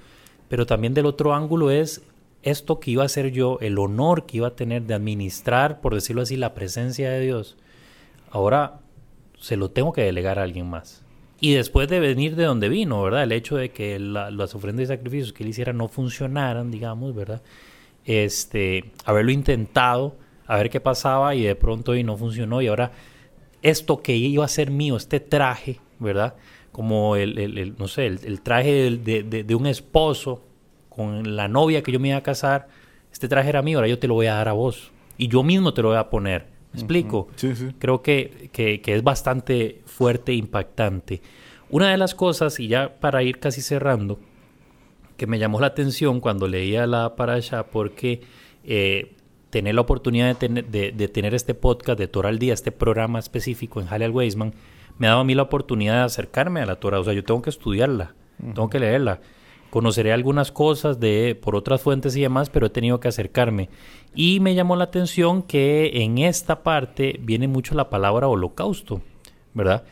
Pero 0.49 0.67
también 0.67 0.95
del 0.95 1.07
otro 1.07 1.35
ángulo 1.35 1.71
es 1.71 2.03
esto 2.43 2.81
que 2.81 2.91
iba 2.93 3.05
a 3.05 3.09
ser 3.09 3.33
yo, 3.33 3.59
el 3.61 3.79
honor 3.79 4.27
que 4.27 4.39
iba 4.39 4.49
a 4.49 4.57
tener 4.57 4.83
de 4.83 4.95
administrar, 4.95 5.81
por 5.81 5.95
decirlo 5.95 6.23
así, 6.23 6.37
la 6.37 6.55
presencia 6.55 7.11
de 7.11 7.21
Dios. 7.21 7.57
Ahora 8.31 8.81
se 9.39 9.57
lo 9.57 9.71
tengo 9.71 9.93
que 9.93 10.03
delegar 10.03 10.39
a 10.39 10.43
alguien 10.43 10.69
más. 10.69 11.03
Y 11.41 11.55
después 11.55 11.89
de 11.89 12.01
venir 12.01 12.37
de 12.37 12.45
donde 12.45 12.69
vino, 12.69 13.03
¿verdad? 13.03 13.23
El 13.23 13.33
hecho 13.33 13.57
de 13.57 13.71
que 13.71 13.99
la- 13.99 14.31
las 14.31 14.55
ofrendas 14.55 14.85
y 14.85 14.87
sacrificios 14.87 15.33
que 15.33 15.43
él 15.43 15.49
hiciera 15.51 15.73
no 15.73 15.89
funcionaran, 15.89 16.71
digamos, 16.71 17.15
¿verdad? 17.15 17.43
Este, 18.05 18.93
haberlo 19.05 19.31
intentado, 19.33 20.17
a 20.47 20.57
ver 20.57 20.71
qué 20.71 20.81
pasaba 20.81 21.35
y 21.35 21.43
de 21.43 21.55
pronto 21.55 21.95
y 21.95 22.03
no 22.03 22.17
funcionó 22.17 22.61
y 22.61 22.67
ahora 22.67 22.93
esto 23.63 24.03
que 24.03 24.17
iba 24.17 24.45
a 24.45 24.49
ser 24.49 24.71
mío, 24.71 24.97
este 24.97 25.21
traje, 25.21 25.81
¿verdad? 25.99 26.35
Como 26.73 27.17
el, 27.17 27.75
no 27.79 27.89
sé, 27.89 28.07
el, 28.07 28.41
traje 28.43 28.91
de 28.91 29.55
un 29.55 29.67
esposo 29.67 30.43
con 30.91 31.35
la 31.37 31.49
novia 31.49 31.83
que 31.83 31.91
yo 31.93 31.99
me 31.99 32.09
iba 32.09 32.19
a 32.19 32.23
casar, 32.23 32.69
este 33.11 33.27
traje 33.29 33.49
era 33.49 33.63
mío, 33.63 33.79
ahora 33.79 33.89
yo 33.89 33.99
te 33.99 34.07
lo 34.09 34.15
voy 34.15 34.27
a 34.27 34.35
dar 34.35 34.49
a 34.49 34.53
vos. 34.53 34.91
Y 35.17 35.29
yo 35.29 35.43
mismo 35.43 35.73
te 35.73 35.81
lo 35.83 35.89
voy 35.89 35.97
a 35.97 36.11
poner. 36.11 36.47
¿Me 36.73 36.81
explico? 36.81 37.29
Sí, 37.37 37.57
sí. 37.57 37.69
Creo 37.79 38.03
que, 38.03 38.51
que- 38.53 38.81
que 38.83 38.95
es 38.95 39.03
bastante 39.03 39.81
fuerte 39.87 40.33
e 40.33 40.35
impactante. 40.37 41.23
Una 41.71 41.91
de 41.91 41.97
las 41.97 42.15
cosas, 42.15 42.61
y 42.61 42.69
ya 42.69 43.01
para 43.01 43.23
ir 43.23 43.39
casi 43.41 43.63
cerrando, 43.63 44.19
que 45.17 45.27
me 45.27 45.39
llamó 45.39 45.61
la 45.61 45.69
atención 45.69 46.21
cuando 46.21 46.47
leía 46.49 46.87
la 46.87 47.17
para 47.17 47.35
allá, 47.35 47.65
porque 47.65 48.21
eh, 48.65 49.15
tener 49.51 49.75
la 49.75 49.81
oportunidad 49.83 50.29
de 50.29 50.35
tener, 50.35 50.67
de, 50.67 50.93
de 50.93 51.09
tener 51.09 51.35
este 51.35 51.55
podcast 51.55 51.99
de 51.99 52.09
Torah 52.09 52.29
al 52.29 52.39
Día, 52.39 52.55
este 52.55 52.73
programa 52.73 53.19
específico 53.19 53.81
en 53.81 53.89
Halal 53.89 54.11
Weisman, 54.13 54.55
me 54.99 55.07
ha 55.07 55.11
dado 55.11 55.23
a 55.23 55.25
mí 55.25 55.35
la 55.35 55.43
oportunidad 55.43 55.95
de 55.97 56.01
acercarme 56.03 56.61
a 56.61 56.67
la 56.67 56.77
Torah. 56.77 57.01
O 57.01 57.05
sea, 57.05 57.13
yo 57.15 57.25
tengo 57.25 57.43
que 57.43 57.51
estudiarla, 57.51 58.15
tengo 58.39 58.69
que 58.71 58.79
leerla. 58.79 59.21
Conoceré 59.71 60.13
algunas 60.13 60.53
cosas 60.53 61.01
de 61.01 61.39
por 61.41 61.55
otras 61.57 61.81
fuentes 61.81 62.17
y 62.17 62.21
demás, 62.21 62.51
pero 62.51 62.67
he 62.67 62.71
tenido 62.71 63.01
que 63.01 63.09
acercarme. 63.09 63.69
Y 64.15 64.41
me 64.41 64.55
llamó 64.55 64.77
la 64.77 64.85
atención 64.85 65.43
que 65.43 66.03
en 66.03 66.19
esta 66.19 66.63
parte 66.63 67.19
viene 67.23 67.49
mucho 67.49 67.75
la 67.75 67.89
palabra 67.89 68.29
holocausto, 68.29 69.01
¿verdad? 69.55 69.85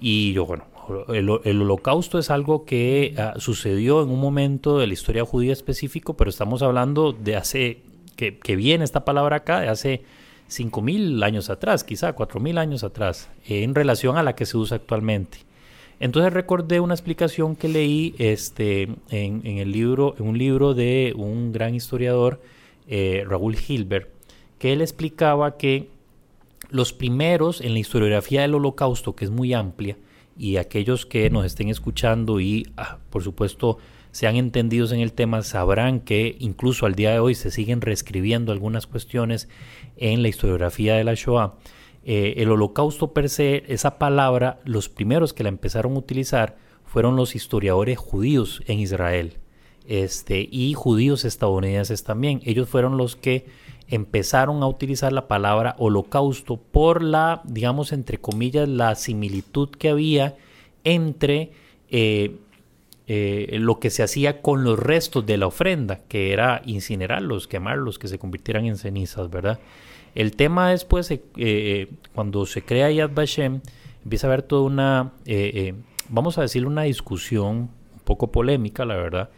Y 0.00 0.32
yo, 0.32 0.46
bueno, 0.46 0.64
el, 1.08 1.28
holocausto 1.60 2.18
es 2.18 2.30
algo 2.30 2.64
que 2.64 3.14
ah, 3.18 3.34
sucedió 3.38 4.02
en 4.02 4.10
un 4.10 4.20
momento 4.20 4.78
de 4.78 4.86
la 4.86 4.92
historia 4.92 5.24
judía 5.24 5.52
específico, 5.52 6.16
pero 6.16 6.30
estamos 6.30 6.62
hablando 6.62 7.12
de 7.12 7.36
hace, 7.36 7.82
que, 8.16 8.38
que 8.38 8.56
viene 8.56 8.84
esta 8.84 9.04
palabra 9.04 9.36
acá, 9.36 9.60
de 9.60 9.68
hace 9.68 10.02
5.000 10.50 11.24
años 11.24 11.50
atrás, 11.50 11.84
quizá 11.84 12.14
4.000 12.14 12.58
años 12.58 12.84
atrás, 12.84 13.30
en 13.46 13.74
relación 13.74 14.16
a 14.16 14.22
la 14.22 14.34
que 14.34 14.46
se 14.46 14.56
usa 14.56 14.76
actualmente. 14.76 15.38
Entonces 16.00 16.32
recordé 16.32 16.80
una 16.80 16.94
explicación 16.94 17.56
que 17.56 17.68
leí 17.68 18.14
este, 18.18 18.88
en, 19.10 19.46
el 19.46 19.70
libro, 19.72 20.14
en 20.18 20.26
un 20.26 20.38
libro 20.38 20.74
de 20.74 21.12
un 21.16 21.52
gran 21.52 21.74
historiador, 21.74 22.40
eh, 22.88 23.24
Raúl 23.26 23.56
Hilbert, 23.56 24.08
que 24.58 24.72
él 24.72 24.80
explicaba 24.80 25.56
que 25.56 25.88
los 26.70 26.92
primeros 26.92 27.60
en 27.60 27.72
la 27.72 27.78
historiografía 27.78 28.42
del 28.42 28.54
holocausto, 28.54 29.14
que 29.14 29.24
es 29.24 29.30
muy 29.30 29.54
amplia, 29.54 29.96
y 30.36 30.56
aquellos 30.56 31.06
que 31.06 31.30
nos 31.30 31.46
estén 31.46 31.68
escuchando 31.68 32.40
y, 32.40 32.66
ah, 32.76 32.98
por 33.10 33.22
supuesto, 33.22 33.78
sean 34.10 34.36
entendidos 34.36 34.92
en 34.92 35.00
el 35.00 35.12
tema, 35.12 35.42
sabrán 35.42 36.00
que 36.00 36.36
incluso 36.38 36.86
al 36.86 36.94
día 36.94 37.12
de 37.12 37.18
hoy 37.18 37.34
se 37.34 37.50
siguen 37.50 37.80
reescribiendo 37.80 38.52
algunas 38.52 38.86
cuestiones 38.86 39.48
en 39.96 40.22
la 40.22 40.28
historiografía 40.28 40.94
de 40.94 41.04
la 41.04 41.14
Shoah. 41.14 41.54
Eh, 42.04 42.34
el 42.38 42.50
holocausto 42.50 43.12
per 43.12 43.28
se, 43.28 43.64
esa 43.68 43.98
palabra, 43.98 44.60
los 44.64 44.88
primeros 44.88 45.32
que 45.32 45.42
la 45.42 45.48
empezaron 45.48 45.94
a 45.94 45.98
utilizar 45.98 46.56
fueron 46.84 47.16
los 47.16 47.34
historiadores 47.34 47.98
judíos 47.98 48.62
en 48.66 48.78
Israel 48.78 49.38
este, 49.86 50.48
y 50.50 50.74
judíos 50.74 51.24
estadounidenses 51.24 52.04
también. 52.04 52.40
Ellos 52.44 52.68
fueron 52.68 52.96
los 52.96 53.16
que 53.16 53.46
empezaron 53.88 54.62
a 54.62 54.66
utilizar 54.66 55.12
la 55.12 55.28
palabra 55.28 55.76
holocausto 55.78 56.56
por 56.56 57.02
la, 57.02 57.42
digamos, 57.44 57.92
entre 57.92 58.18
comillas, 58.18 58.68
la 58.68 58.94
similitud 58.94 59.70
que 59.70 59.90
había 59.90 60.36
entre 60.84 61.52
eh, 61.88 62.36
eh, 63.06 63.58
lo 63.60 63.80
que 63.80 63.90
se 63.90 64.02
hacía 64.02 64.40
con 64.40 64.64
los 64.64 64.78
restos 64.78 65.26
de 65.26 65.36
la 65.36 65.46
ofrenda, 65.46 66.00
que 66.08 66.32
era 66.32 66.62
incinerarlos, 66.64 67.46
quemarlos, 67.46 67.98
que 67.98 68.08
se 68.08 68.18
convirtieran 68.18 68.64
en 68.64 68.78
cenizas, 68.78 69.28
¿verdad? 69.30 69.58
El 70.14 70.36
tema 70.36 70.70
después, 70.70 71.10
eh, 71.10 71.22
eh, 71.36 71.88
cuando 72.14 72.46
se 72.46 72.62
crea 72.62 72.90
Yad 72.90 73.10
Vashem, 73.12 73.60
empieza 74.04 74.26
a 74.26 74.30
haber 74.30 74.42
toda 74.42 74.62
una, 74.62 75.12
eh, 75.26 75.50
eh, 75.54 75.74
vamos 76.08 76.38
a 76.38 76.42
decir, 76.42 76.66
una 76.66 76.82
discusión 76.82 77.56
un 77.56 78.00
poco 78.04 78.30
polémica, 78.30 78.84
la 78.84 78.96
verdad, 78.96 79.30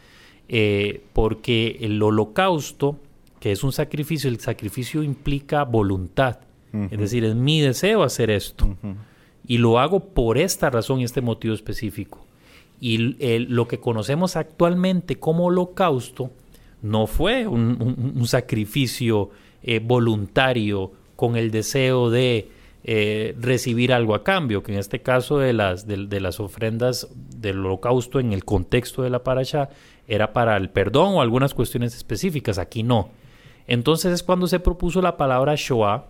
porque 1.13 1.77
el 1.81 2.01
holocausto, 2.01 2.99
que 3.39 3.51
es 3.51 3.63
un 3.63 3.71
sacrificio, 3.71 4.29
el 4.29 4.39
sacrificio 4.39 5.03
implica 5.03 5.63
voluntad. 5.63 6.39
Es 6.91 6.99
decir, 6.99 7.23
es 7.23 7.33
mi 7.33 7.59
deseo 7.59 8.03
hacer 8.03 8.29
esto. 8.29 8.67
Y 9.47 9.57
lo 9.57 9.79
hago 9.79 9.99
por 9.99 10.37
esta 10.37 10.69
razón 10.69 10.99
y 10.99 11.05
este 11.05 11.21
motivo 11.21 11.53
específico. 11.53 12.23
Y 12.79 12.97
lo 13.47 13.67
que 13.67 13.79
conocemos 13.79 14.35
actualmente 14.35 15.17
como 15.17 15.45
holocausto 15.45 16.29
no 16.81 17.07
fue 17.07 17.47
un, 17.47 18.27
sacrificio 18.27 19.31
eh, 19.63 19.79
voluntario 19.79 20.91
con 21.15 21.35
el 21.35 21.51
deseo 21.51 22.09
de 22.09 22.49
eh, 22.83 23.35
recibir 23.39 23.91
algo 23.91 24.15
a 24.15 24.23
cambio, 24.23 24.63
que 24.63 24.71
en 24.71 24.79
este 24.79 25.01
caso 25.01 25.39
de 25.39 25.51
las, 25.51 25.87
de, 25.87 26.21
las 26.21 26.39
ofrendas 26.39 27.09
del 27.35 27.65
holocausto 27.65 28.19
en 28.19 28.31
el 28.31 28.45
contexto 28.45 29.01
de 29.01 29.09
la 29.09 29.23
parasha 29.23 29.69
era 30.07 30.31
para 30.31 30.55
el 30.55 30.69
perdón 30.69 31.15
o 31.15 31.21
algunas 31.21 31.53
cuestiones 31.53 31.95
específicas, 31.95 32.57
aquí 32.57 32.83
no. 32.83 33.09
Entonces 33.67 34.13
es 34.13 34.23
cuando 34.23 34.47
se 34.47 34.61
propuso 34.61 35.01
la 35.01 35.17
palabra 35.17 35.55
Shoah, 35.57 36.05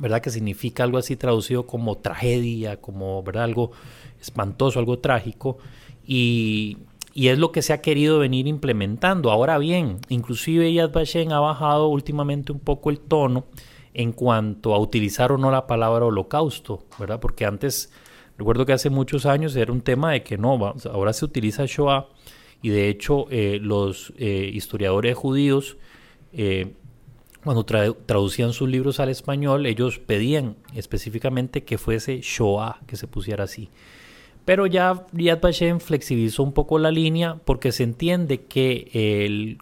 ¿verdad? 0.00 0.20
Que 0.20 0.30
significa 0.30 0.82
algo 0.82 0.98
así 0.98 1.14
traducido 1.14 1.66
como 1.66 1.98
tragedia, 1.98 2.80
como, 2.80 3.22
¿verdad? 3.22 3.44
Algo 3.44 3.70
espantoso, 4.20 4.80
algo 4.80 4.98
trágico. 4.98 5.58
Y, 6.04 6.78
es 7.14 7.38
lo 7.38 7.52
que 7.52 7.62
se 7.62 7.72
ha 7.72 7.80
querido 7.80 8.18
venir 8.18 8.46
implementando. 8.46 9.30
Ahora 9.30 9.58
bien, 9.58 9.98
inclusive 10.08 10.72
Yad 10.72 10.92
Vashem 10.92 11.32
ha 11.32 11.40
bajado 11.40 11.88
últimamente 11.88 12.52
un 12.52 12.60
poco 12.60 12.90
el 12.90 13.00
tono 13.00 13.46
en 13.94 14.12
cuanto 14.12 14.74
a 14.74 14.78
utilizar 14.78 15.32
o 15.32 15.38
no 15.38 15.50
la 15.50 15.66
palabra 15.66 16.06
holocausto, 16.06 16.84
¿verdad? 16.98 17.20
Porque 17.20 17.44
antes, 17.44 17.92
recuerdo 18.38 18.64
que 18.64 18.72
hace 18.72 18.90
muchos 18.90 19.26
años 19.26 19.54
era 19.56 19.72
un 19.72 19.82
tema 19.82 20.12
de 20.12 20.22
que 20.22 20.38
no, 20.38 20.74
ahora 20.90 21.12
se 21.12 21.24
utiliza 21.24 21.66
Shoah 21.66 22.08
y 22.62 22.70
de 22.70 22.88
hecho 22.88 23.26
eh, 23.30 23.58
los 23.60 24.14
eh, 24.16 24.50
historiadores 24.52 25.16
judíos 25.16 25.76
eh, 26.32 26.72
cuando 27.44 27.64
traducían 27.64 28.52
sus 28.52 28.68
libros 28.68 29.00
al 29.00 29.08
español, 29.08 29.66
ellos 29.66 29.98
pedían 29.98 30.56
específicamente 30.74 31.64
que 31.64 31.76
fuese 31.76 32.20
Shoah, 32.22 32.78
que 32.86 32.96
se 32.96 33.08
pusiera 33.08 33.44
así. 33.44 33.68
Pero 34.44 34.66
ya 34.66 35.06
Yad 35.12 35.40
Vashem 35.40 35.78
flexibilizó 35.78 36.42
un 36.42 36.52
poco 36.52 36.78
la 36.78 36.90
línea 36.90 37.36
porque 37.44 37.72
se 37.72 37.84
entiende 37.84 38.42
que 38.42 38.90
el, 38.92 39.58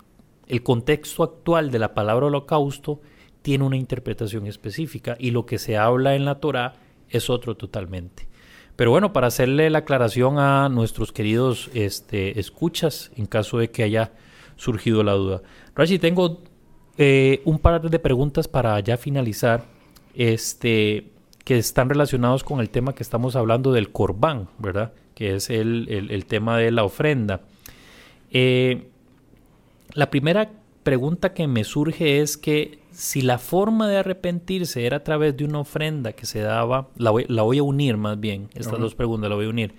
el 0.49 0.63
contexto 0.63 1.23
actual 1.23 1.71
de 1.71 1.79
la 1.79 1.95
palabra 1.95 2.27
holocausto 2.27 3.01
tiene 3.43 3.65
una 3.65 3.77
interpretación 3.77 4.47
específica 4.47 5.17
y 5.19 5.31
lo 5.31 5.47
que 5.47 5.59
se 5.59 5.77
habla 5.77 6.15
en 6.15 6.25
la 6.25 6.37
Torah 6.37 6.75
es 7.09 7.31
otro 7.31 7.57
totalmente. 7.57 8.29
Pero 8.77 8.93
bueno, 8.93 9.13
para 9.13 9.27
hacerle 9.27 9.69
la 9.69 9.79
aclaración 9.81 10.39
a 10.39 10.69
nuestros 10.71 11.13
queridos 11.13 11.71
este, 11.75 12.41
escuchas, 12.41 13.11
en 13.17 13.27
caso 13.27 13.59
de 13.59 13.71
que 13.71 13.83
haya 13.83 14.13
surgido 14.57 15.03
la 15.03 15.13
duda. 15.13 15.43
Rashi, 15.75 15.99
tengo 15.99 16.43
eh, 16.97 17.43
un 17.45 17.59
par 17.59 17.83
de 17.83 17.99
preguntas 17.99 18.49
para 18.49 18.81
ya 18.81 18.97
finalizar, 18.97 19.65
este, 20.15 21.13
que 21.51 21.59
están 21.59 21.89
relacionados 21.89 22.45
con 22.45 22.61
el 22.61 22.71
tema 22.71 22.95
que 22.95 23.03
estamos 23.03 23.35
hablando 23.35 23.73
del 23.73 23.91
corbán, 23.91 24.47
¿verdad? 24.59 24.93
Que 25.17 25.35
es 25.35 25.51
el, 25.51 26.25
tema 26.29 26.57
de 26.57 26.71
la 26.71 26.85
ofrenda. 26.85 27.41
Eh, 28.31 28.87
la 29.95 30.11
primera 30.11 30.53
pregunta 30.85 31.35
que 31.35 31.49
me 31.49 31.65
surge 31.65 32.21
es 32.21 32.37
que 32.37 32.79
si 32.93 33.21
la 33.21 33.39
forma 33.39 33.89
de 33.89 33.97
arrepentirse 33.97 34.87
era 34.87 34.99
a 34.99 35.03
través 35.03 35.37
de 35.37 35.45
una 35.45 35.59
ofrenda 35.59 36.13
que 36.13 36.25
se 36.25 36.39
daba, 36.39 36.87
la 36.95 37.11
voy, 37.11 37.59
a 37.59 37.63
unir 37.65 37.97
más 37.97 38.21
bien, 38.21 38.49
estas 38.55 38.79
dos 38.79 38.95
preguntas 38.95 39.29
la 39.29 39.35
voy 39.35 39.47
a 39.47 39.51
unir. 39.51 39.75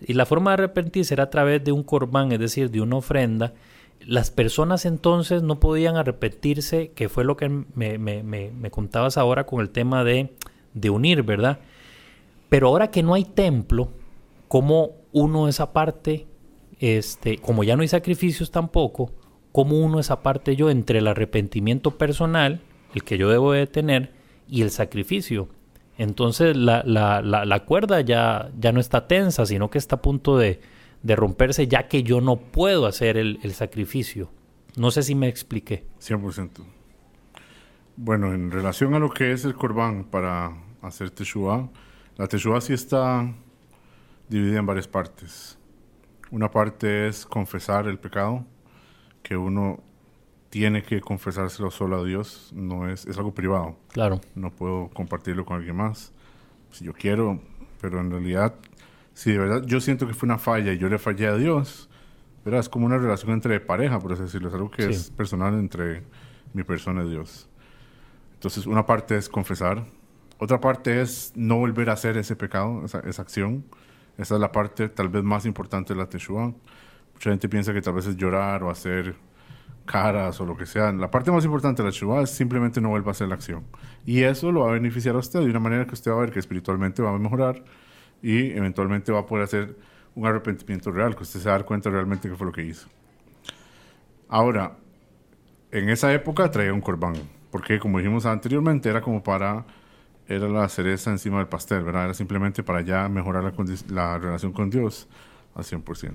Y 0.00 0.14
la 0.14 0.24
forma 0.24 0.52
de 0.52 0.54
arrepentirse 0.54 1.12
era 1.12 1.24
a 1.24 1.30
través 1.30 1.62
de 1.62 1.72
un 1.72 1.82
corbán, 1.82 2.32
es 2.32 2.38
decir, 2.38 2.70
de 2.70 2.80
una 2.80 2.96
ofrenda, 2.96 3.52
las 4.06 4.30
personas 4.30 4.86
entonces 4.86 5.42
no 5.42 5.60
podían 5.60 5.98
arrepentirse, 5.98 6.92
que 6.92 7.10
fue 7.10 7.24
lo 7.24 7.36
que 7.36 7.50
me, 7.50 8.70
contabas 8.70 9.18
ahora 9.18 9.44
con 9.44 9.60
el 9.60 9.68
tema 9.68 10.02
de, 10.02 10.32
unir, 10.90 11.22
¿verdad? 11.22 11.60
Pero 12.48 12.68
ahora 12.68 12.90
que 12.90 13.02
no 13.02 13.14
hay 13.14 13.24
templo, 13.24 13.88
¿cómo 14.48 14.92
uno 15.12 15.48
esa 15.48 15.72
parte, 15.72 16.26
este, 16.78 17.38
como 17.38 17.64
ya 17.64 17.76
no 17.76 17.82
hay 17.82 17.88
sacrificios 17.88 18.50
tampoco, 18.50 19.12
cómo 19.52 19.78
uno 19.78 20.00
esa 20.00 20.22
parte 20.22 20.56
yo 20.56 20.70
entre 20.70 20.98
el 20.98 21.06
arrepentimiento 21.06 21.98
personal, 21.98 22.60
el 22.94 23.04
que 23.04 23.18
yo 23.18 23.30
debo 23.30 23.52
de 23.52 23.66
tener, 23.66 24.12
y 24.48 24.62
el 24.62 24.70
sacrificio? 24.70 25.48
Entonces 25.98 26.56
la, 26.56 26.82
la, 26.84 27.20
la 27.22 27.64
cuerda 27.64 28.00
ya, 28.00 28.50
ya 28.58 28.72
no 28.72 28.80
está 28.80 29.06
tensa, 29.06 29.44
sino 29.46 29.70
que 29.70 29.78
está 29.78 29.96
a 29.96 30.02
punto 30.02 30.38
de, 30.38 30.60
de 31.02 31.16
romperse 31.16 31.66
ya 31.66 31.88
que 31.88 32.02
yo 32.02 32.20
no 32.20 32.36
puedo 32.36 32.86
hacer 32.86 33.16
el, 33.16 33.38
sacrificio. 33.52 34.30
No 34.76 34.90
sé 34.90 35.02
si 35.02 35.14
me 35.14 35.28
expliqué. 35.28 35.84
100%. 36.00 36.50
Bueno, 37.96 38.32
en 38.32 38.50
relación 38.50 38.94
a 38.94 38.98
lo 38.98 39.10
que 39.10 39.32
es 39.32 39.44
el 39.44 39.54
corbán 39.54 40.04
para 40.04 40.52
hacer 40.82 41.10
teshuva, 41.10 41.68
la 42.16 42.26
teshuva 42.26 42.60
sí 42.60 42.72
está 42.72 43.32
dividida 44.28 44.60
en 44.60 44.66
varias 44.66 44.88
partes. 44.88 45.58
Una 46.30 46.50
parte 46.50 47.08
es 47.08 47.26
confesar 47.26 47.86
el 47.88 47.98
pecado, 47.98 48.46
que 49.22 49.36
uno 49.36 49.80
tiene 50.48 50.82
que 50.82 51.00
confesárselo 51.00 51.70
solo 51.70 52.00
a 52.00 52.04
Dios, 52.04 52.50
no 52.54 52.88
es, 52.88 53.06
es 53.06 53.18
algo 53.18 53.34
privado. 53.34 53.76
Claro. 53.92 54.20
No 54.34 54.50
puedo 54.50 54.88
compartirlo 54.90 55.44
con 55.44 55.58
alguien 55.58 55.76
más. 55.76 56.12
Si 56.70 56.84
yo 56.84 56.92
quiero, 56.92 57.40
pero 57.80 58.00
en 58.00 58.10
realidad 58.10 58.54
si 59.20 59.32
de 59.32 59.38
verdad 59.38 59.62
yo 59.66 59.82
siento 59.82 60.06
que 60.06 60.14
fue 60.14 60.26
una 60.26 60.38
falla 60.38 60.72
y 60.72 60.78
yo 60.78 60.88
le 60.88 60.98
fallé 60.98 61.26
a 61.26 61.36
Dios, 61.36 61.90
¿verdad? 62.42 62.60
es 62.60 62.70
como 62.70 62.86
una 62.86 62.96
relación 62.96 63.32
entre 63.32 63.60
pareja, 63.60 63.98
por 63.98 64.14
así 64.14 64.22
decirlo, 64.22 64.48
es 64.48 64.54
algo 64.54 64.70
que 64.70 64.88
es 64.88 65.10
personal 65.10 65.52
entre 65.58 66.04
mi 66.54 66.62
persona 66.62 67.04
y 67.04 67.10
Dios. 67.10 67.46
Entonces, 68.40 68.64
una 68.64 68.86
parte 68.86 69.18
es 69.18 69.28
confesar, 69.28 69.84
otra 70.38 70.62
parte 70.62 71.02
es 71.02 71.34
no 71.36 71.58
volver 71.58 71.90
a 71.90 71.92
hacer 71.92 72.16
ese 72.16 72.36
pecado, 72.36 72.86
esa, 72.86 73.00
esa 73.00 73.20
acción. 73.20 73.66
Esa 74.16 74.36
es 74.36 74.40
la 74.40 74.50
parte 74.50 74.88
tal 74.88 75.10
vez 75.10 75.22
más 75.22 75.44
importante 75.44 75.92
de 75.92 76.00
la 76.00 76.08
Teshuvah. 76.08 76.54
Mucha 77.12 77.30
gente 77.30 77.50
piensa 77.50 77.74
que 77.74 77.82
tal 77.82 77.92
vez 77.92 78.06
es 78.06 78.16
llorar 78.16 78.62
o 78.62 78.70
hacer 78.70 79.14
caras 79.84 80.40
o 80.40 80.46
lo 80.46 80.56
que 80.56 80.64
sea. 80.64 80.90
La 80.92 81.10
parte 81.10 81.30
más 81.30 81.44
importante 81.44 81.82
de 81.82 81.88
la 81.88 81.92
Teshuvah 81.92 82.22
es 82.22 82.30
simplemente 82.30 82.80
no 82.80 82.88
vuelva 82.88 83.08
a 83.08 83.12
hacer 83.12 83.28
la 83.28 83.34
acción. 83.34 83.64
Y 84.06 84.22
eso 84.22 84.50
lo 84.50 84.60
va 84.60 84.70
a 84.70 84.72
beneficiar 84.72 85.14
a 85.14 85.18
usted 85.18 85.40
de 85.40 85.50
una 85.50 85.60
manera 85.60 85.86
que 85.86 85.92
usted 85.92 86.10
va 86.10 86.16
a 86.16 86.20
ver 86.20 86.30
que 86.30 86.38
espiritualmente 86.38 87.02
va 87.02 87.10
a 87.10 87.18
mejorar 87.18 87.62
y 88.22 88.52
eventualmente 88.52 89.12
va 89.12 89.18
a 89.18 89.26
poder 89.26 89.44
hacer 89.44 89.76
un 90.14 90.26
arrepentimiento 90.26 90.90
real, 90.90 91.14
que 91.14 91.24
usted 91.24 91.40
se 91.40 91.50
da 91.50 91.62
cuenta 91.64 91.90
realmente 91.90 92.30
qué 92.30 92.34
fue 92.34 92.46
lo 92.46 92.52
que 92.52 92.62
hizo. 92.62 92.88
Ahora, 94.26 94.78
en 95.70 95.90
esa 95.90 96.10
época 96.14 96.50
traía 96.50 96.72
un 96.72 96.80
corbán, 96.80 97.16
porque 97.50 97.78
como 97.78 97.98
dijimos 97.98 98.26
anteriormente, 98.26 98.88
era 98.88 99.00
como 99.00 99.22
para, 99.22 99.64
era 100.28 100.48
la 100.48 100.68
cereza 100.68 101.10
encima 101.10 101.38
del 101.38 101.48
pastel, 101.48 101.82
¿verdad? 101.82 102.04
Era 102.04 102.14
simplemente 102.14 102.62
para 102.62 102.80
ya 102.82 103.08
mejorar 103.08 103.42
la, 103.44 103.52
la 103.88 104.18
relación 104.18 104.52
con 104.52 104.70
Dios 104.70 105.08
al 105.54 105.64
100%. 105.64 106.14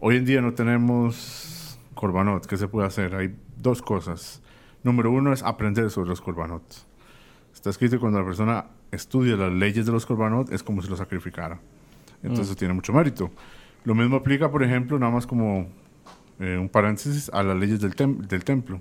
Hoy 0.00 0.16
en 0.16 0.24
día 0.24 0.40
no 0.40 0.54
tenemos 0.54 1.78
corbanot, 1.94 2.46
¿qué 2.46 2.56
se 2.56 2.68
puede 2.68 2.86
hacer? 2.86 3.14
Hay 3.14 3.36
dos 3.56 3.82
cosas. 3.82 4.42
Número 4.82 5.10
uno 5.10 5.32
es 5.32 5.42
aprender 5.42 5.90
sobre 5.90 6.08
los 6.08 6.20
corbanot. 6.20 6.62
Está 7.52 7.70
escrito 7.70 7.96
que 7.96 8.00
cuando 8.00 8.18
la 8.18 8.24
persona 8.24 8.66
estudia 8.90 9.36
las 9.36 9.52
leyes 9.52 9.86
de 9.86 9.92
los 9.92 10.06
korbanot, 10.06 10.52
es 10.52 10.62
como 10.62 10.82
si 10.82 10.88
lo 10.88 10.96
sacrificara. 10.96 11.60
Entonces 12.22 12.54
mm. 12.54 12.58
tiene 12.58 12.74
mucho 12.74 12.92
mérito. 12.92 13.30
Lo 13.84 13.94
mismo 13.94 14.16
aplica, 14.16 14.50
por 14.50 14.62
ejemplo, 14.62 14.98
nada 14.98 15.12
más 15.12 15.26
como 15.26 15.68
eh, 16.38 16.56
un 16.56 16.68
paréntesis, 16.68 17.30
a 17.32 17.42
las 17.42 17.56
leyes 17.56 17.80
del, 17.80 17.94
del 18.26 18.44
templo. 18.44 18.80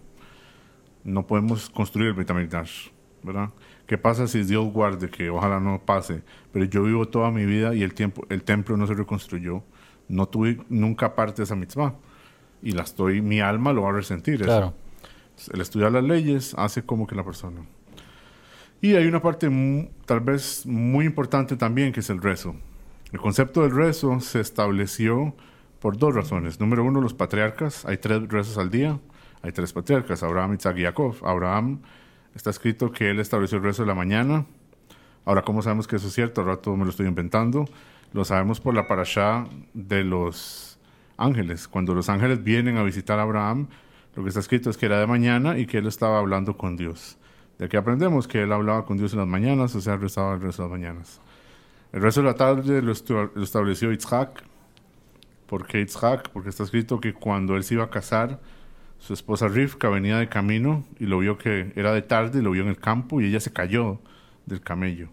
No 1.04 1.26
podemos 1.28 1.70
construir 1.70 2.10
el 2.10 2.14
Betamigdash, 2.14 2.90
¿verdad? 3.24 3.50
¿Qué 3.88 3.98
pasa 3.98 4.28
si 4.28 4.44
Dios 4.44 4.72
guarde, 4.72 5.10
que 5.10 5.30
ojalá 5.30 5.60
no 5.60 5.82
pase, 5.84 6.22
pero 6.52 6.66
yo 6.66 6.84
vivo 6.84 7.08
toda 7.08 7.32
mi 7.32 7.46
vida 7.46 7.74
y 7.74 7.84
el, 7.84 7.94
tiempo, 7.94 8.26
el 8.30 8.44
templo 8.44 8.78
no 8.78 8.86
se 8.86 8.94
reconstruyó? 8.94 9.64
No 10.08 10.28
tuve 10.28 10.60
nunca 10.70 11.16
parte 11.16 11.38
de 11.38 11.44
esa 11.44 11.56
mitzvah. 11.56 11.96
Y 12.62 12.72
la 12.72 12.84
estoy, 12.84 13.22
mi 13.22 13.40
alma 13.40 13.74
lo 13.74 13.84
va 13.84 13.90
a 13.90 13.94
resentir. 13.94 14.42
Claro. 14.42 14.74
el 15.54 15.62
estudiar 15.62 15.92
las 15.92 16.04
leyes 16.04 16.54
hace 16.58 16.84
como 16.84 17.08
que 17.08 17.16
la 17.16 17.24
persona 17.24 17.62
y 18.82 18.96
hay 18.96 19.08
una 19.08 19.22
parte 19.22 19.50
tal 20.06 20.22
vez 20.22 20.66
muy 20.66 21.06
importante 21.06 21.56
también 21.58 21.92
que 21.92 22.00
es 22.00 22.10
el 22.10 22.22
rezo. 22.22 22.56
El 23.12 23.20
concepto 23.20 23.62
del 23.62 23.72
rezo 23.72 24.20
se 24.22 24.40
estableció 24.40 25.36
por 25.80 25.98
dos 25.98 26.16
razones. 26.16 26.60
Número 26.60 26.84
uno, 26.84 27.02
los 27.02 27.14
patriarcas. 27.14 27.86
Hay 27.86 27.98
tres 27.98 28.28
rezos 28.30 28.58
al 28.58 28.70
día. 28.70 29.00
Hay 29.42 29.52
tres 29.52 29.72
patriarcas, 29.74 30.22
Abraham, 30.24 30.56
Isaac 30.56 30.78
y 30.78 30.84
Jacob. 30.84 31.16
Abraham 31.24 31.80
está 32.36 32.50
escrito 32.50 32.92
que 32.92 33.10
él 33.10 33.20
estableció 33.20 33.58
el 33.58 33.64
rezo 33.64 33.84
de 33.84 33.88
la 33.88 33.96
mañana. 33.96 34.46
Ahora, 35.26 35.44
¿cómo 35.44 35.62
sabemos 35.62 35.88
que 35.88 35.96
eso 35.96 36.08
es 36.08 36.14
cierto? 36.14 36.42
Ahora 36.42 36.58
todo 36.58 36.76
me 36.76 36.84
lo 36.84 36.90
estoy 36.90 37.08
inventando. 37.08 37.66
Lo 38.14 38.26
sabemos 38.26 38.60
por 38.60 38.74
la 38.74 38.88
parashá 38.88 39.46
de 39.74 40.04
los 40.04 40.80
ángeles. 41.18 41.68
Cuando 41.68 41.94
los 41.94 42.10
ángeles 42.10 42.44
vienen 42.44 42.78
a 42.78 42.84
visitar 42.84 43.20
a 43.20 43.24
Abraham, 43.24 43.68
lo 44.16 44.24
que 44.24 44.30
está 44.30 44.40
escrito 44.40 44.70
es 44.70 44.78
que 44.78 44.88
era 44.88 45.00
de 45.00 45.08
mañana 45.08 45.58
y 45.58 45.66
que 45.68 45.78
él 45.78 45.88
estaba 45.88 46.18
hablando 46.18 46.58
con 46.58 46.76
Dios. 46.76 47.18
De 47.58 47.66
aquí 47.66 47.78
aprendemos 47.78 48.28
que 48.28 48.42
él 48.42 48.52
hablaba 48.52 48.86
con 48.86 48.98
Dios 48.98 49.14
en 49.14 49.20
las 49.20 49.28
mañanas, 49.28 49.76
o 49.76 49.82
sea, 49.82 49.98
rezaba 49.98 50.34
el 50.34 50.42
resto 50.42 50.64
de 50.64 50.70
las 50.70 50.80
mañanas. 50.80 51.22
El 51.92 52.02
resto 52.02 52.22
de 52.22 52.28
la 52.28 52.36
tarde 52.36 52.82
lo, 52.82 52.94
lo 53.36 53.44
estableció 53.44 53.92
Itzhak. 53.92 54.44
¿Por 55.46 55.68
qué 55.68 55.82
Itzhak? 55.82 56.30
Porque 56.30 56.50
está 56.50 56.64
escrito 56.64 57.00
que 57.00 57.14
cuando 57.14 57.56
él 57.56 57.64
se 57.64 57.76
iba 57.76 57.84
a 57.84 57.90
casar, 57.90 58.40
su 59.00 59.14
esposa 59.14 59.48
Rivka 59.48 59.90
venía 59.90 60.18
de 60.18 60.30
camino 60.30 60.86
y 61.00 61.06
lo 61.06 61.20
vio 61.20 61.38
que 61.38 61.72
era 61.76 61.94
de 61.94 62.02
tarde, 62.02 62.42
lo 62.42 62.52
vio 62.52 62.64
en 62.64 62.70
el 62.70 62.78
campo 62.78 63.22
y 63.22 63.26
ella 63.26 63.40
se 63.40 63.52
cayó 63.52 64.00
del 64.46 64.62
camello. 64.62 65.10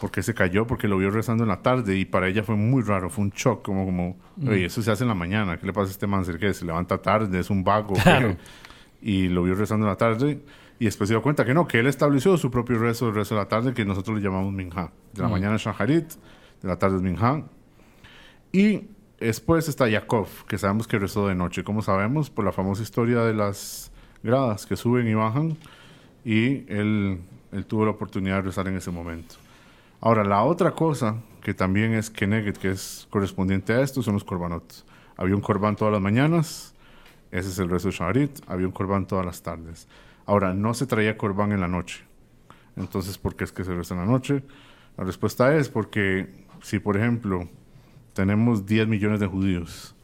¿Por 0.00 0.10
qué 0.10 0.22
se 0.22 0.34
cayó? 0.34 0.66
Porque 0.66 0.88
lo 0.88 0.98
vio 0.98 1.10
rezando 1.10 1.44
en 1.44 1.48
la 1.48 1.62
tarde 1.62 1.96
y 1.96 2.04
para 2.04 2.26
ella 2.28 2.42
fue 2.42 2.56
muy 2.56 2.82
raro, 2.82 3.10
fue 3.10 3.24
un 3.24 3.30
shock, 3.30 3.62
como, 3.62 3.84
como 3.84 4.16
oye, 4.46 4.64
eso 4.64 4.82
se 4.82 4.90
hace 4.90 5.04
en 5.04 5.08
la 5.08 5.14
mañana, 5.14 5.56
¿qué 5.58 5.66
le 5.66 5.72
pasa 5.72 5.88
a 5.88 5.90
este 5.92 6.06
man? 6.06 6.24
¿Qué? 6.40 6.52
¿Se 6.52 6.64
levanta 6.64 7.00
tarde? 7.00 7.38
¿Es 7.38 7.50
un 7.50 7.62
vago? 7.62 7.94
Y 9.06 9.28
lo 9.28 9.42
vio 9.42 9.54
rezando 9.54 9.84
en 9.84 9.90
la 9.90 9.98
tarde 9.98 10.40
y 10.78 10.86
después 10.86 11.08
se 11.08 11.14
dio 11.14 11.22
cuenta 11.22 11.44
que 11.44 11.52
no, 11.52 11.68
que 11.68 11.78
él 11.78 11.86
estableció 11.86 12.36
su 12.38 12.50
propio 12.50 12.78
rezo, 12.78 13.08
el 13.08 13.14
rezo 13.14 13.34
de 13.34 13.40
la 13.42 13.48
tarde, 13.48 13.74
que 13.74 13.84
nosotros 13.84 14.16
le 14.16 14.22
llamamos 14.22 14.52
Minha. 14.52 14.90
De 15.12 15.22
la 15.22 15.28
mañana 15.28 15.56
es 15.56 15.62
Shaharit, 15.62 16.08
de 16.62 16.68
la 16.68 16.78
tarde 16.78 16.96
es 16.96 17.02
Minha. 17.02 17.44
Y 18.50 18.88
después 19.20 19.68
está 19.68 19.88
Yaakov, 19.88 20.44
que 20.46 20.58
sabemos 20.58 20.86
que 20.86 20.98
rezó 20.98 21.28
de 21.28 21.34
noche. 21.34 21.64
como 21.64 21.82
sabemos? 21.82 22.30
Por 22.30 22.44
la 22.44 22.52
famosa 22.52 22.82
historia 22.82 23.20
de 23.20 23.34
las 23.34 23.92
gradas 24.22 24.66
que 24.66 24.76
suben 24.76 25.08
y 25.08 25.14
bajan. 25.14 25.56
Y 26.24 26.70
él, 26.72 27.20
tuvo 27.68 27.84
la 27.84 27.92
oportunidad 27.92 28.36
de 28.36 28.42
rezar 28.42 28.68
en 28.68 28.76
ese 28.76 28.90
momento. 28.90 29.36
Ahora, 30.00 30.24
la 30.24 30.42
otra 30.42 30.72
cosa 30.72 31.16
que 31.42 31.54
también 31.54 31.94
es 31.94 32.10
Keneged, 32.10 32.56
que 32.56 32.70
es 32.70 33.06
correspondiente 33.10 33.72
a 33.72 33.82
esto, 33.82 34.02
son 34.02 34.14
los 34.14 34.24
korbanot. 34.24 34.64
Había 35.16 35.36
un 35.36 35.40
korban 35.40 35.76
todas 35.76 35.92
las 35.92 36.02
mañanas, 36.02 36.74
ese 37.30 37.48
es 37.50 37.58
el 37.58 37.68
rezo 37.68 37.88
de 37.88 37.94
Shaharit, 37.94 38.40
había 38.46 38.66
un 38.66 38.72
korban 38.72 39.06
todas 39.06 39.24
las 39.24 39.42
tardes. 39.42 39.86
Ahora, 40.26 40.54
no 40.54 40.74
se 40.74 40.86
traía 40.86 41.18
corbán 41.18 41.52
en 41.52 41.60
la 41.60 41.68
noche. 41.68 42.02
Entonces, 42.76 43.18
¿por 43.18 43.36
qué 43.36 43.44
es 43.44 43.52
que 43.52 43.64
se 43.64 43.74
reza 43.74 43.94
en 43.94 44.00
la 44.00 44.06
noche? 44.06 44.42
La 44.96 45.04
respuesta 45.04 45.54
es 45.56 45.68
porque 45.68 46.46
si, 46.62 46.78
por 46.78 46.96
ejemplo, 46.96 47.48
tenemos 48.14 48.64
10 48.64 48.88
millones 48.88 49.20
de 49.20 49.26
judíos 49.26 49.94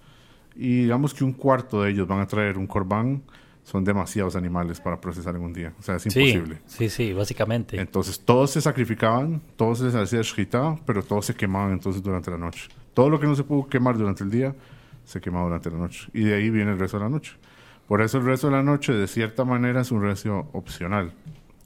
y 0.54 0.82
digamos 0.82 1.14
que 1.14 1.24
un 1.24 1.32
cuarto 1.32 1.82
de 1.82 1.90
ellos 1.90 2.06
van 2.06 2.20
a 2.20 2.26
traer 2.26 2.58
un 2.58 2.66
corbán, 2.66 3.22
son 3.62 3.84
demasiados 3.84 4.36
animales 4.36 4.80
para 4.80 5.00
procesar 5.00 5.36
en 5.36 5.42
un 5.42 5.52
día. 5.52 5.72
O 5.78 5.82
sea, 5.82 5.96
es 5.96 6.06
imposible. 6.06 6.58
Sí, 6.66 6.88
sí, 6.88 7.12
básicamente. 7.12 7.80
Entonces, 7.80 8.20
todos 8.20 8.50
se 8.50 8.60
sacrificaban, 8.60 9.40
todos 9.56 9.78
se 9.78 9.84
les 9.84 9.94
hacía 9.94 10.22
shkita, 10.22 10.76
pero 10.84 11.02
todos 11.02 11.26
se 11.26 11.34
quemaban 11.34 11.72
entonces 11.72 12.02
durante 12.02 12.30
la 12.30 12.38
noche. 12.38 12.68
Todo 12.94 13.08
lo 13.08 13.20
que 13.20 13.26
no 13.26 13.36
se 13.36 13.44
pudo 13.44 13.68
quemar 13.68 13.96
durante 13.96 14.24
el 14.24 14.30
día, 14.30 14.54
se 15.04 15.20
quemaba 15.20 15.44
durante 15.44 15.70
la 15.70 15.78
noche. 15.78 16.08
Y 16.12 16.24
de 16.24 16.34
ahí 16.34 16.50
viene 16.50 16.72
el 16.72 16.78
resto 16.78 16.98
de 16.98 17.04
la 17.04 17.10
noche. 17.10 17.36
Por 17.86 18.02
eso 18.02 18.18
el 18.18 18.24
resto 18.24 18.48
de 18.48 18.54
la 18.54 18.62
noche, 18.62 18.92
de 18.92 19.06
cierta 19.06 19.44
manera, 19.44 19.80
es 19.82 19.90
un 19.92 20.02
rezo 20.02 20.48
opcional. 20.52 21.12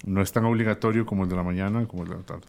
No 0.05 0.21
es 0.21 0.31
tan 0.33 0.45
obligatorio 0.45 1.07
como 1.07 1.25
el 1.25 1.31
de 1.31 1.37
la 1.37 1.43
mañana 1.43 1.87
como 1.87 2.03
el 2.03 2.11
de 2.11 2.17
la 2.17 2.23
tarde. 2.23 2.47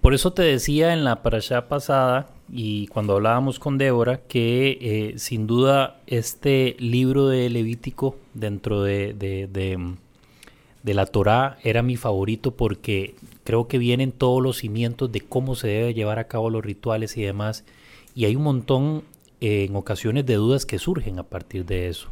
Por 0.00 0.14
eso 0.14 0.32
te 0.32 0.42
decía 0.42 0.94
en 0.94 1.04
la 1.04 1.22
parasha 1.22 1.68
pasada 1.68 2.30
y 2.50 2.86
cuando 2.86 3.16
hablábamos 3.16 3.58
con 3.58 3.76
Débora 3.76 4.22
que 4.22 4.78
eh, 4.80 5.18
sin 5.18 5.46
duda 5.46 6.00
este 6.06 6.74
libro 6.78 7.28
de 7.28 7.50
Levítico 7.50 8.16
dentro 8.32 8.82
de, 8.82 9.12
de, 9.12 9.46
de, 10.82 10.94
la 10.94 11.04
Torá 11.04 11.58
era 11.62 11.82
mi 11.82 11.96
favorito 11.96 12.52
porque 12.52 13.14
creo 13.44 13.68
que 13.68 13.76
vienen 13.76 14.10
todos 14.10 14.42
los 14.42 14.56
cimientos 14.56 15.12
de 15.12 15.20
cómo 15.20 15.54
se 15.54 15.68
debe 15.68 15.92
llevar 15.92 16.18
a 16.18 16.28
cabo 16.28 16.48
los 16.48 16.64
rituales 16.64 17.18
y 17.18 17.22
demás. 17.22 17.64
Y 18.14 18.24
hay 18.24 18.36
un 18.36 18.42
montón 18.42 19.04
eh, 19.42 19.66
en 19.68 19.76
ocasiones 19.76 20.24
de 20.24 20.34
dudas 20.36 20.64
que 20.64 20.78
surgen 20.78 21.18
a 21.18 21.24
partir 21.24 21.66
de 21.66 21.88
eso. 21.88 22.08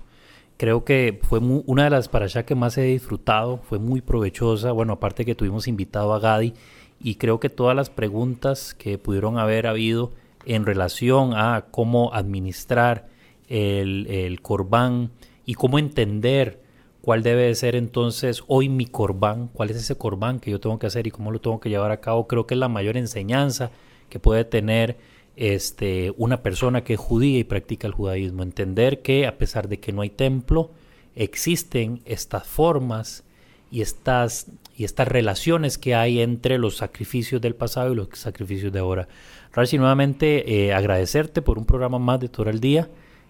Creo 0.58 0.84
que 0.84 1.20
fue 1.22 1.38
una 1.38 1.84
de 1.84 1.90
las 1.90 2.08
parashas 2.08 2.44
que 2.44 2.54
más 2.54 2.76
he 2.76 2.82
disfrutado, 2.82 3.58
fue 3.58 3.78
muy 3.78 4.02
provechosa. 4.02 4.72
Bueno, 4.72 4.94
aparte 4.94 5.24
que 5.24 5.34
tuvimos 5.34 5.68
invitado 5.68 6.12
a 6.12 6.18
Gadi 6.18 6.52
y 7.00 7.16
creo 7.16 7.40
que 7.40 7.48
todas 7.48 7.76
las 7.76 7.90
preguntas 7.90 8.74
que 8.74 8.98
pudieron 8.98 9.38
haber 9.38 9.66
habido 9.66 10.12
en 10.46 10.66
relación 10.66 11.32
a 11.34 11.66
cómo 11.70 12.12
administrar 12.14 13.08
el, 13.48 14.06
el 14.08 14.40
corbán 14.40 15.10
y 15.44 15.54
cómo 15.54 15.78
entender 15.78 16.60
cuál 17.00 17.22
debe 17.22 17.44
de 17.44 17.54
ser 17.54 17.76
entonces 17.76 18.42
hoy 18.48 18.68
mi 18.68 18.86
corbán, 18.86 19.48
cuál 19.52 19.70
es 19.70 19.76
ese 19.76 19.96
corbán 19.96 20.40
que 20.40 20.50
yo 20.50 20.60
tengo 20.60 20.78
que 20.78 20.86
hacer 20.86 21.06
y 21.06 21.10
cómo 21.10 21.30
lo 21.30 21.40
tengo 21.40 21.60
que 21.60 21.70
llevar 21.70 21.90
a 21.90 22.00
cabo, 22.00 22.26
creo 22.26 22.46
que 22.46 22.54
es 22.54 22.60
la 22.60 22.68
mayor 22.68 22.96
enseñanza 22.96 23.70
que 24.08 24.18
puede 24.18 24.44
tener 24.44 24.96
este, 25.36 26.12
una 26.16 26.42
persona 26.42 26.82
que 26.82 26.94
es 26.94 27.00
judía 27.00 27.38
y 27.38 27.44
practica 27.44 27.86
el 27.86 27.94
judaísmo. 27.94 28.42
Entender 28.42 29.02
que 29.02 29.26
a 29.26 29.38
pesar 29.38 29.68
de 29.68 29.78
que 29.78 29.92
no 29.92 30.02
hay 30.02 30.10
templo, 30.10 30.72
existen 31.14 32.02
estas 32.04 32.46
formas 32.46 33.24
y 33.70 33.82
estas, 33.82 34.46
y 34.76 34.84
estas 34.84 35.08
relaciones 35.08 35.78
que 35.78 35.94
hay 35.94 36.20
entre 36.20 36.58
los 36.58 36.76
sacrificios 36.76 37.40
del 37.40 37.54
pasado 37.54 37.92
y 37.92 37.96
los 37.96 38.08
sacrificios 38.14 38.72
de 38.72 38.78
ahora. 38.78 39.08
Rashi, 39.52 39.78
nuevamente 39.78 40.66
eh, 40.66 40.72
agradecerte 40.72 41.42
por 41.42 41.58
un 41.58 41.64
programa 41.64 41.98
más 41.98 42.20
de 42.20 42.28
todo 42.28 42.48
el 42.50 42.60
día. 42.60 42.88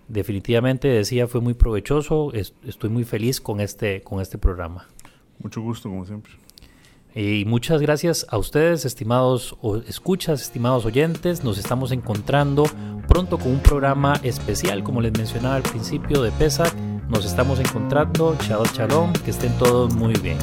Definitivamente 0.09 0.89
decía 0.89 1.27
fue 1.27 1.41
muy 1.41 1.55
provechoso. 1.55 2.33
estoy 2.33 2.91
muy 2.91 3.05
feliz 3.05 3.41
con 3.41 3.61
este, 3.61 4.01
con 4.03 4.21
este 4.21 4.39
programa. 4.39 4.87
Mucho 5.39 5.61
gusto, 5.61 5.89
como 5.89 6.05
siempre. 6.05 6.33
Y 7.15 7.45
muchas 7.47 7.81
gracias 7.81 8.27
a 8.29 8.39
ustedes, 8.39 8.85
estimados 8.85 9.57
escuchas, 9.87 10.43
estimados 10.43 10.85
oyentes. 10.85 11.43
Nos 11.43 11.59
estamos 11.59 11.91
encontrando 11.91 12.65
pronto 13.09 13.39
con 13.39 13.53
un 13.53 13.61
programa 13.61 14.21
especial, 14.23 14.85
como 14.85 15.01
les 15.01 15.13
mencionaba 15.13 15.57
al 15.57 15.63
principio 15.63 16.23
de 16.23 16.31
PESA. 16.33 16.65
Nos 17.09 17.25
estamos 17.25 17.59
encontrando. 17.59 18.37
Chao, 18.47 18.65
chalón. 18.67 19.13
Que 19.25 19.31
estén 19.31 19.53
todos 19.59 19.95
muy 19.95 20.15
bien. 20.15 20.39